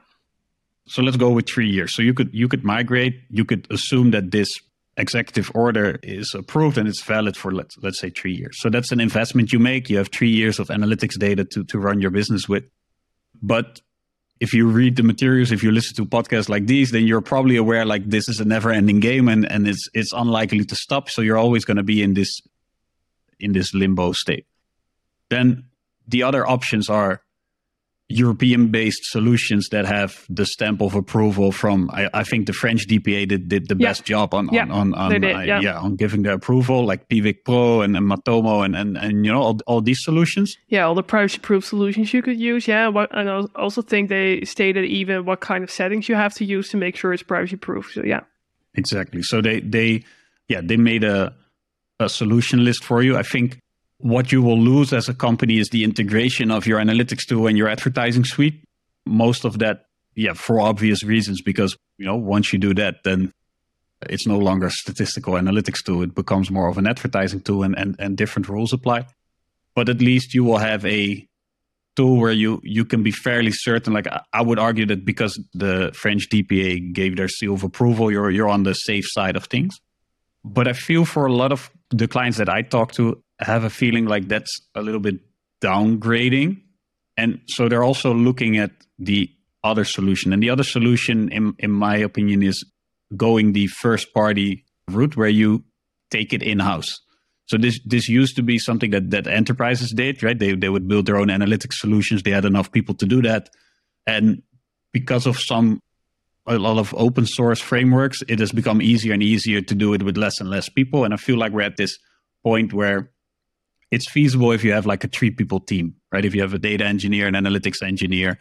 So 0.88 1.01
let's 1.01 1.17
go 1.17 1.32
with 1.32 1.47
three 1.47 1.69
years. 1.69 1.93
So 1.93 2.01
you 2.01 2.13
could 2.13 2.34
you 2.34 2.47
could 2.47 2.63
migrate. 2.63 3.19
You 3.30 3.43
could 3.43 3.67
assume 3.69 4.11
that 4.11 4.32
this 4.32 4.53
executive 4.97 5.51
order 5.53 5.99
is 6.03 6.33
approved 6.33 6.77
and 6.77 6.87
it's 6.87 7.03
valid 7.03 7.35
for 7.35 7.51
let's 7.51 7.77
let's 7.79 7.99
say 7.99 8.09
three 8.09 8.33
years. 8.33 8.59
So 8.59 8.69
that's 8.69 8.91
an 8.91 8.99
investment 8.99 9.51
you 9.51 9.59
make. 9.59 9.89
You 9.89 9.97
have 9.97 10.09
three 10.09 10.29
years 10.29 10.59
of 10.59 10.69
analytics 10.69 11.17
data 11.17 11.45
to 11.45 11.63
to 11.65 11.79
run 11.79 12.01
your 12.01 12.11
business 12.11 12.47
with. 12.47 12.63
But 13.41 13.81
if 14.39 14.53
you 14.53 14.67
read 14.67 14.95
the 14.95 15.03
materials, 15.03 15.51
if 15.51 15.63
you 15.63 15.71
listen 15.71 15.95
to 15.95 16.05
podcasts 16.05 16.49
like 16.49 16.67
these, 16.67 16.91
then 16.91 17.07
you're 17.07 17.21
probably 17.21 17.55
aware 17.55 17.85
like 17.85 18.09
this 18.09 18.27
is 18.27 18.39
a 18.39 18.45
never 18.45 18.71
ending 18.71 18.99
game 18.99 19.27
and, 19.27 19.49
and 19.49 19.67
it's 19.67 19.89
it's 19.93 20.13
unlikely 20.13 20.65
to 20.65 20.75
stop. 20.75 21.09
So 21.09 21.21
you're 21.21 21.37
always 21.37 21.65
going 21.65 21.77
to 21.77 21.83
be 21.83 22.01
in 22.01 22.13
this 22.13 22.41
in 23.39 23.53
this 23.53 23.73
limbo 23.73 24.11
state. 24.13 24.45
Then 25.29 25.65
the 26.07 26.23
other 26.23 26.47
options 26.47 26.89
are 26.89 27.21
European 28.08 28.68
based 28.68 29.03
solutions 29.06 29.70
that 29.70 29.86
have 29.86 30.26
the 30.30 30.45
stamp 30.45 30.80
of 30.80 30.93
approval 30.93 31.51
from 31.51 31.89
I, 31.91 32.08
I 32.14 32.24
think 32.24 32.45
the 32.45 32.53
French 32.53 32.88
DPA 32.88 33.28
did, 33.28 33.49
did 33.49 33.68
the 33.68 33.76
yeah. 33.76 33.89
best 33.89 34.06
job 34.06 34.36
on 34.36 34.47
yeah, 34.51 34.64
on, 34.64 34.93
on, 34.93 34.93
on 34.93 35.22
did, 35.22 35.24
uh, 35.24 35.39
yeah. 35.39 35.60
yeah. 35.60 35.80
on 35.80 35.95
giving 35.95 36.22
the 36.22 36.34
approval 36.34 36.86
like 36.86 37.10
Piwik 37.10 37.43
Pro 37.45 37.82
and, 37.82 37.97
and 37.97 38.08
Matomo 38.08 38.64
and, 38.64 38.76
and 38.76 38.95
and 38.95 39.26
you 39.26 39.32
know 39.32 39.41
all, 39.41 39.60
all 39.66 39.82
these 39.82 40.03
solutions 40.03 40.56
yeah 40.68 40.86
all 40.86 40.93
the 40.93 41.01
privacy 41.01 41.39
proof 41.39 41.66
solutions 41.66 42.14
you 42.14 42.22
could 42.22 42.39
use 42.39 42.68
yeah 42.68 42.88
what, 42.88 43.10
and 43.12 43.28
I 43.28 43.41
also 43.56 43.82
think 43.82 44.10
they 44.10 44.45
stated 44.45 44.86
even 44.86 45.26
what 45.26 45.39
kind 45.39 45.64
of 45.64 45.72
settings 45.72 46.08
you 46.08 46.14
have 46.14 46.36
to 46.36 46.45
use 46.45 46.70
to 46.70 46.78
make 46.78 46.95
sure 46.95 47.12
it's 47.12 47.24
privacy 47.24 47.56
proof 47.56 47.91
so 47.91 48.03
yeah 48.03 48.22
exactly 48.76 49.24
so 49.24 49.41
they 49.41 49.62
they 49.62 50.03
yeah 50.47 50.62
they 50.64 50.78
made 50.78 51.03
a 51.03 51.34
a 51.99 52.08
solution 52.08 52.64
list 52.64 52.84
for 52.84 53.01
you 53.01 53.18
I 53.18 53.24
think 53.24 53.58
what 53.97 54.31
you 54.31 54.41
will 54.41 54.59
lose 54.59 54.93
as 54.93 55.09
a 55.09 55.13
company 55.13 55.59
is 55.59 55.69
the 55.69 55.83
integration 55.83 56.51
of 56.51 56.67
your 56.67 56.79
analytics 56.79 57.25
tool 57.25 57.47
and 57.47 57.57
your 57.57 57.69
advertising 57.69 58.25
suite. 58.25 58.63
Most 59.05 59.45
of 59.45 59.59
that, 59.59 59.85
yeah, 60.15 60.33
for 60.33 60.59
obvious 60.59 61.03
reasons, 61.03 61.41
because 61.41 61.77
you 61.97 62.05
know 62.05 62.15
once 62.15 62.51
you 62.51 62.59
do 62.59 62.73
that, 62.73 63.03
then 63.03 63.33
it's 64.09 64.27
no 64.27 64.37
longer 64.37 64.67
a 64.67 64.71
statistical 64.71 65.33
analytics 65.33 65.83
tool. 65.83 66.03
It 66.03 66.15
becomes 66.15 66.51
more 66.51 66.67
of 66.67 66.77
an 66.77 66.87
advertising 66.87 67.41
tool, 67.41 67.63
and 67.63 67.77
and, 67.77 67.95
and 67.99 68.17
different 68.17 68.49
rules 68.49 68.73
apply. 68.73 69.07
But 69.75 69.89
at 69.89 70.01
least 70.01 70.33
you 70.33 70.43
will 70.43 70.57
have 70.57 70.85
a 70.85 71.27
tool 71.95 72.17
where 72.19 72.31
you 72.31 72.61
you 72.63 72.85
can 72.85 73.03
be 73.03 73.11
fairly 73.11 73.51
certain. 73.51 73.93
Like 73.93 74.07
I 74.33 74.41
would 74.41 74.59
argue 74.59 74.85
that 74.87 75.05
because 75.05 75.41
the 75.53 75.91
French 75.93 76.29
DPA 76.29 76.93
gave 76.93 77.15
their 77.15 77.27
seal 77.27 77.53
of 77.53 77.63
approval, 77.63 78.11
you're 78.11 78.31
you're 78.31 78.49
on 78.49 78.63
the 78.63 78.73
safe 78.73 79.05
side 79.07 79.35
of 79.35 79.45
things. 79.45 79.79
But 80.43 80.67
I 80.67 80.73
feel 80.73 81.05
for 81.05 81.25
a 81.25 81.33
lot 81.33 81.51
of 81.51 81.71
the 81.89 82.07
clients 82.07 82.38
that 82.38 82.49
I 82.49 82.61
talk 82.61 82.91
to, 82.93 83.21
have 83.39 83.63
a 83.63 83.69
feeling 83.69 84.05
like 84.05 84.27
that's 84.27 84.59
a 84.75 84.81
little 84.81 84.99
bit 84.99 85.19
downgrading. 85.61 86.61
And 87.17 87.39
so 87.47 87.69
they're 87.69 87.83
also 87.83 88.13
looking 88.13 88.57
at 88.57 88.71
the 88.99 89.29
other 89.63 89.86
solution. 89.86 90.33
And 90.33 90.41
the 90.41 90.49
other 90.49 90.63
solution, 90.63 91.29
in, 91.29 91.53
in 91.59 91.71
my 91.71 91.97
opinion, 91.97 92.43
is 92.43 92.63
going 93.15 93.53
the 93.53 93.67
first 93.67 94.13
party 94.13 94.65
route 94.89 95.15
where 95.15 95.29
you 95.29 95.63
take 96.11 96.33
it 96.33 96.43
in 96.43 96.59
house. 96.59 96.99
So 97.47 97.57
this 97.57 97.79
this 97.86 98.09
used 98.09 98.36
to 98.38 98.43
be 98.43 98.57
something 98.57 98.91
that 98.91 99.11
that 99.11 99.27
enterprises 99.27 99.91
did, 99.91 100.23
right? 100.23 100.38
They 100.38 100.55
they 100.55 100.69
would 100.69 100.88
build 100.88 101.05
their 101.05 101.17
own 101.17 101.27
analytics 101.27 101.73
solutions. 101.73 102.23
They 102.23 102.31
had 102.31 102.45
enough 102.45 102.71
people 102.71 102.95
to 102.95 103.05
do 103.05 103.21
that, 103.21 103.49
and 104.07 104.41
because 104.91 105.27
of 105.27 105.38
some 105.38 105.79
a 106.47 106.57
lot 106.57 106.77
of 106.77 106.93
open 106.97 107.25
source 107.25 107.59
frameworks, 107.59 108.21
it 108.27 108.39
has 108.39 108.51
become 108.51 108.81
easier 108.81 109.13
and 109.13 109.23
easier 109.23 109.61
to 109.61 109.75
do 109.75 109.93
it 109.93 110.03
with 110.03 110.17
less 110.17 110.39
and 110.39 110.49
less 110.49 110.69
people. 110.69 111.03
And 111.03 111.13
I 111.13 111.17
feel 111.17 111.37
like 111.37 111.51
we're 111.51 111.61
at 111.61 111.77
this 111.77 111.97
point 112.43 112.73
where 112.73 113.11
it's 113.91 114.09
feasible 114.09 114.51
if 114.51 114.63
you 114.63 114.71
have 114.71 114.85
like 114.85 115.03
a 115.03 115.07
three 115.07 115.31
people 115.31 115.59
team, 115.59 115.95
right? 116.11 116.25
If 116.25 116.35
you 116.35 116.41
have 116.41 116.53
a 116.53 116.59
data 116.59 116.85
engineer, 116.85 117.27
an 117.27 117.33
analytics 117.33 117.81
engineer, 117.81 118.39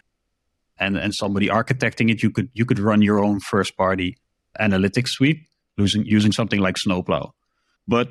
and 0.79 0.97
and 0.97 1.15
somebody 1.15 1.49
architecting 1.49 2.11
it, 2.11 2.23
you 2.23 2.31
could 2.31 2.49
you 2.53 2.65
could 2.65 2.79
run 2.79 3.03
your 3.03 3.23
own 3.23 3.41
first 3.41 3.77
party 3.77 4.17
analytics 4.61 5.09
suite 5.09 5.47
using 5.77 6.05
using 6.05 6.33
something 6.33 6.61
like 6.61 6.77
Snowplow. 6.79 7.33
But 7.87 8.09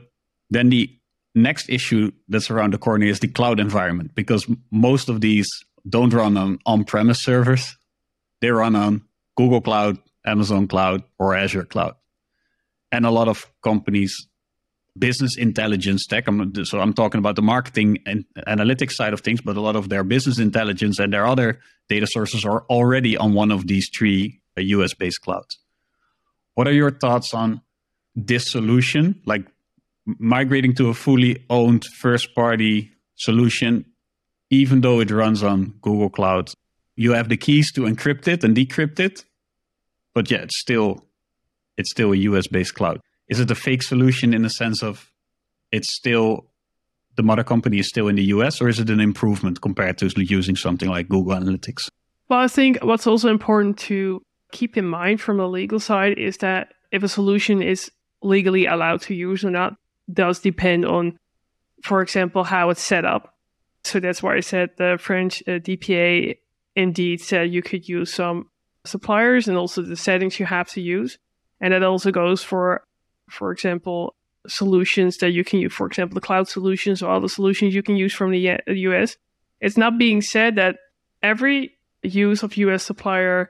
then 0.50 0.70
the 0.70 0.90
next 1.36 1.70
issue 1.70 2.12
that's 2.28 2.50
around 2.50 2.74
the 2.74 2.78
corner 2.78 3.06
is 3.06 3.20
the 3.20 3.28
cloud 3.28 3.60
environment 3.60 4.16
because 4.16 4.48
most 4.72 5.10
of 5.10 5.22
these 5.22 5.50
don't 5.88 6.14
run 6.14 6.38
on 6.38 6.60
on-premise 6.66 7.24
servers. 7.24 7.76
They 8.40 8.52
run 8.52 8.76
on 8.76 9.02
Google 9.36 9.62
Cloud, 9.62 9.98
Amazon 10.26 10.68
Cloud, 10.68 11.04
or 11.20 11.36
Azure 11.36 11.66
Cloud. 11.66 11.96
And 12.92 13.06
a 13.06 13.12
lot 13.12 13.28
of 13.28 13.52
companies 13.64 14.28
business 14.98 15.38
intelligence 15.38 16.06
tech. 16.06 16.28
I'm, 16.28 16.54
so 16.66 16.80
I'm 16.80 16.94
talking 16.94 17.20
about 17.20 17.36
the 17.36 17.42
marketing 17.42 17.98
and 18.06 18.26
analytics 18.48 18.92
side 18.92 19.14
of 19.14 19.22
things, 19.22 19.42
but 19.42 19.58
a 19.58 19.62
lot 19.62 19.76
of 19.76 19.90
their 19.90 20.04
business 20.04 20.40
intelligence 20.40 21.00
and 21.00 21.12
their 21.12 21.26
other 21.26 21.60
data 21.90 22.08
sources 22.08 22.46
are 22.46 22.64
already 22.70 23.18
on 23.18 23.34
one 23.34 23.52
of 23.52 23.68
these 23.68 23.90
three 23.96 24.42
US 24.58 24.94
uh, 24.94 24.96
based 25.00 25.22
clouds. 25.22 25.58
What 26.54 26.68
are 26.68 26.74
your 26.74 26.92
thoughts 26.92 27.34
on 27.34 27.62
this 28.16 28.52
solution? 28.52 29.22
Like 29.26 29.46
migrating 30.06 30.76
to 30.76 30.90
a 30.90 30.94
fully 30.94 31.44
owned 31.50 31.86
first 31.86 32.36
party 32.36 32.92
solution, 33.16 33.86
even 34.50 34.82
though 34.82 35.00
it 35.00 35.10
runs 35.10 35.42
on 35.42 35.74
Google 35.82 36.10
Cloud, 36.10 36.52
you 36.96 37.14
have 37.14 37.30
the 37.30 37.38
keys 37.38 37.72
to 37.74 37.82
encrypt 37.82 38.28
it 38.28 38.44
and 38.44 38.56
decrypt 38.56 39.00
it, 39.00 39.26
but 40.14 40.30
yeah, 40.30 40.40
it's 40.40 40.60
still 40.60 41.06
it's 41.78 41.92
still 41.92 42.14
a 42.14 42.18
US 42.18 42.48
based 42.48 42.76
cloud 42.76 43.02
is 43.28 43.40
it 43.40 43.50
a 43.52 43.56
fake 43.56 43.84
solution 43.84 44.34
in 44.34 44.42
the 44.44 44.50
sense 44.50 44.84
of 44.84 45.12
it's 45.72 45.94
still 45.94 46.46
the 47.16 47.24
mother 47.24 47.44
company 47.44 47.80
is 47.80 47.88
still 47.88 48.08
in 48.08 48.16
the 48.16 48.26
US, 48.26 48.62
or 48.62 48.68
is 48.68 48.80
it 48.80 48.90
an 48.90 49.00
improvement 49.00 49.62
compared 49.62 49.98
to 50.00 50.12
using 50.18 50.56
something 50.56 50.90
like 50.90 51.10
Google 51.10 51.36
Analytics? 51.36 51.90
Well, 52.30 52.40
I 52.40 52.48
think 52.48 52.80
what's 52.84 53.08
also 53.08 53.30
important 53.30 53.78
to 53.90 54.22
keep 54.52 54.78
in 54.78 54.86
mind 54.86 55.22
from 55.22 55.38
the 55.38 55.48
legal 55.48 55.80
side 55.80 56.18
is 56.18 56.38
that 56.38 56.74
if 56.92 57.04
a 57.04 57.08
solution 57.08 57.62
is 57.62 57.92
legally 58.22 58.66
allowed 58.66 59.02
to 59.02 59.14
use 59.14 59.44
or 59.44 59.52
not 59.52 59.76
does 60.12 60.40
depend 60.40 60.86
on, 60.86 61.20
for 61.84 62.02
example, 62.02 62.44
how 62.44 62.70
it's 62.70 62.82
set 62.82 63.06
up. 63.06 63.36
So 63.84 64.00
that's 64.00 64.24
why 64.24 64.36
I 64.36 64.40
said 64.40 64.72
the 64.78 64.98
French 65.00 65.44
uh, 65.48 65.60
DPA 65.60 66.38
indeed 66.76 67.22
said 67.22 67.54
you 67.54 67.62
could 67.62 67.88
use 67.88 68.14
some 68.14 68.50
suppliers 68.86 69.48
and 69.48 69.58
also 69.58 69.82
the 69.82 69.96
settings 69.96 70.40
you 70.40 70.46
have 70.46 70.70
to 70.70 70.82
use. 70.82 71.18
And 71.62 71.74
that 71.74 71.84
also 71.84 72.12
goes 72.12 72.44
for 72.44 72.84
for 73.30 73.52
example, 73.52 74.16
solutions 74.48 75.18
that 75.18 75.32
you 75.32 75.44
can 75.44 75.60
use, 75.60 75.74
for 75.74 75.88
example, 75.88 76.16
the 76.16 76.22
cloud 76.22 76.48
solutions 76.48 77.02
or 77.02 77.12
other 77.12 77.28
solutions 77.28 77.74
you 77.74 77.84
can 77.84 77.96
use 77.96 78.14
from 78.14 78.32
the 78.32 78.60
US. 78.68 79.18
It's 79.62 79.78
not 79.78 79.98
being 79.98 80.22
said 80.22 80.56
that 80.56 80.78
every 81.22 81.78
use 82.02 82.44
of 82.44 82.58
US 82.58 82.84
supplier 82.84 83.50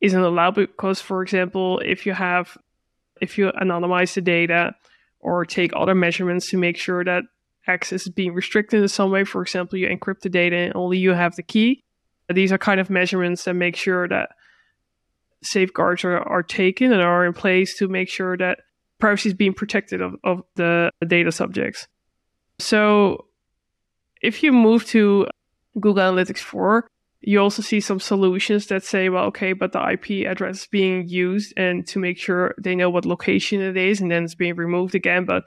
isn't 0.00 0.20
allowed 0.20 0.56
because, 0.56 1.00
for 1.00 1.22
example, 1.22 1.78
if 1.80 2.04
you 2.04 2.12
have, 2.12 2.58
if 3.20 3.38
you 3.38 3.52
anonymize 3.52 4.14
the 4.14 4.20
data 4.20 4.74
or 5.20 5.44
take 5.44 5.72
other 5.76 5.94
measurements 5.94 6.50
to 6.50 6.58
make 6.58 6.76
sure 6.76 7.04
that 7.04 7.22
access 7.68 8.02
is 8.02 8.12
being 8.12 8.34
restricted 8.34 8.82
in 8.82 8.88
some 8.88 9.12
way, 9.12 9.22
for 9.22 9.40
example, 9.40 9.78
you 9.78 9.86
encrypt 9.86 10.20
the 10.20 10.28
data 10.28 10.56
and 10.56 10.74
only 10.74 10.98
you 10.98 11.12
have 11.12 11.36
the 11.36 11.42
key. 11.42 11.84
These 12.28 12.52
are 12.52 12.58
kind 12.58 12.80
of 12.80 12.90
measurements 12.90 13.44
that 13.44 13.54
make 13.54 13.76
sure 13.76 14.08
that 14.08 14.30
safeguards 15.42 16.04
are, 16.04 16.18
are 16.18 16.42
taken 16.42 16.92
and 16.92 17.02
are 17.02 17.26
in 17.26 17.32
place 17.32 17.76
to 17.78 17.88
make 17.88 18.08
sure 18.08 18.36
that 18.36 18.60
privacy 18.98 19.30
is 19.30 19.34
being 19.34 19.54
protected 19.54 20.00
of, 20.00 20.14
of 20.22 20.42
the 20.54 20.90
data 21.06 21.32
subjects. 21.32 21.88
So 22.58 23.26
if 24.20 24.42
you 24.42 24.52
move 24.52 24.86
to 24.86 25.26
Google 25.80 26.02
Analytics 26.02 26.38
4, 26.38 26.86
you 27.20 27.40
also 27.40 27.62
see 27.62 27.80
some 27.80 28.00
solutions 28.00 28.66
that 28.66 28.84
say, 28.84 29.08
well, 29.08 29.24
okay, 29.26 29.52
but 29.52 29.72
the 29.72 29.90
IP 29.92 30.26
address 30.26 30.62
is 30.62 30.66
being 30.66 31.08
used 31.08 31.52
and 31.56 31.86
to 31.88 31.98
make 31.98 32.18
sure 32.18 32.54
they 32.58 32.74
know 32.74 32.90
what 32.90 33.04
location 33.04 33.60
it 33.60 33.76
is 33.76 34.00
and 34.00 34.10
then 34.10 34.24
it's 34.24 34.34
being 34.34 34.56
removed 34.56 34.94
again. 34.94 35.24
But 35.24 35.44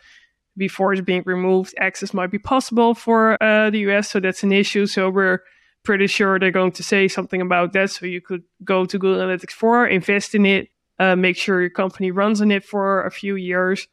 before 0.57 0.93
it's 0.93 1.01
being 1.01 1.23
removed, 1.25 1.75
access 1.79 2.13
might 2.13 2.31
be 2.31 2.39
possible 2.39 2.93
for 2.93 3.41
uh, 3.43 3.69
the 3.69 3.79
US. 3.89 4.09
So 4.09 4.21
that's 4.21 4.43
an 4.43 4.53
issue. 4.53 4.85
So 4.85 5.09
we're 5.09 5.39
pretty 5.85 6.07
sure 6.07 6.37
they're 6.37 6.51
going 6.51 6.73
to 6.73 6.83
say 6.83 7.07
something 7.07 7.41
about 7.41 7.73
that. 7.73 7.91
So 7.91 8.05
you 8.05 8.19
could 8.19 8.43
go 8.63 8.85
to 8.85 8.99
Google 8.99 9.21
Analytics 9.21 9.51
4, 9.51 9.87
invest 9.87 10.35
in 10.35 10.45
it, 10.45 10.67
uh, 10.99 11.15
make 11.15 11.37
sure 11.37 11.61
your 11.61 11.69
company 11.69 12.11
runs 12.11 12.41
on 12.41 12.51
it 12.51 12.65
for 12.65 13.03
a 13.03 13.11
few 13.11 13.35
years 13.35 13.87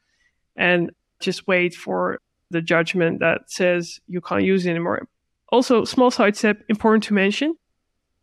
and 0.56 0.90
just 1.20 1.46
wait 1.46 1.74
for 1.74 2.18
the 2.50 2.60
judgment 2.60 3.20
that 3.20 3.50
says 3.50 4.00
you 4.08 4.20
can't 4.20 4.42
use 4.42 4.66
it 4.66 4.70
anymore. 4.70 5.06
Also, 5.50 5.84
small 5.84 6.10
side 6.10 6.36
step, 6.36 6.62
important 6.68 7.04
to 7.04 7.14
mention, 7.14 7.54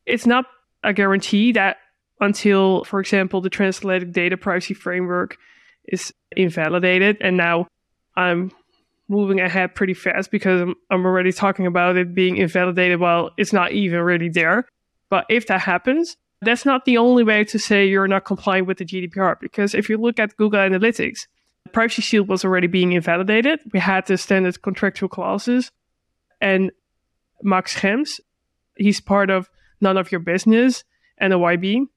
it's 0.06 0.26
not 0.26 0.46
a 0.84 0.94
guarantee 0.94 1.52
that 1.52 1.78
until, 2.20 2.84
for 2.84 3.00
example, 3.00 3.42
the 3.42 3.50
transatlantic 3.50 4.12
data 4.12 4.36
privacy 4.36 4.74
framework 4.74 5.38
is 5.88 6.14
invalidated. 6.36 7.18
And 7.22 7.38
now 7.38 7.68
I'm 8.16 8.52
moving 9.10 9.40
ahead 9.40 9.76
pretty 9.76 9.96
fast 9.96 10.32
because 10.32 10.62
I'm, 10.62 11.06
already 11.06 11.34
talking 11.34 11.66
about 11.66 11.98
it 11.98 12.14
being 12.14 12.38
invalidated 12.38 13.00
while 13.00 13.32
it's 13.38 13.52
not 13.52 13.72
even 13.72 14.00
really 14.02 14.30
there. 14.30 14.66
But 15.10 15.26
if 15.30 15.48
that 15.48 15.62
happens, 15.62 16.16
that's 16.42 16.66
not 16.66 16.86
the 16.86 16.98
only 16.98 17.24
way 17.24 17.44
to 17.46 17.60
say 17.60 17.88
you're 17.88 18.08
not 18.08 18.24
complying 18.24 18.66
with 18.66 18.78
the 18.78 18.86
GDPR, 18.86 19.40
because 19.42 19.74
if 19.74 19.90
you 19.90 19.98
look 19.98 20.20
at 20.20 20.38
Google 20.38 20.60
Analytics, 20.60 21.28
Privacy 21.74 22.02
Shield 22.02 22.30
was 22.30 22.46
already 22.46 22.68
being 22.68 22.94
invalidated. 22.94 23.60
We 23.74 23.80
had 23.80 24.06
the 24.06 24.18
standard 24.18 24.62
contractual 24.62 25.10
clauses, 25.10 25.72
and 26.40 26.72
Max 27.42 27.76
Schrems, 27.76 28.20
he's 28.78 29.02
part 29.02 29.30
of 29.30 29.50
None 29.82 29.98
of 29.98 30.12
Your 30.12 30.22
Business 30.22 30.84
and 31.18 31.34
the 31.34 31.40
YB. 31.40 31.88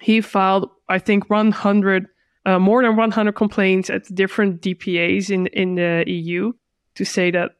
He 0.00 0.20
filed, 0.20 0.70
I 0.88 0.98
think, 0.98 1.28
100, 1.28 2.06
uh, 2.46 2.58
more 2.58 2.82
than 2.82 2.94
100 2.94 3.32
complaints 3.32 3.90
at 3.90 4.14
different 4.14 4.60
DPAs 4.62 5.30
in, 5.30 5.46
in 5.48 5.74
the 5.74 6.04
EU 6.06 6.52
to 6.98 7.04
say 7.04 7.30
that 7.30 7.52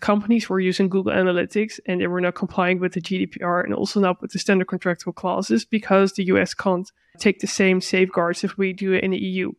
companies 0.00 0.48
were 0.48 0.58
using 0.58 0.88
Google 0.88 1.12
Analytics 1.12 1.78
and 1.86 2.00
they 2.00 2.06
were 2.06 2.20
not 2.20 2.34
complying 2.34 2.80
with 2.80 2.94
the 2.94 3.00
GDPR 3.00 3.62
and 3.62 3.74
also 3.74 4.00
not 4.00 4.20
with 4.22 4.32
the 4.32 4.38
standard 4.38 4.68
contractual 4.68 5.12
clauses 5.12 5.64
because 5.66 6.12
the 6.12 6.24
US 6.24 6.54
can't 6.54 6.90
take 7.18 7.40
the 7.40 7.46
same 7.46 7.80
safeguards 7.80 8.42
if 8.42 8.56
we 8.56 8.72
do 8.72 8.92
it 8.92 9.04
in 9.04 9.10
the 9.10 9.18
EU. 9.18 9.52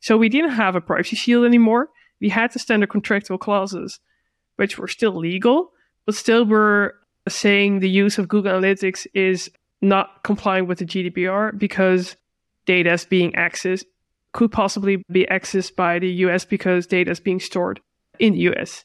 So 0.00 0.16
we 0.16 0.28
didn't 0.28 0.52
have 0.52 0.76
a 0.76 0.80
privacy 0.80 1.16
shield 1.16 1.44
anymore. 1.44 1.90
We 2.20 2.28
had 2.28 2.52
the 2.52 2.60
standard 2.60 2.88
contractual 2.88 3.38
clauses, 3.38 3.98
which 4.56 4.78
were 4.78 4.88
still 4.88 5.16
legal, 5.16 5.72
but 6.06 6.14
still 6.14 6.44
were 6.44 6.94
saying 7.28 7.80
the 7.80 7.90
use 7.90 8.16
of 8.18 8.28
Google 8.28 8.52
Analytics 8.52 9.08
is 9.12 9.50
not 9.82 10.22
complying 10.22 10.68
with 10.68 10.78
the 10.78 10.86
GDPR 10.86 11.58
because 11.58 12.16
data 12.64 12.92
is 12.92 13.04
being 13.04 13.32
accessed, 13.32 13.86
could 14.32 14.52
possibly 14.52 15.02
be 15.10 15.26
accessed 15.28 15.74
by 15.74 15.98
the 15.98 16.10
US 16.26 16.44
because 16.44 16.86
data 16.86 17.10
is 17.10 17.18
being 17.20 17.40
stored 17.40 17.80
in 18.18 18.34
the 18.34 18.40
US. 18.50 18.84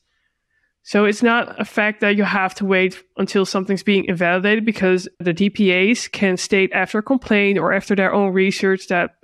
So 0.83 1.05
it's 1.05 1.21
not 1.21 1.59
a 1.59 1.65
fact 1.65 2.01
that 2.01 2.15
you 2.15 2.23
have 2.23 2.55
to 2.55 2.65
wait 2.65 3.03
until 3.17 3.45
something's 3.45 3.83
being 3.83 4.05
invalidated 4.05 4.65
because 4.65 5.07
the 5.19 5.33
DPAs 5.33 6.11
can 6.11 6.37
state 6.37 6.71
after 6.73 6.99
a 6.99 7.03
complaint 7.03 7.59
or 7.59 7.73
after 7.73 7.95
their 7.95 8.13
own 8.13 8.33
research 8.33 8.87
that 8.87 9.15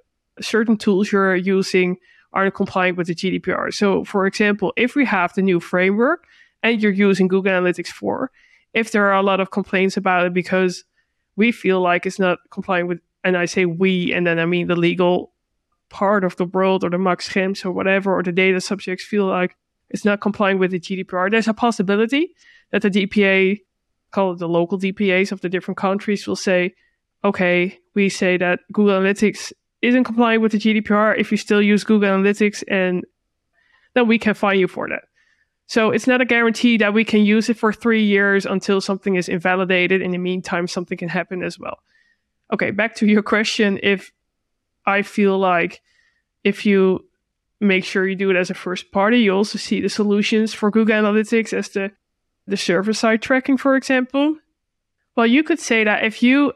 certain 0.41 0.78
tools 0.78 1.12
you're 1.12 1.36
using 1.36 1.97
aren't 2.34 2.53
compliant 2.53 2.97
with 2.97 3.08
the 3.08 3.16
GDPR. 3.16 3.74
So, 3.74 4.03
for 4.03 4.28
example, 4.28 4.74
if 4.76 4.95
we 4.95 5.06
have 5.06 5.34
the 5.34 5.41
new 5.41 5.60
framework 5.60 6.26
and 6.62 6.82
you're 6.82 6.91
using 6.91 7.28
Google 7.28 7.53
Analytics 7.53 7.88
4, 7.88 8.30
if 8.74 8.91
there 8.91 9.06
are 9.06 9.16
a 9.16 9.24
lot 9.24 9.39
of 9.39 9.51
complaints 9.51 9.95
about 9.95 10.26
it 10.26 10.34
because 10.34 10.84
we 11.38 11.51
feel 11.51 11.82
like 11.82 12.06
it's 12.06 12.20
not 12.20 12.39
complying 12.51 12.88
with, 12.88 12.99
and 13.24 13.38
I 13.38 13.45
say 13.45 13.66
we, 13.66 14.14
and 14.14 14.28
then 14.28 14.38
I 14.38 14.45
mean 14.45 14.68
the 14.68 14.76
legal 14.76 15.32
part 15.89 16.24
of 16.24 16.36
the 16.36 16.45
world 16.45 16.84
or 16.84 16.89
the 16.89 16.97
max 16.97 17.30
Schrems 17.30 17.66
or 17.66 17.72
whatever, 17.72 18.14
or 18.14 18.22
the 18.22 18.34
data 18.34 18.60
subjects 18.60 19.06
feel 19.06 19.26
like 19.26 19.56
it's 19.90 20.06
not 20.06 20.22
complying 20.22 20.60
with 20.60 20.72
the 20.72 20.80
GDPR, 20.80 21.32
there's 21.32 21.48
a 21.48 21.54
possibility 21.54 22.36
that 22.72 22.82
the 22.82 22.90
DPA, 22.90 23.62
call 24.12 24.34
it 24.34 24.40
the 24.40 24.50
local 24.50 24.80
DPAs 24.80 25.32
of 25.32 25.42
the 25.42 25.50
different 25.50 25.78
countries, 25.78 26.28
will 26.28 26.36
say, 26.36 26.74
okay, 27.24 27.80
we 27.94 28.10
say 28.10 28.38
that 28.38 28.60
Google 28.72 29.00
Analytics 29.00 29.54
isn't 29.82 30.04
complying 30.04 30.42
with 30.42 30.52
the 30.52 30.58
GDPR. 30.58 31.18
If 31.18 31.32
you 31.32 31.38
still 31.38 31.62
use 31.62 31.84
Google 31.84 32.10
Analytics, 32.10 32.64
and 32.68 33.04
then 33.94 34.08
we 34.08 34.18
can 34.20 34.34
fine 34.34 34.60
you 34.60 34.68
for 34.68 34.88
that. 34.90 35.04
So 35.68 35.90
it's 35.90 36.08
not 36.08 36.22
a 36.22 36.26
guarantee 36.26 36.78
that 36.78 36.94
we 36.94 37.04
can 37.04 37.26
use 37.26 37.50
it 37.50 37.58
for 37.58 37.74
three 37.74 38.04
years 38.04 38.46
until 38.46 38.82
something 38.82 39.16
is 39.16 39.28
invalidated. 39.28 40.02
In 40.02 40.12
the 40.12 40.18
meantime, 40.18 40.68
something 40.68 40.98
can 40.98 41.10
happen 41.10 41.44
as 41.44 41.58
well. 41.58 41.80
Okay, 42.54 42.72
back 42.72 42.96
to 42.98 43.08
your 43.08 43.24
question. 43.24 43.80
If 43.82 44.12
I 44.86 45.02
feel 45.02 45.40
like 45.40 45.82
if 46.44 46.66
you 46.66 47.06
make 47.68 47.86
sure 47.86 48.07
you 48.07 48.16
do 48.16 48.30
it 48.30 48.36
as 48.36 48.49
a 48.49 48.53
first 48.53 48.91
party, 48.91 49.20
you 49.20 49.34
also 49.34 49.57
see 49.57 49.82
the 49.82 49.89
solutions 49.89 50.53
for 50.53 50.72
Google 50.72 50.95
Analytics 50.95 51.53
as 51.53 51.70
the, 51.70 51.91
the 52.47 52.57
server 52.57 52.93
side 52.93 53.22
tracking, 53.22 53.57
for 53.57 53.76
example. 53.76 54.38
Well, 55.16 55.28
you 55.28 55.43
could 55.43 55.59
say 55.59 55.84
that 55.84 56.03
if 56.03 56.22
you 56.22 56.53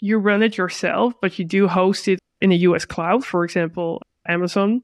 you 0.00 0.18
run 0.18 0.42
it 0.42 0.56
yourself, 0.56 1.14
but 1.22 1.38
you 1.38 1.44
do 1.44 1.68
host 1.68 2.08
it 2.08 2.18
in 2.40 2.50
a 2.50 2.56
US 2.56 2.84
cloud, 2.84 3.24
for 3.24 3.44
example, 3.44 4.02
Amazon, 4.26 4.82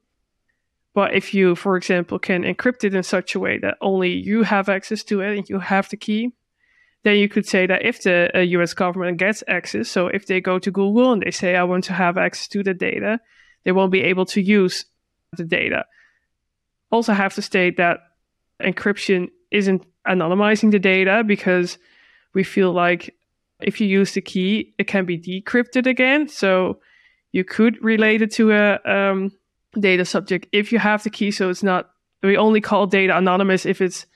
but 0.94 1.14
if 1.14 1.34
you, 1.34 1.54
for 1.54 1.76
example, 1.76 2.18
can 2.18 2.42
encrypt 2.42 2.84
it 2.84 2.94
in 2.94 3.02
such 3.02 3.34
a 3.34 3.38
way 3.38 3.58
that 3.58 3.78
only 3.80 4.10
you 4.10 4.42
have 4.42 4.68
access 4.68 5.04
to 5.04 5.20
it 5.20 5.36
and 5.36 5.48
you 5.48 5.58
have 5.58 5.88
the 5.88 5.96
key, 5.96 6.32
then 7.04 7.16
you 7.16 7.28
could 7.28 7.46
say 7.46 7.66
that 7.66 7.84
if 7.84 8.02
the 8.02 8.30
uh, 8.34 8.40
US 8.40 8.74
government 8.74 9.18
gets 9.18 9.44
access, 9.46 9.88
so 9.88 10.08
if 10.08 10.26
they 10.26 10.40
go 10.40 10.58
to 10.58 10.70
Google 10.70 11.12
and 11.12 11.22
they 11.22 11.30
say, 11.30 11.56
I 11.56 11.62
want 11.64 11.84
to 11.84 11.92
have 11.92 12.18
access 12.18 12.48
to 12.48 12.62
the 12.62 12.74
data, 12.74 13.20
they 13.64 13.72
won't 13.72 13.92
be 13.92 14.02
able 14.02 14.26
to 14.26 14.40
use 14.40 14.86
the 15.36 15.44
data. 15.44 15.84
Also, 16.90 17.12
have 17.12 17.34
to 17.34 17.42
state 17.42 17.76
that 17.76 18.00
encryption 18.62 19.28
isn't 19.50 19.84
anonymizing 20.06 20.70
the 20.70 20.78
data 20.78 21.22
because 21.26 21.78
we 22.34 22.42
feel 22.42 22.72
like 22.72 23.14
if 23.60 23.80
you 23.80 23.86
use 23.86 24.14
the 24.14 24.20
key, 24.20 24.74
it 24.78 24.86
can 24.86 25.04
be 25.04 25.18
decrypted 25.18 25.86
again. 25.86 26.28
So 26.28 26.80
you 27.32 27.44
could 27.44 27.82
relate 27.82 28.22
it 28.22 28.32
to 28.32 28.52
a 28.52 28.78
um, 28.84 29.32
data 29.78 30.04
subject 30.04 30.46
if 30.52 30.72
you 30.72 30.78
have 30.78 31.02
the 31.02 31.10
key. 31.10 31.30
So 31.30 31.50
it's 31.50 31.62
not, 31.62 31.90
we 32.22 32.36
only 32.36 32.60
call 32.60 32.86
data 32.86 33.16
anonymous 33.16 33.66
if 33.66 33.80
it's 33.80 34.06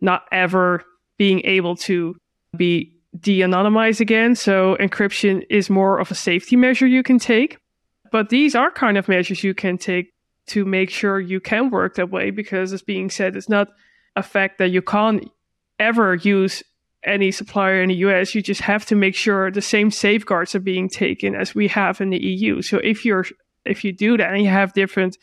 not 0.00 0.24
ever 0.30 0.84
being 1.18 1.40
able 1.44 1.76
to 1.76 2.16
be 2.56 2.92
de 3.18 3.40
anonymized 3.40 4.00
again. 4.00 4.34
So 4.34 4.76
encryption 4.80 5.44
is 5.50 5.70
more 5.70 5.98
of 5.98 6.10
a 6.10 6.14
safety 6.14 6.56
measure 6.56 6.86
you 6.86 7.02
can 7.02 7.18
take. 7.18 7.58
But 8.12 8.28
these 8.28 8.54
are 8.54 8.70
kind 8.70 8.96
of 8.96 9.08
measures 9.08 9.42
you 9.42 9.54
can 9.54 9.78
take 9.78 10.13
to 10.46 10.64
make 10.64 10.90
sure 10.90 11.18
you 11.20 11.40
can 11.40 11.70
work 11.70 11.94
that 11.96 12.10
way 12.10 12.30
because, 12.30 12.72
as 12.72 12.82
being 12.82 13.10
said, 13.10 13.36
it's 13.36 13.48
not 13.48 13.68
a 14.16 14.22
fact 14.22 14.58
that 14.58 14.70
you 14.70 14.82
can't 14.82 15.28
ever 15.78 16.14
use 16.14 16.62
any 17.04 17.30
supplier 17.30 17.82
in 17.82 17.88
the 17.88 17.96
US. 17.96 18.34
You 18.34 18.42
just 18.42 18.62
have 18.62 18.86
to 18.86 18.94
make 18.94 19.14
sure 19.14 19.50
the 19.50 19.60
same 19.60 19.90
safeguards 19.90 20.54
are 20.54 20.60
being 20.60 20.88
taken 20.88 21.34
as 21.34 21.54
we 21.54 21.68
have 21.68 22.00
in 22.00 22.10
the 22.10 22.22
EU. 22.22 22.62
So 22.62 22.78
if 22.78 23.04
you're 23.04 23.26
if 23.64 23.84
you 23.84 23.92
do 23.92 24.16
that 24.16 24.32
and 24.32 24.42
you 24.42 24.50
have 24.50 24.74
different 24.74 25.16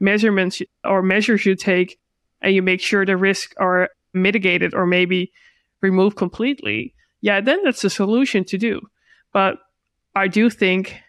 measurements 0.00 0.60
or 0.84 1.02
measures 1.02 1.46
you 1.46 1.54
take 1.54 1.98
and 2.42 2.54
you 2.54 2.62
make 2.62 2.80
sure 2.80 3.06
the 3.06 3.16
risks 3.16 3.54
are 3.58 3.88
mitigated 4.12 4.74
or 4.74 4.86
maybe 4.86 5.32
removed 5.80 6.16
completely, 6.16 6.94
yeah, 7.20 7.40
then 7.40 7.62
that's 7.62 7.84
a 7.84 7.90
solution 7.90 8.44
to 8.44 8.58
do. 8.58 8.80
But 9.32 9.58
I 10.14 10.28
do 10.28 10.50
think, 10.50 11.00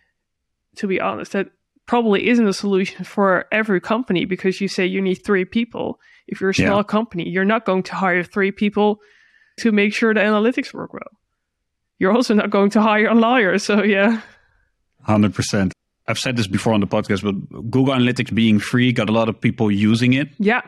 to 0.77 0.87
be 0.87 1.01
honest, 1.01 1.31
that 1.33 1.47
probably 1.85 2.27
isn't 2.27 2.47
a 2.47 2.53
solution 2.53 3.03
for 3.05 3.45
every 3.51 3.79
company 3.79 4.25
because 4.25 4.61
you 4.61 4.67
say 4.67 4.85
you 4.85 5.01
need 5.01 5.15
three 5.15 5.45
people. 5.45 5.99
If 6.27 6.41
you're 6.41 6.49
a 6.49 6.55
small 6.55 6.77
yeah. 6.77 6.83
company, 6.83 7.29
you're 7.29 7.45
not 7.45 7.65
going 7.65 7.83
to 7.83 7.95
hire 7.95 8.23
three 8.23 8.51
people 8.51 8.99
to 9.59 9.71
make 9.71 9.93
sure 9.93 10.13
the 10.13 10.19
analytics 10.19 10.73
work 10.73 10.93
well. 10.93 11.11
You're 11.99 12.11
also 12.11 12.33
not 12.33 12.49
going 12.49 12.71
to 12.71 12.81
hire 12.81 13.07
a 13.07 13.15
lawyer. 13.15 13.57
So, 13.57 13.83
yeah. 13.83 14.21
100%. 15.07 15.71
I've 16.07 16.19
said 16.19 16.35
this 16.35 16.47
before 16.47 16.73
on 16.73 16.81
the 16.81 16.87
podcast, 16.87 17.23
but 17.23 17.71
Google 17.71 17.93
Analytics 17.93 18.33
being 18.33 18.59
free 18.59 18.91
got 18.91 19.09
a 19.09 19.13
lot 19.13 19.29
of 19.29 19.39
people 19.39 19.71
using 19.71 20.13
it. 20.13 20.29
Yeah. 20.37 20.61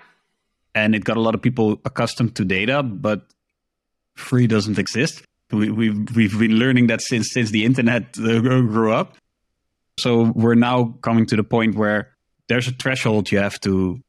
And 0.74 0.96
it 0.96 1.04
got 1.04 1.18
a 1.18 1.22
lot 1.22 1.36
of 1.36 1.42
people 1.42 1.80
accustomed 1.86 2.36
to 2.36 2.46
data, 2.46 2.82
but 2.84 3.28
free 4.16 4.48
doesn't 4.48 4.80
exist. 4.80 5.24
We, 5.52 5.70
we've 5.70 6.16
we've 6.16 6.38
been 6.38 6.60
learning 6.60 6.88
that 6.88 7.02
since 7.02 7.32
since 7.32 7.52
the 7.52 7.64
internet 7.64 8.18
uh, 8.20 8.40
grew 8.42 8.92
up. 8.92 9.16
So 10.00 10.32
we're 10.36 10.56
now 10.56 10.96
coming 11.02 11.26
to 11.28 11.36
the 11.36 11.44
point 11.44 11.76
where 11.76 12.16
there's 12.48 12.68
a 12.68 12.72
threshold 12.72 13.32
you 13.32 13.40
have 13.40 13.60
to 13.62 14.00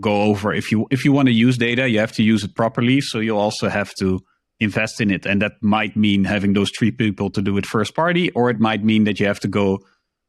go 0.00 0.22
over. 0.22 0.52
If 0.52 0.72
you 0.72 0.86
if 0.90 1.04
you 1.04 1.12
want 1.12 1.26
to 1.28 1.32
use 1.32 1.58
data, 1.58 1.88
you 1.88 1.98
have 1.98 2.12
to 2.12 2.22
use 2.22 2.44
it 2.44 2.54
properly. 2.54 3.00
So 3.00 3.18
you 3.20 3.36
also 3.36 3.68
have 3.68 3.94
to 3.96 4.20
invest 4.58 5.00
in 5.00 5.10
it, 5.10 5.26
and 5.26 5.42
that 5.42 5.52
might 5.60 5.96
mean 5.96 6.24
having 6.24 6.54
those 6.54 6.70
three 6.70 6.90
people 6.90 7.30
to 7.30 7.42
do 7.42 7.56
it 7.58 7.66
first 7.66 7.94
party, 7.94 8.30
or 8.30 8.50
it 8.50 8.58
might 8.58 8.82
mean 8.82 9.04
that 9.04 9.20
you 9.20 9.26
have 9.26 9.40
to 9.40 9.48
go 9.48 9.80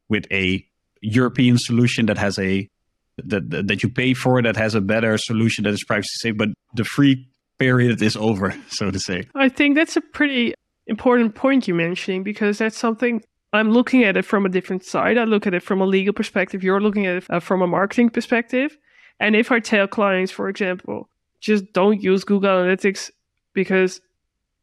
with 0.08 0.26
a 0.30 0.64
European 1.00 1.58
solution 1.58 2.06
that 2.06 2.18
has 2.18 2.38
a 2.38 2.68
that 3.16 3.66
that 3.66 3.82
you 3.82 3.88
pay 3.88 4.14
for 4.14 4.40
that 4.42 4.56
has 4.56 4.74
a 4.74 4.80
better 4.80 5.18
solution 5.18 5.64
that 5.64 5.72
is 5.72 5.84
privacy 5.84 6.08
safe, 6.16 6.36
but 6.36 6.50
the 6.74 6.84
free 6.84 7.28
period 7.58 8.00
is 8.02 8.16
over, 8.16 8.54
so 8.68 8.90
to 8.90 8.98
say. 8.98 9.24
I 9.34 9.48
think 9.48 9.74
that's 9.74 9.96
a 9.96 10.00
pretty 10.00 10.54
important 10.86 11.34
point 11.34 11.66
you're 11.66 11.76
mentioning 11.76 12.22
because 12.22 12.58
that's 12.58 12.78
something 12.78 13.22
I'm 13.52 13.70
looking 13.70 14.04
at 14.04 14.16
it 14.16 14.24
from 14.24 14.44
a 14.44 14.50
different 14.50 14.84
side. 14.84 15.16
I 15.16 15.24
look 15.24 15.46
at 15.46 15.54
it 15.54 15.62
from 15.62 15.80
a 15.80 15.86
legal 15.86 16.12
perspective. 16.12 16.62
You're 16.62 16.80
looking 16.80 17.06
at 17.06 17.16
it 17.16 17.24
uh, 17.30 17.40
from 17.40 17.62
a 17.62 17.66
marketing 17.66 18.10
perspective. 18.10 18.76
And 19.20 19.34
if 19.34 19.50
I 19.50 19.60
tell 19.60 19.86
clients, 19.86 20.30
for 20.30 20.48
example, 20.48 21.08
just 21.40 21.72
don't 21.72 22.02
use 22.02 22.24
Google 22.24 22.50
Analytics 22.50 23.10
because 23.54 24.00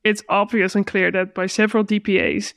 it's 0.04 0.24
obvious 0.30 0.76
and 0.76 0.86
clear 0.86 1.12
that 1.12 1.34
by 1.34 1.48
several 1.48 1.84
DPAs 1.84 2.54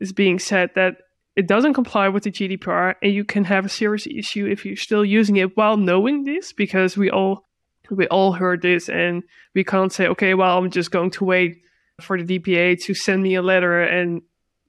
it's 0.00 0.12
being 0.12 0.38
said 0.38 0.70
that 0.74 0.96
it 1.36 1.46
doesn't 1.46 1.74
comply 1.74 2.08
with 2.08 2.24
the 2.24 2.30
GDPR 2.30 2.94
and 3.02 3.12
you 3.12 3.24
can 3.24 3.44
have 3.44 3.66
a 3.66 3.68
serious 3.68 4.06
issue 4.06 4.46
if 4.46 4.64
you're 4.64 4.76
still 4.76 5.04
using 5.04 5.36
it 5.36 5.56
while 5.56 5.76
knowing 5.76 6.24
this 6.24 6.52
because 6.52 6.96
we 6.96 7.10
all 7.10 7.44
we 7.90 8.08
all 8.08 8.32
heard 8.32 8.62
this 8.62 8.88
and 8.88 9.22
we 9.54 9.62
can't 9.62 9.92
say 9.92 10.06
okay 10.08 10.34
well 10.34 10.58
I'm 10.58 10.70
just 10.70 10.90
going 10.90 11.10
to 11.12 11.24
wait 11.24 11.58
for 12.00 12.20
the 12.20 12.38
DPA 12.38 12.80
to 12.84 12.94
send 12.94 13.22
me 13.22 13.34
a 13.34 13.42
letter 13.42 13.82
and 13.82 14.22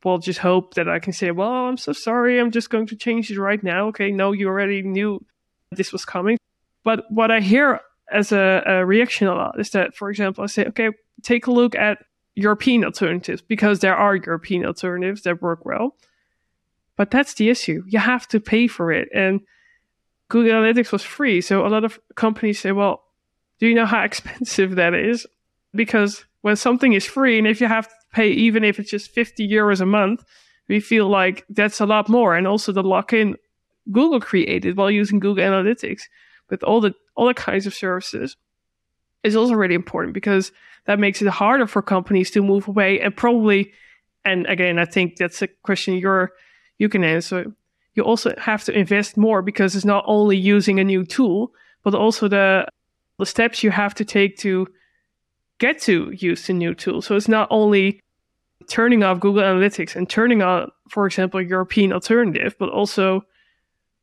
we'll 0.03 0.17
just 0.19 0.39
hope 0.39 0.75
that 0.75 0.87
I 0.87 0.99
can 0.99 1.13
say 1.13 1.31
well 1.31 1.67
I'm 1.67 1.77
so 1.77 1.93
sorry 1.93 2.39
I'm 2.39 2.51
just 2.51 2.69
going 2.69 2.87
to 2.87 2.95
change 2.95 3.31
it 3.31 3.39
right 3.39 3.63
now 3.63 3.87
okay 3.87 4.11
no 4.11 4.31
you 4.31 4.47
already 4.47 4.81
knew 4.81 5.23
this 5.71 5.91
was 5.91 6.05
coming 6.05 6.37
but 6.87 7.03
what 7.11 7.31
I 7.31 7.41
hear 7.41 7.81
as 8.09 8.31
a, 8.31 8.63
a 8.65 8.85
reaction 8.85 9.27
a 9.27 9.35
lot 9.35 9.59
is 9.59 9.71
that, 9.71 9.93
for 9.93 10.09
example, 10.09 10.41
I 10.41 10.47
say, 10.47 10.63
okay, 10.67 10.91
take 11.21 11.47
a 11.47 11.51
look 11.51 11.75
at 11.75 11.97
European 12.35 12.85
alternatives 12.85 13.41
because 13.41 13.79
there 13.79 13.93
are 13.93 14.15
European 14.15 14.65
alternatives 14.65 15.23
that 15.23 15.41
work 15.41 15.65
well. 15.65 15.97
But 16.95 17.11
that's 17.11 17.33
the 17.33 17.49
issue. 17.49 17.83
You 17.87 17.99
have 17.99 18.25
to 18.29 18.39
pay 18.39 18.67
for 18.67 18.91
it. 18.91 19.09
And 19.13 19.41
Google 20.29 20.53
Analytics 20.53 20.93
was 20.93 21.03
free. 21.03 21.41
So 21.41 21.65
a 21.65 21.67
lot 21.67 21.83
of 21.83 21.99
companies 22.15 22.59
say, 22.59 22.71
well, 22.71 23.03
do 23.59 23.67
you 23.67 23.75
know 23.75 23.85
how 23.85 24.03
expensive 24.05 24.75
that 24.75 24.93
is? 24.93 25.27
Because 25.75 26.23
when 26.39 26.55
something 26.55 26.93
is 26.93 27.05
free, 27.05 27.37
and 27.37 27.47
if 27.47 27.59
you 27.59 27.67
have 27.67 27.89
pay, 28.11 28.29
even 28.29 28.63
if 28.63 28.79
it's 28.79 28.91
just 28.91 29.11
50 29.11 29.47
euros 29.47 29.81
a 29.81 29.85
month, 29.85 30.23
we 30.67 30.79
feel 30.79 31.07
like 31.07 31.45
that's 31.49 31.79
a 31.79 31.85
lot 31.85 32.09
more. 32.09 32.35
And 32.35 32.47
also 32.47 32.71
the 32.71 32.83
lock 32.83 33.13
in 33.13 33.35
Google 33.91 34.19
created 34.19 34.77
while 34.77 34.91
using 34.91 35.19
Google 35.19 35.43
Analytics 35.43 36.03
with 36.49 36.63
all 36.63 36.81
the 36.81 36.93
all 37.15 37.27
the 37.27 37.33
kinds 37.33 37.65
of 37.65 37.73
services 37.73 38.35
is 39.23 39.35
also 39.35 39.53
really 39.53 39.75
important 39.75 40.13
because 40.13 40.51
that 40.85 40.99
makes 40.99 41.21
it 41.21 41.27
harder 41.27 41.67
for 41.67 41.81
companies 41.81 42.31
to 42.31 42.41
move 42.41 42.67
away 42.67 42.99
and 42.99 43.15
probably 43.15 43.71
and 44.23 44.45
again 44.47 44.79
i 44.79 44.85
think 44.85 45.17
that's 45.17 45.41
a 45.41 45.47
question 45.63 45.95
you're 45.95 46.31
you 46.77 46.89
can 46.89 47.03
answer 47.03 47.45
you 47.95 48.03
also 48.03 48.33
have 48.37 48.63
to 48.63 48.71
invest 48.71 49.17
more 49.17 49.41
because 49.41 49.75
it's 49.75 49.85
not 49.85 50.03
only 50.07 50.37
using 50.37 50.79
a 50.79 50.83
new 50.83 51.03
tool 51.03 51.51
but 51.83 51.93
also 51.93 52.27
the 52.27 52.65
the 53.19 53.25
steps 53.25 53.63
you 53.63 53.71
have 53.71 53.93
to 53.95 54.05
take 54.05 54.37
to 54.37 54.67
get 55.59 55.79
to 55.81 56.11
use 56.11 56.47
the 56.47 56.53
new 56.53 56.73
tool. 56.73 57.01
So 57.01 57.15
it's 57.15 57.27
not 57.27 57.47
only 57.51 58.01
turning 58.67 59.03
off 59.03 59.19
Google 59.19 59.43
Analytics 59.43 59.95
and 59.95 60.09
turning 60.09 60.41
on, 60.41 60.71
for 60.89 61.05
example, 61.05 61.41
European 61.41 61.93
alternative, 61.93 62.55
but 62.59 62.69
also 62.69 63.23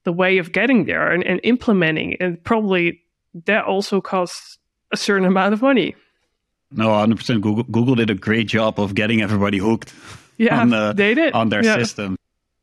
the 0.04 0.12
way 0.12 0.38
of 0.38 0.52
getting 0.52 0.84
there 0.84 1.10
and, 1.10 1.24
and 1.24 1.40
implementing. 1.42 2.16
And 2.20 2.42
probably 2.44 3.00
that 3.46 3.64
also 3.64 4.00
costs 4.00 4.58
a 4.92 4.96
certain 4.96 5.26
amount 5.26 5.54
of 5.54 5.62
money. 5.62 5.94
No, 6.70 6.88
100%. 6.88 7.40
Google, 7.40 7.64
Google 7.64 7.94
did 7.94 8.10
a 8.10 8.14
great 8.14 8.48
job 8.48 8.80
of 8.80 8.94
getting 8.94 9.22
everybody 9.22 9.58
hooked 9.58 9.92
yeah, 10.36 10.60
on, 10.60 10.70
the, 10.70 10.92
they 10.92 11.14
did. 11.14 11.32
on 11.34 11.48
their 11.48 11.64
yeah. 11.64 11.76
system. 11.76 12.16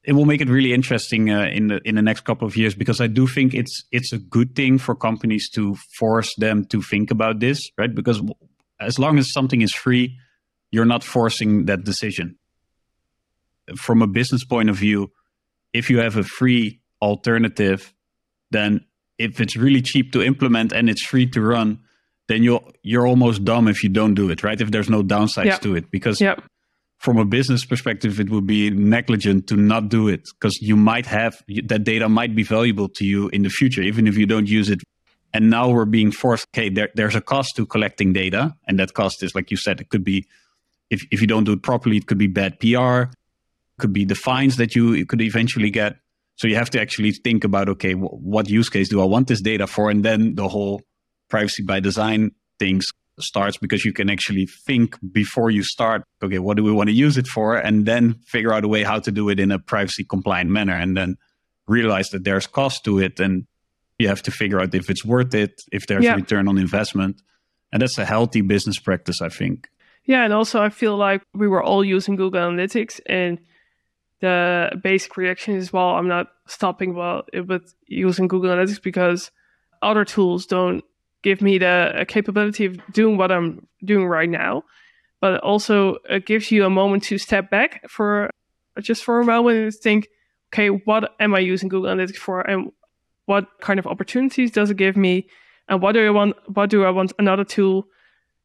It 0.04 0.14
will 0.14 0.26
make 0.26 0.42
it 0.42 0.50
really 0.50 0.74
interesting 0.74 1.30
uh, 1.30 1.44
in 1.44 1.68
the 1.68 1.80
in 1.88 1.94
the 1.94 2.02
next 2.02 2.22
couple 2.22 2.48
of 2.48 2.58
years 2.58 2.74
because 2.74 3.00
I 3.00 3.06
do 3.06 3.28
think 3.28 3.54
it's 3.54 3.84
it's 3.92 4.12
a 4.12 4.18
good 4.18 4.56
thing 4.56 4.80
for 4.80 4.96
companies 4.96 5.48
to 5.52 5.76
force 6.00 6.34
them 6.38 6.66
to 6.66 6.82
think 6.82 7.12
about 7.12 7.40
this, 7.40 7.70
right? 7.78 7.94
Because 7.94 8.20
as 8.82 8.98
long 9.00 9.18
as 9.20 9.32
something 9.32 9.62
is 9.62 9.74
free, 9.74 10.18
you're 10.72 10.86
not 10.86 11.04
forcing 11.04 11.66
that 11.66 11.84
decision. 11.84 12.38
From 13.78 14.02
a 14.02 14.08
business 14.08 14.44
point 14.44 14.70
of 14.70 14.76
view, 14.76 15.12
if 15.74 15.90
you 15.90 16.00
have 16.00 16.18
a 16.18 16.24
free 16.24 16.82
alternative, 17.02 17.94
then 18.50 18.82
if 19.18 19.40
it's 19.40 19.56
really 19.56 19.82
cheap 19.82 20.12
to 20.14 20.22
implement 20.24 20.74
and 20.74 20.90
it's 20.90 21.06
free 21.06 21.28
to 21.28 21.42
run, 21.42 21.80
then 22.28 22.44
you're 22.44 22.64
you're 22.84 23.08
almost 23.08 23.46
dumb 23.46 23.68
if 23.68 23.84
you 23.84 23.90
don't 23.90 24.14
do 24.16 24.30
it, 24.30 24.44
right? 24.44 24.60
If 24.60 24.72
there's 24.72 24.90
no 24.90 25.04
downsides 25.04 25.46
Yeah. 25.46 25.58
to 25.58 25.76
it, 25.76 25.92
because 25.92 26.20
Yeah. 26.20 26.36
from 26.98 27.18
a 27.18 27.26
business 27.26 27.66
perspective, 27.66 28.20
it 28.20 28.30
would 28.30 28.46
be 28.48 28.70
negligent 28.72 29.48
to 29.48 29.56
not 29.56 29.90
do 29.90 30.08
it 30.08 30.28
because 30.40 30.58
you 30.62 30.76
might 30.76 31.06
have 31.06 31.42
that 31.66 31.84
data 31.84 32.10
might 32.10 32.36
be 32.36 32.44
valuable 32.44 32.90
to 32.98 33.06
you 33.06 33.30
in 33.30 33.44
the 33.44 33.50
future, 33.50 33.82
even 33.82 34.08
if 34.08 34.18
you 34.18 34.26
don't 34.26 34.48
use 34.50 34.70
it. 34.70 34.80
And 35.34 35.50
now 35.50 35.70
we're 35.70 35.86
being 35.86 36.12
forced. 36.12 36.48
Okay, 36.54 36.70
there, 36.70 36.90
there's 36.96 37.16
a 37.16 37.22
cost 37.22 37.56
to 37.56 37.66
collecting 37.66 38.14
data, 38.14 38.56
and 38.68 38.78
that 38.80 38.94
cost 38.94 39.24
is, 39.24 39.34
like 39.34 39.50
you 39.50 39.58
said, 39.58 39.80
it 39.80 39.90
could 39.90 40.04
be 40.04 40.28
if 40.90 41.06
if 41.12 41.22
you 41.22 41.28
don't 41.28 41.46
do 41.46 41.54
it 41.54 41.64
properly, 41.64 41.98
it 41.98 42.08
could 42.08 42.18
be 42.18 42.28
bad 42.28 42.60
PR, 42.60 43.04
could 43.80 43.94
be 43.94 44.06
the 44.06 44.16
fines 44.16 44.58
that 44.58 44.76
you, 44.76 45.06
could 45.06 45.22
eventually 45.22 45.70
get. 45.70 45.98
So 46.36 46.48
you 46.48 46.56
have 46.56 46.70
to 46.72 46.82
actually 46.82 47.12
think 47.12 47.44
about 47.44 47.70
okay, 47.70 47.94
wh- 47.94 48.22
what 48.22 48.50
use 48.50 48.70
case 48.70 48.90
do 48.90 49.02
I 49.02 49.06
want 49.06 49.28
this 49.28 49.42
data 49.42 49.68
for, 49.68 49.90
and 49.90 50.04
then 50.04 50.36
the 50.36 50.48
whole 50.50 50.82
privacy 51.30 51.64
by 51.64 51.80
design 51.80 52.32
things 52.60 52.92
starts 53.20 53.58
because 53.58 53.86
you 53.86 53.94
can 53.94 54.10
actually 54.10 54.46
think 54.46 54.98
before 55.12 55.52
you 55.52 55.64
start 55.64 56.04
okay 56.24 56.40
what 56.40 56.58
do 56.58 56.64
we 56.64 56.72
want 56.72 56.90
to 56.90 56.96
use 56.96 57.18
it 57.18 57.28
for 57.28 57.56
and 57.56 57.86
then 57.86 58.16
figure 58.26 58.54
out 58.54 58.64
a 58.64 58.68
way 58.68 58.84
how 58.84 59.00
to 59.00 59.12
do 59.12 59.30
it 59.30 59.40
in 59.40 59.52
a 59.52 59.60
privacy 59.60 60.04
compliant 60.04 60.50
manner 60.50 60.74
and 60.74 60.98
then 60.98 61.16
realize 61.68 62.10
that 62.10 62.24
there's 62.24 62.48
cost 62.48 62.84
to 62.84 63.00
it 63.00 63.20
and 63.20 63.46
you 64.02 64.08
have 64.08 64.22
to 64.24 64.32
figure 64.32 64.60
out 64.62 64.74
if 64.76 64.90
it's 64.90 65.06
worth 65.06 65.34
it 65.44 65.54
if 65.72 65.84
there's 65.88 66.06
Yeah. 66.06 66.16
return 66.16 66.48
on 66.48 66.58
investment 66.58 67.22
and 67.72 67.82
that's 67.82 67.98
a 67.98 68.06
healthy 68.06 68.42
business 68.42 68.78
practice 68.88 69.22
i 69.22 69.30
think 69.40 69.58
Yeah, 70.06 70.24
and 70.26 70.34
also 70.34 70.58
I 70.68 70.70
feel 70.70 70.96
like 71.08 71.22
we 71.42 71.48
were 71.48 71.64
all 71.70 71.84
using 71.86 72.18
Google 72.18 72.42
Analytics, 72.42 73.00
and 73.06 73.38
the 74.20 74.72
basic 74.84 75.16
reaction 75.18 75.56
is, 75.56 75.72
well, 75.72 75.92
I'm 75.98 76.08
not 76.08 76.28
stopping 76.48 76.96
well 76.96 77.24
eh, 77.34 77.42
with 77.42 77.74
using 77.88 78.28
Google 78.28 78.52
Analytics 78.52 78.82
because 78.82 79.32
other 79.82 80.06
tools 80.06 80.46
don't 80.46 80.84
give 81.24 81.40
me 81.42 81.58
the 81.60 82.06
capability 82.08 82.66
of 82.66 82.74
doing 82.92 83.16
what 83.18 83.32
I'm 83.32 83.68
doing 83.86 84.08
right 84.08 84.30
now. 84.30 84.64
But 85.22 85.40
also, 85.42 85.98
it 86.10 86.26
gives 86.26 86.52
you 86.52 86.66
a 86.66 86.70
moment 86.70 87.04
to 87.10 87.18
step 87.18 87.50
back 87.52 87.88
for 87.90 88.30
just 88.82 89.04
for 89.04 89.20
a 89.20 89.26
moment 89.26 89.58
and 89.58 89.74
think, 89.84 90.08
okay, 90.50 90.70
what 90.70 91.12
am 91.20 91.36
I 91.36 91.40
using 91.40 91.70
Google 91.70 91.92
Analytics 91.94 92.18
for, 92.18 92.42
and 92.42 92.72
what 93.26 93.46
kind 93.62 93.80
of 93.80 93.88
opportunities 93.88 94.52
does 94.52 94.70
it 94.70 94.78
give 94.78 94.98
me, 94.98 95.28
and 95.68 95.82
what 95.82 95.94
do 95.94 96.06
I 96.06 96.10
want? 96.10 96.36
What 96.54 96.70
do 96.70 96.84
I 96.84 96.90
want 96.90 97.14
another 97.20 97.44
tool 97.44 97.88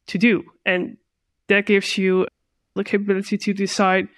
to 0.09 0.19
do? 0.19 0.45
And 0.65 0.97
that 1.49 1.67
gives 1.67 1.97
you 1.99 2.27
the 2.75 2.85
capability 2.85 3.39
to 3.39 3.53
decide 3.53 4.09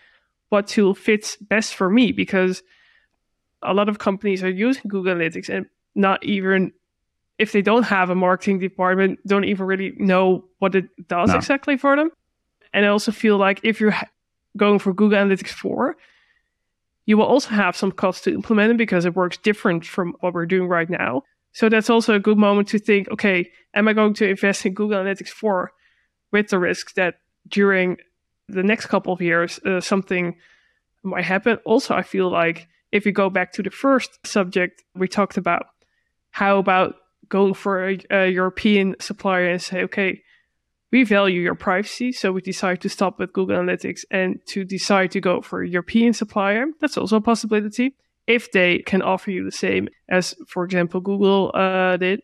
what 0.48 0.66
tool 0.66 0.94
fits 0.94 1.36
best 1.36 1.74
for 1.74 1.90
me 1.90 2.10
because 2.12 2.62
a 3.62 3.74
lot 3.74 3.88
of 3.88 3.98
companies 3.98 4.42
are 4.42 4.50
using 4.50 4.82
Google 4.88 5.14
Analytics 5.14 5.48
and 5.48 5.66
not 5.94 6.24
even 6.24 6.72
if 7.38 7.52
they 7.52 7.62
don't 7.62 7.84
have 7.84 8.10
a 8.10 8.14
marketing 8.14 8.58
department, 8.58 9.18
don't 9.26 9.44
even 9.44 9.66
really 9.66 9.92
know 9.98 10.44
what 10.58 10.74
it 10.74 10.86
does 11.08 11.28
No. 11.30 11.36
exactly 11.36 11.76
for 11.76 11.96
them. 11.96 12.10
And 12.72 12.84
I 12.84 12.88
also 12.88 13.12
feel 13.12 13.36
like 13.36 13.60
if 13.62 13.80
you're 13.80 13.94
going 14.56 14.78
for 14.78 14.92
Google 14.92 15.18
Analytics 15.18 15.50
4, 15.50 15.96
you 17.08 17.16
will 17.16 17.24
also 17.24 17.48
have 17.48 17.74
some 17.74 17.90
costs 17.90 18.22
to 18.24 18.34
implement 18.34 18.70
it 18.70 18.76
because 18.76 19.06
it 19.06 19.16
works 19.16 19.38
different 19.38 19.86
from 19.86 20.14
what 20.20 20.34
we're 20.34 20.44
doing 20.44 20.68
right 20.68 20.90
now. 20.90 21.22
So 21.52 21.70
that's 21.70 21.88
also 21.88 22.14
a 22.14 22.20
good 22.20 22.36
moment 22.36 22.68
to 22.68 22.78
think, 22.78 23.10
okay, 23.10 23.50
am 23.72 23.88
I 23.88 23.94
going 23.94 24.12
to 24.14 24.28
invest 24.28 24.66
in 24.66 24.74
Google 24.74 25.02
Analytics 25.02 25.30
4 25.30 25.72
with 26.32 26.48
the 26.48 26.58
risk 26.58 26.92
that 26.96 27.14
during 27.48 27.96
the 28.46 28.62
next 28.62 28.88
couple 28.88 29.14
of 29.14 29.22
years 29.22 29.58
uh, 29.60 29.80
something 29.80 30.36
might 31.02 31.24
happen? 31.24 31.56
Also, 31.64 31.94
I 31.94 32.02
feel 32.02 32.30
like 32.30 32.68
if 32.92 33.06
we 33.06 33.12
go 33.12 33.30
back 33.30 33.52
to 33.52 33.62
the 33.62 33.70
first 33.70 34.26
subject 34.26 34.82
we 34.94 35.08
talked 35.08 35.38
about, 35.38 35.64
how 36.32 36.58
about 36.58 36.96
going 37.30 37.54
for 37.54 37.88
a, 37.88 37.98
a 38.10 38.28
European 38.28 38.96
supplier 39.00 39.48
and 39.48 39.62
say, 39.62 39.82
okay, 39.84 40.20
we 40.90 41.04
value 41.04 41.40
your 41.40 41.54
privacy, 41.54 42.12
so 42.12 42.32
we 42.32 42.40
decide 42.40 42.80
to 42.80 42.88
stop 42.88 43.18
with 43.18 43.32
Google 43.32 43.58
Analytics 43.58 44.04
and 44.10 44.40
to 44.46 44.64
decide 44.64 45.10
to 45.12 45.20
go 45.20 45.40
for 45.42 45.62
a 45.62 45.68
European 45.68 46.12
supplier. 46.12 46.66
That's 46.80 46.96
also 46.96 47.16
a 47.16 47.20
possibility 47.20 47.94
if 48.26 48.52
they 48.52 48.80
can 48.80 49.02
offer 49.02 49.30
you 49.30 49.44
the 49.44 49.52
same 49.52 49.88
as, 50.08 50.34
for 50.46 50.64
example, 50.64 51.00
Google 51.00 51.50
uh, 51.54 51.96
did. 51.96 52.20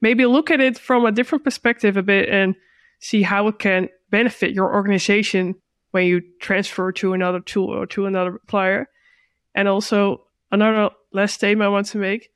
Maybe 0.00 0.26
look 0.26 0.50
at 0.50 0.60
it 0.60 0.78
from 0.78 1.06
a 1.06 1.12
different 1.12 1.44
perspective 1.44 1.96
a 1.96 2.02
bit 2.02 2.28
and 2.28 2.54
see 3.00 3.22
how 3.22 3.48
it 3.48 3.58
can 3.58 3.88
benefit 4.10 4.52
your 4.52 4.74
organization 4.74 5.54
when 5.92 6.06
you 6.06 6.22
transfer 6.40 6.90
to 6.92 7.12
another 7.12 7.40
tool 7.40 7.68
or 7.70 7.86
to 7.86 8.06
another 8.06 8.38
supplier. 8.40 8.88
And 9.54 9.68
also, 9.68 10.24
another 10.50 10.90
last 11.12 11.34
statement 11.34 11.66
I 11.66 11.70
want 11.70 11.86
to 11.88 11.98
make 11.98 12.30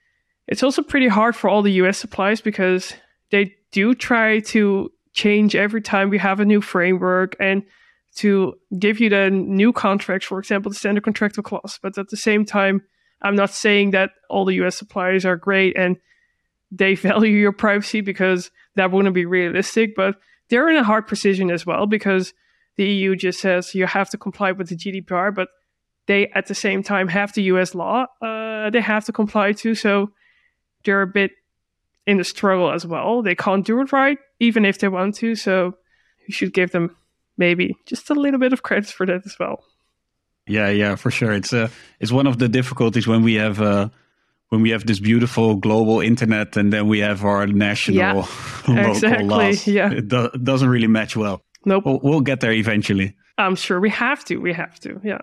it's 0.49 0.63
also 0.63 0.83
pretty 0.83 1.09
hard 1.09 1.35
for 1.35 1.51
all 1.51 1.63
the 1.63 1.73
US 1.73 1.99
suppliers 1.99 2.41
because 2.41 2.95
they 3.31 3.55
do 3.73 3.95
try 3.95 4.41
to 4.41 4.91
change 5.17 5.57
every 5.57 5.81
time 5.81 6.11
we 6.11 6.19
have 6.19 6.39
a 6.39 6.45
new 6.45 6.61
framework 6.61 7.35
and 7.41 7.65
to 8.17 8.55
give 8.79 9.01
you 9.01 9.11
the 9.11 9.31
new 9.31 9.73
contracts, 9.73 10.27
for 10.27 10.39
example, 10.39 10.71
the 10.71 10.77
standard 10.77 11.05
contractual 11.05 11.43
clause. 11.43 11.79
But 11.83 11.99
at 11.99 12.09
the 12.09 12.17
same 12.17 12.45
time, 12.45 12.83
I'm 13.23 13.35
not 13.35 13.51
saying 13.51 13.91
that 13.91 14.11
all 14.31 14.45
the 14.45 14.55
US 14.63 14.79
suppliers 14.79 15.25
are 15.25 15.37
great 15.37 15.77
and 15.77 15.97
they 16.71 16.95
value 17.11 17.37
your 17.37 17.53
privacy 17.53 18.01
because 18.01 18.51
that 18.77 18.93
wouldn't 18.93 19.15
be 19.15 19.27
realistic. 19.27 19.97
But 19.97 20.17
they're 20.49 20.71
in 20.71 20.77
a 20.77 20.85
hard 20.85 21.09
position 21.09 21.51
as 21.51 21.67
well 21.67 21.87
because 21.87 22.33
the 22.77 22.87
EU 22.87 23.17
just 23.17 23.41
says 23.41 23.75
you 23.75 23.87
have 23.87 24.11
to 24.11 24.19
comply 24.19 24.53
with 24.53 24.69
the 24.69 24.77
GDPR, 24.77 25.35
but 25.35 25.49
they 26.07 26.29
at 26.29 26.47
the 26.47 26.55
same 26.55 26.83
time 26.83 27.09
have 27.09 27.33
the 27.33 27.43
US 27.45 27.75
law 27.75 28.07
uh, 28.23 28.71
they 28.71 28.81
have 28.81 29.05
to 29.07 29.13
comply 29.13 29.53
to. 29.53 29.75
So 29.75 30.11
they're 30.85 31.03
a 31.03 31.07
bit 31.07 31.33
in 32.07 32.19
the 32.19 32.25
struggle 32.25 32.71
as 32.71 32.87
well. 32.87 33.23
They 33.23 33.35
can't 33.35 33.67
do 33.67 33.81
it 33.81 33.93
right, 33.93 34.19
even 34.41 34.65
if 34.65 34.79
they 34.79 34.89
want 34.89 35.15
to. 35.17 35.35
So 35.35 35.75
you 36.27 36.33
should 36.33 36.53
give 36.53 36.71
them 36.73 36.95
maybe 37.37 37.77
just 37.87 38.11
a 38.11 38.15
little 38.15 38.41
bit 38.41 38.53
of 38.53 38.63
credit 38.63 38.87
for 38.89 39.07
that 39.07 39.23
as 39.27 39.37
well. 39.39 39.63
Yeah, 40.47 40.71
yeah, 40.71 40.95
for 40.97 41.11
sure. 41.11 41.33
It's 41.33 41.53
uh, 41.53 41.69
it's 42.01 42.13
one 42.13 42.27
of 42.29 42.39
the 42.39 42.49
difficulties 42.49 43.07
when 43.07 43.23
we 43.23 43.35
have 43.35 43.61
uh, 43.61 43.89
when 44.51 44.63
we 44.63 44.71
have 44.71 44.87
this 44.87 45.01
beautiful 45.01 45.57
global 45.57 46.01
internet 46.01 46.57
and 46.57 46.73
then 46.73 46.87
we 46.89 47.01
have 47.01 47.25
our 47.25 47.47
national 47.49 47.99
Yeah, 47.99 48.13
local 48.69 48.91
exactly, 48.93 49.25
laws. 49.27 49.67
yeah. 49.67 49.91
It, 49.93 50.09
do- 50.09 50.31
it 50.33 50.45
doesn't 50.45 50.69
really 50.69 50.87
match 50.87 51.17
well. 51.17 51.43
Nope. 51.65 51.85
We'll, 51.85 52.01
we'll 52.03 52.21
get 52.21 52.41
there 52.41 52.53
eventually. 52.53 53.17
I'm 53.39 53.57
sure 53.57 53.81
we 53.81 53.91
have 53.91 54.25
to. 54.27 54.37
We 54.37 54.53
have 54.53 54.79
to. 54.81 55.01
Yeah. 55.03 55.19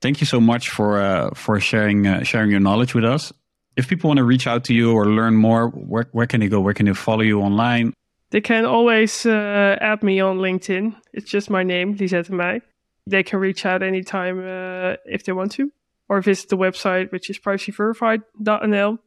Thank 0.00 0.20
you 0.20 0.26
so 0.26 0.40
much 0.40 0.70
for 0.70 0.98
uh, 1.02 1.30
for 1.34 1.60
sharing 1.60 2.06
uh, 2.06 2.22
sharing 2.24 2.50
your 2.50 2.60
knowledge 2.60 2.94
with 2.94 3.04
us. 3.04 3.32
If 3.76 3.88
people 3.88 4.08
want 4.08 4.18
to 4.18 4.24
reach 4.24 4.46
out 4.46 4.64
to 4.64 4.74
you 4.74 4.92
or 4.94 5.04
learn 5.06 5.36
more, 5.36 5.68
where 5.68 6.08
where 6.12 6.26
can 6.26 6.40
they 6.40 6.48
go? 6.48 6.60
Where 6.62 6.72
can 6.74 6.86
they 6.86 6.94
follow 6.94 7.20
you 7.22 7.40
online? 7.42 7.92
They 8.30 8.40
can 8.40 8.64
always 8.64 9.26
uh, 9.26 9.76
add 9.80 10.02
me 10.02 10.20
on 10.20 10.38
LinkedIn. 10.38 10.94
It's 11.12 11.30
just 11.30 11.50
my 11.50 11.62
name, 11.62 11.96
Lisette 11.96 12.30
Meij. 12.30 12.62
They 13.06 13.22
can 13.22 13.40
reach 13.40 13.66
out 13.66 13.82
anytime 13.82 14.38
uh, 14.38 14.96
if 15.04 15.24
they 15.24 15.32
want 15.32 15.52
to, 15.52 15.72
or 16.08 16.20
visit 16.20 16.48
the 16.48 16.56
website, 16.56 17.10
which 17.10 17.28
is 17.28 17.38
privacyverified.nl, 17.38 18.98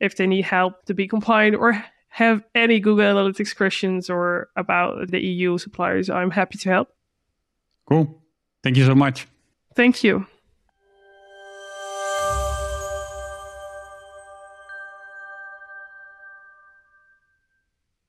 if 0.00 0.16
they 0.16 0.26
need 0.26 0.46
help 0.46 0.84
to 0.86 0.94
be 0.94 1.06
compliant 1.06 1.56
or 1.56 1.84
have 2.08 2.42
any 2.54 2.80
Google 2.80 3.04
Analytics 3.04 3.54
questions 3.56 4.08
or 4.08 4.48
about 4.56 5.10
the 5.10 5.20
EU 5.20 5.58
suppliers. 5.58 6.08
I'm 6.08 6.30
happy 6.30 6.58
to 6.58 6.68
help. 6.68 6.88
Cool. 7.86 8.22
Thank 8.62 8.76
you 8.76 8.84
so 8.84 8.94
much. 8.94 9.26
Thank 9.74 10.02
you. 10.02 10.26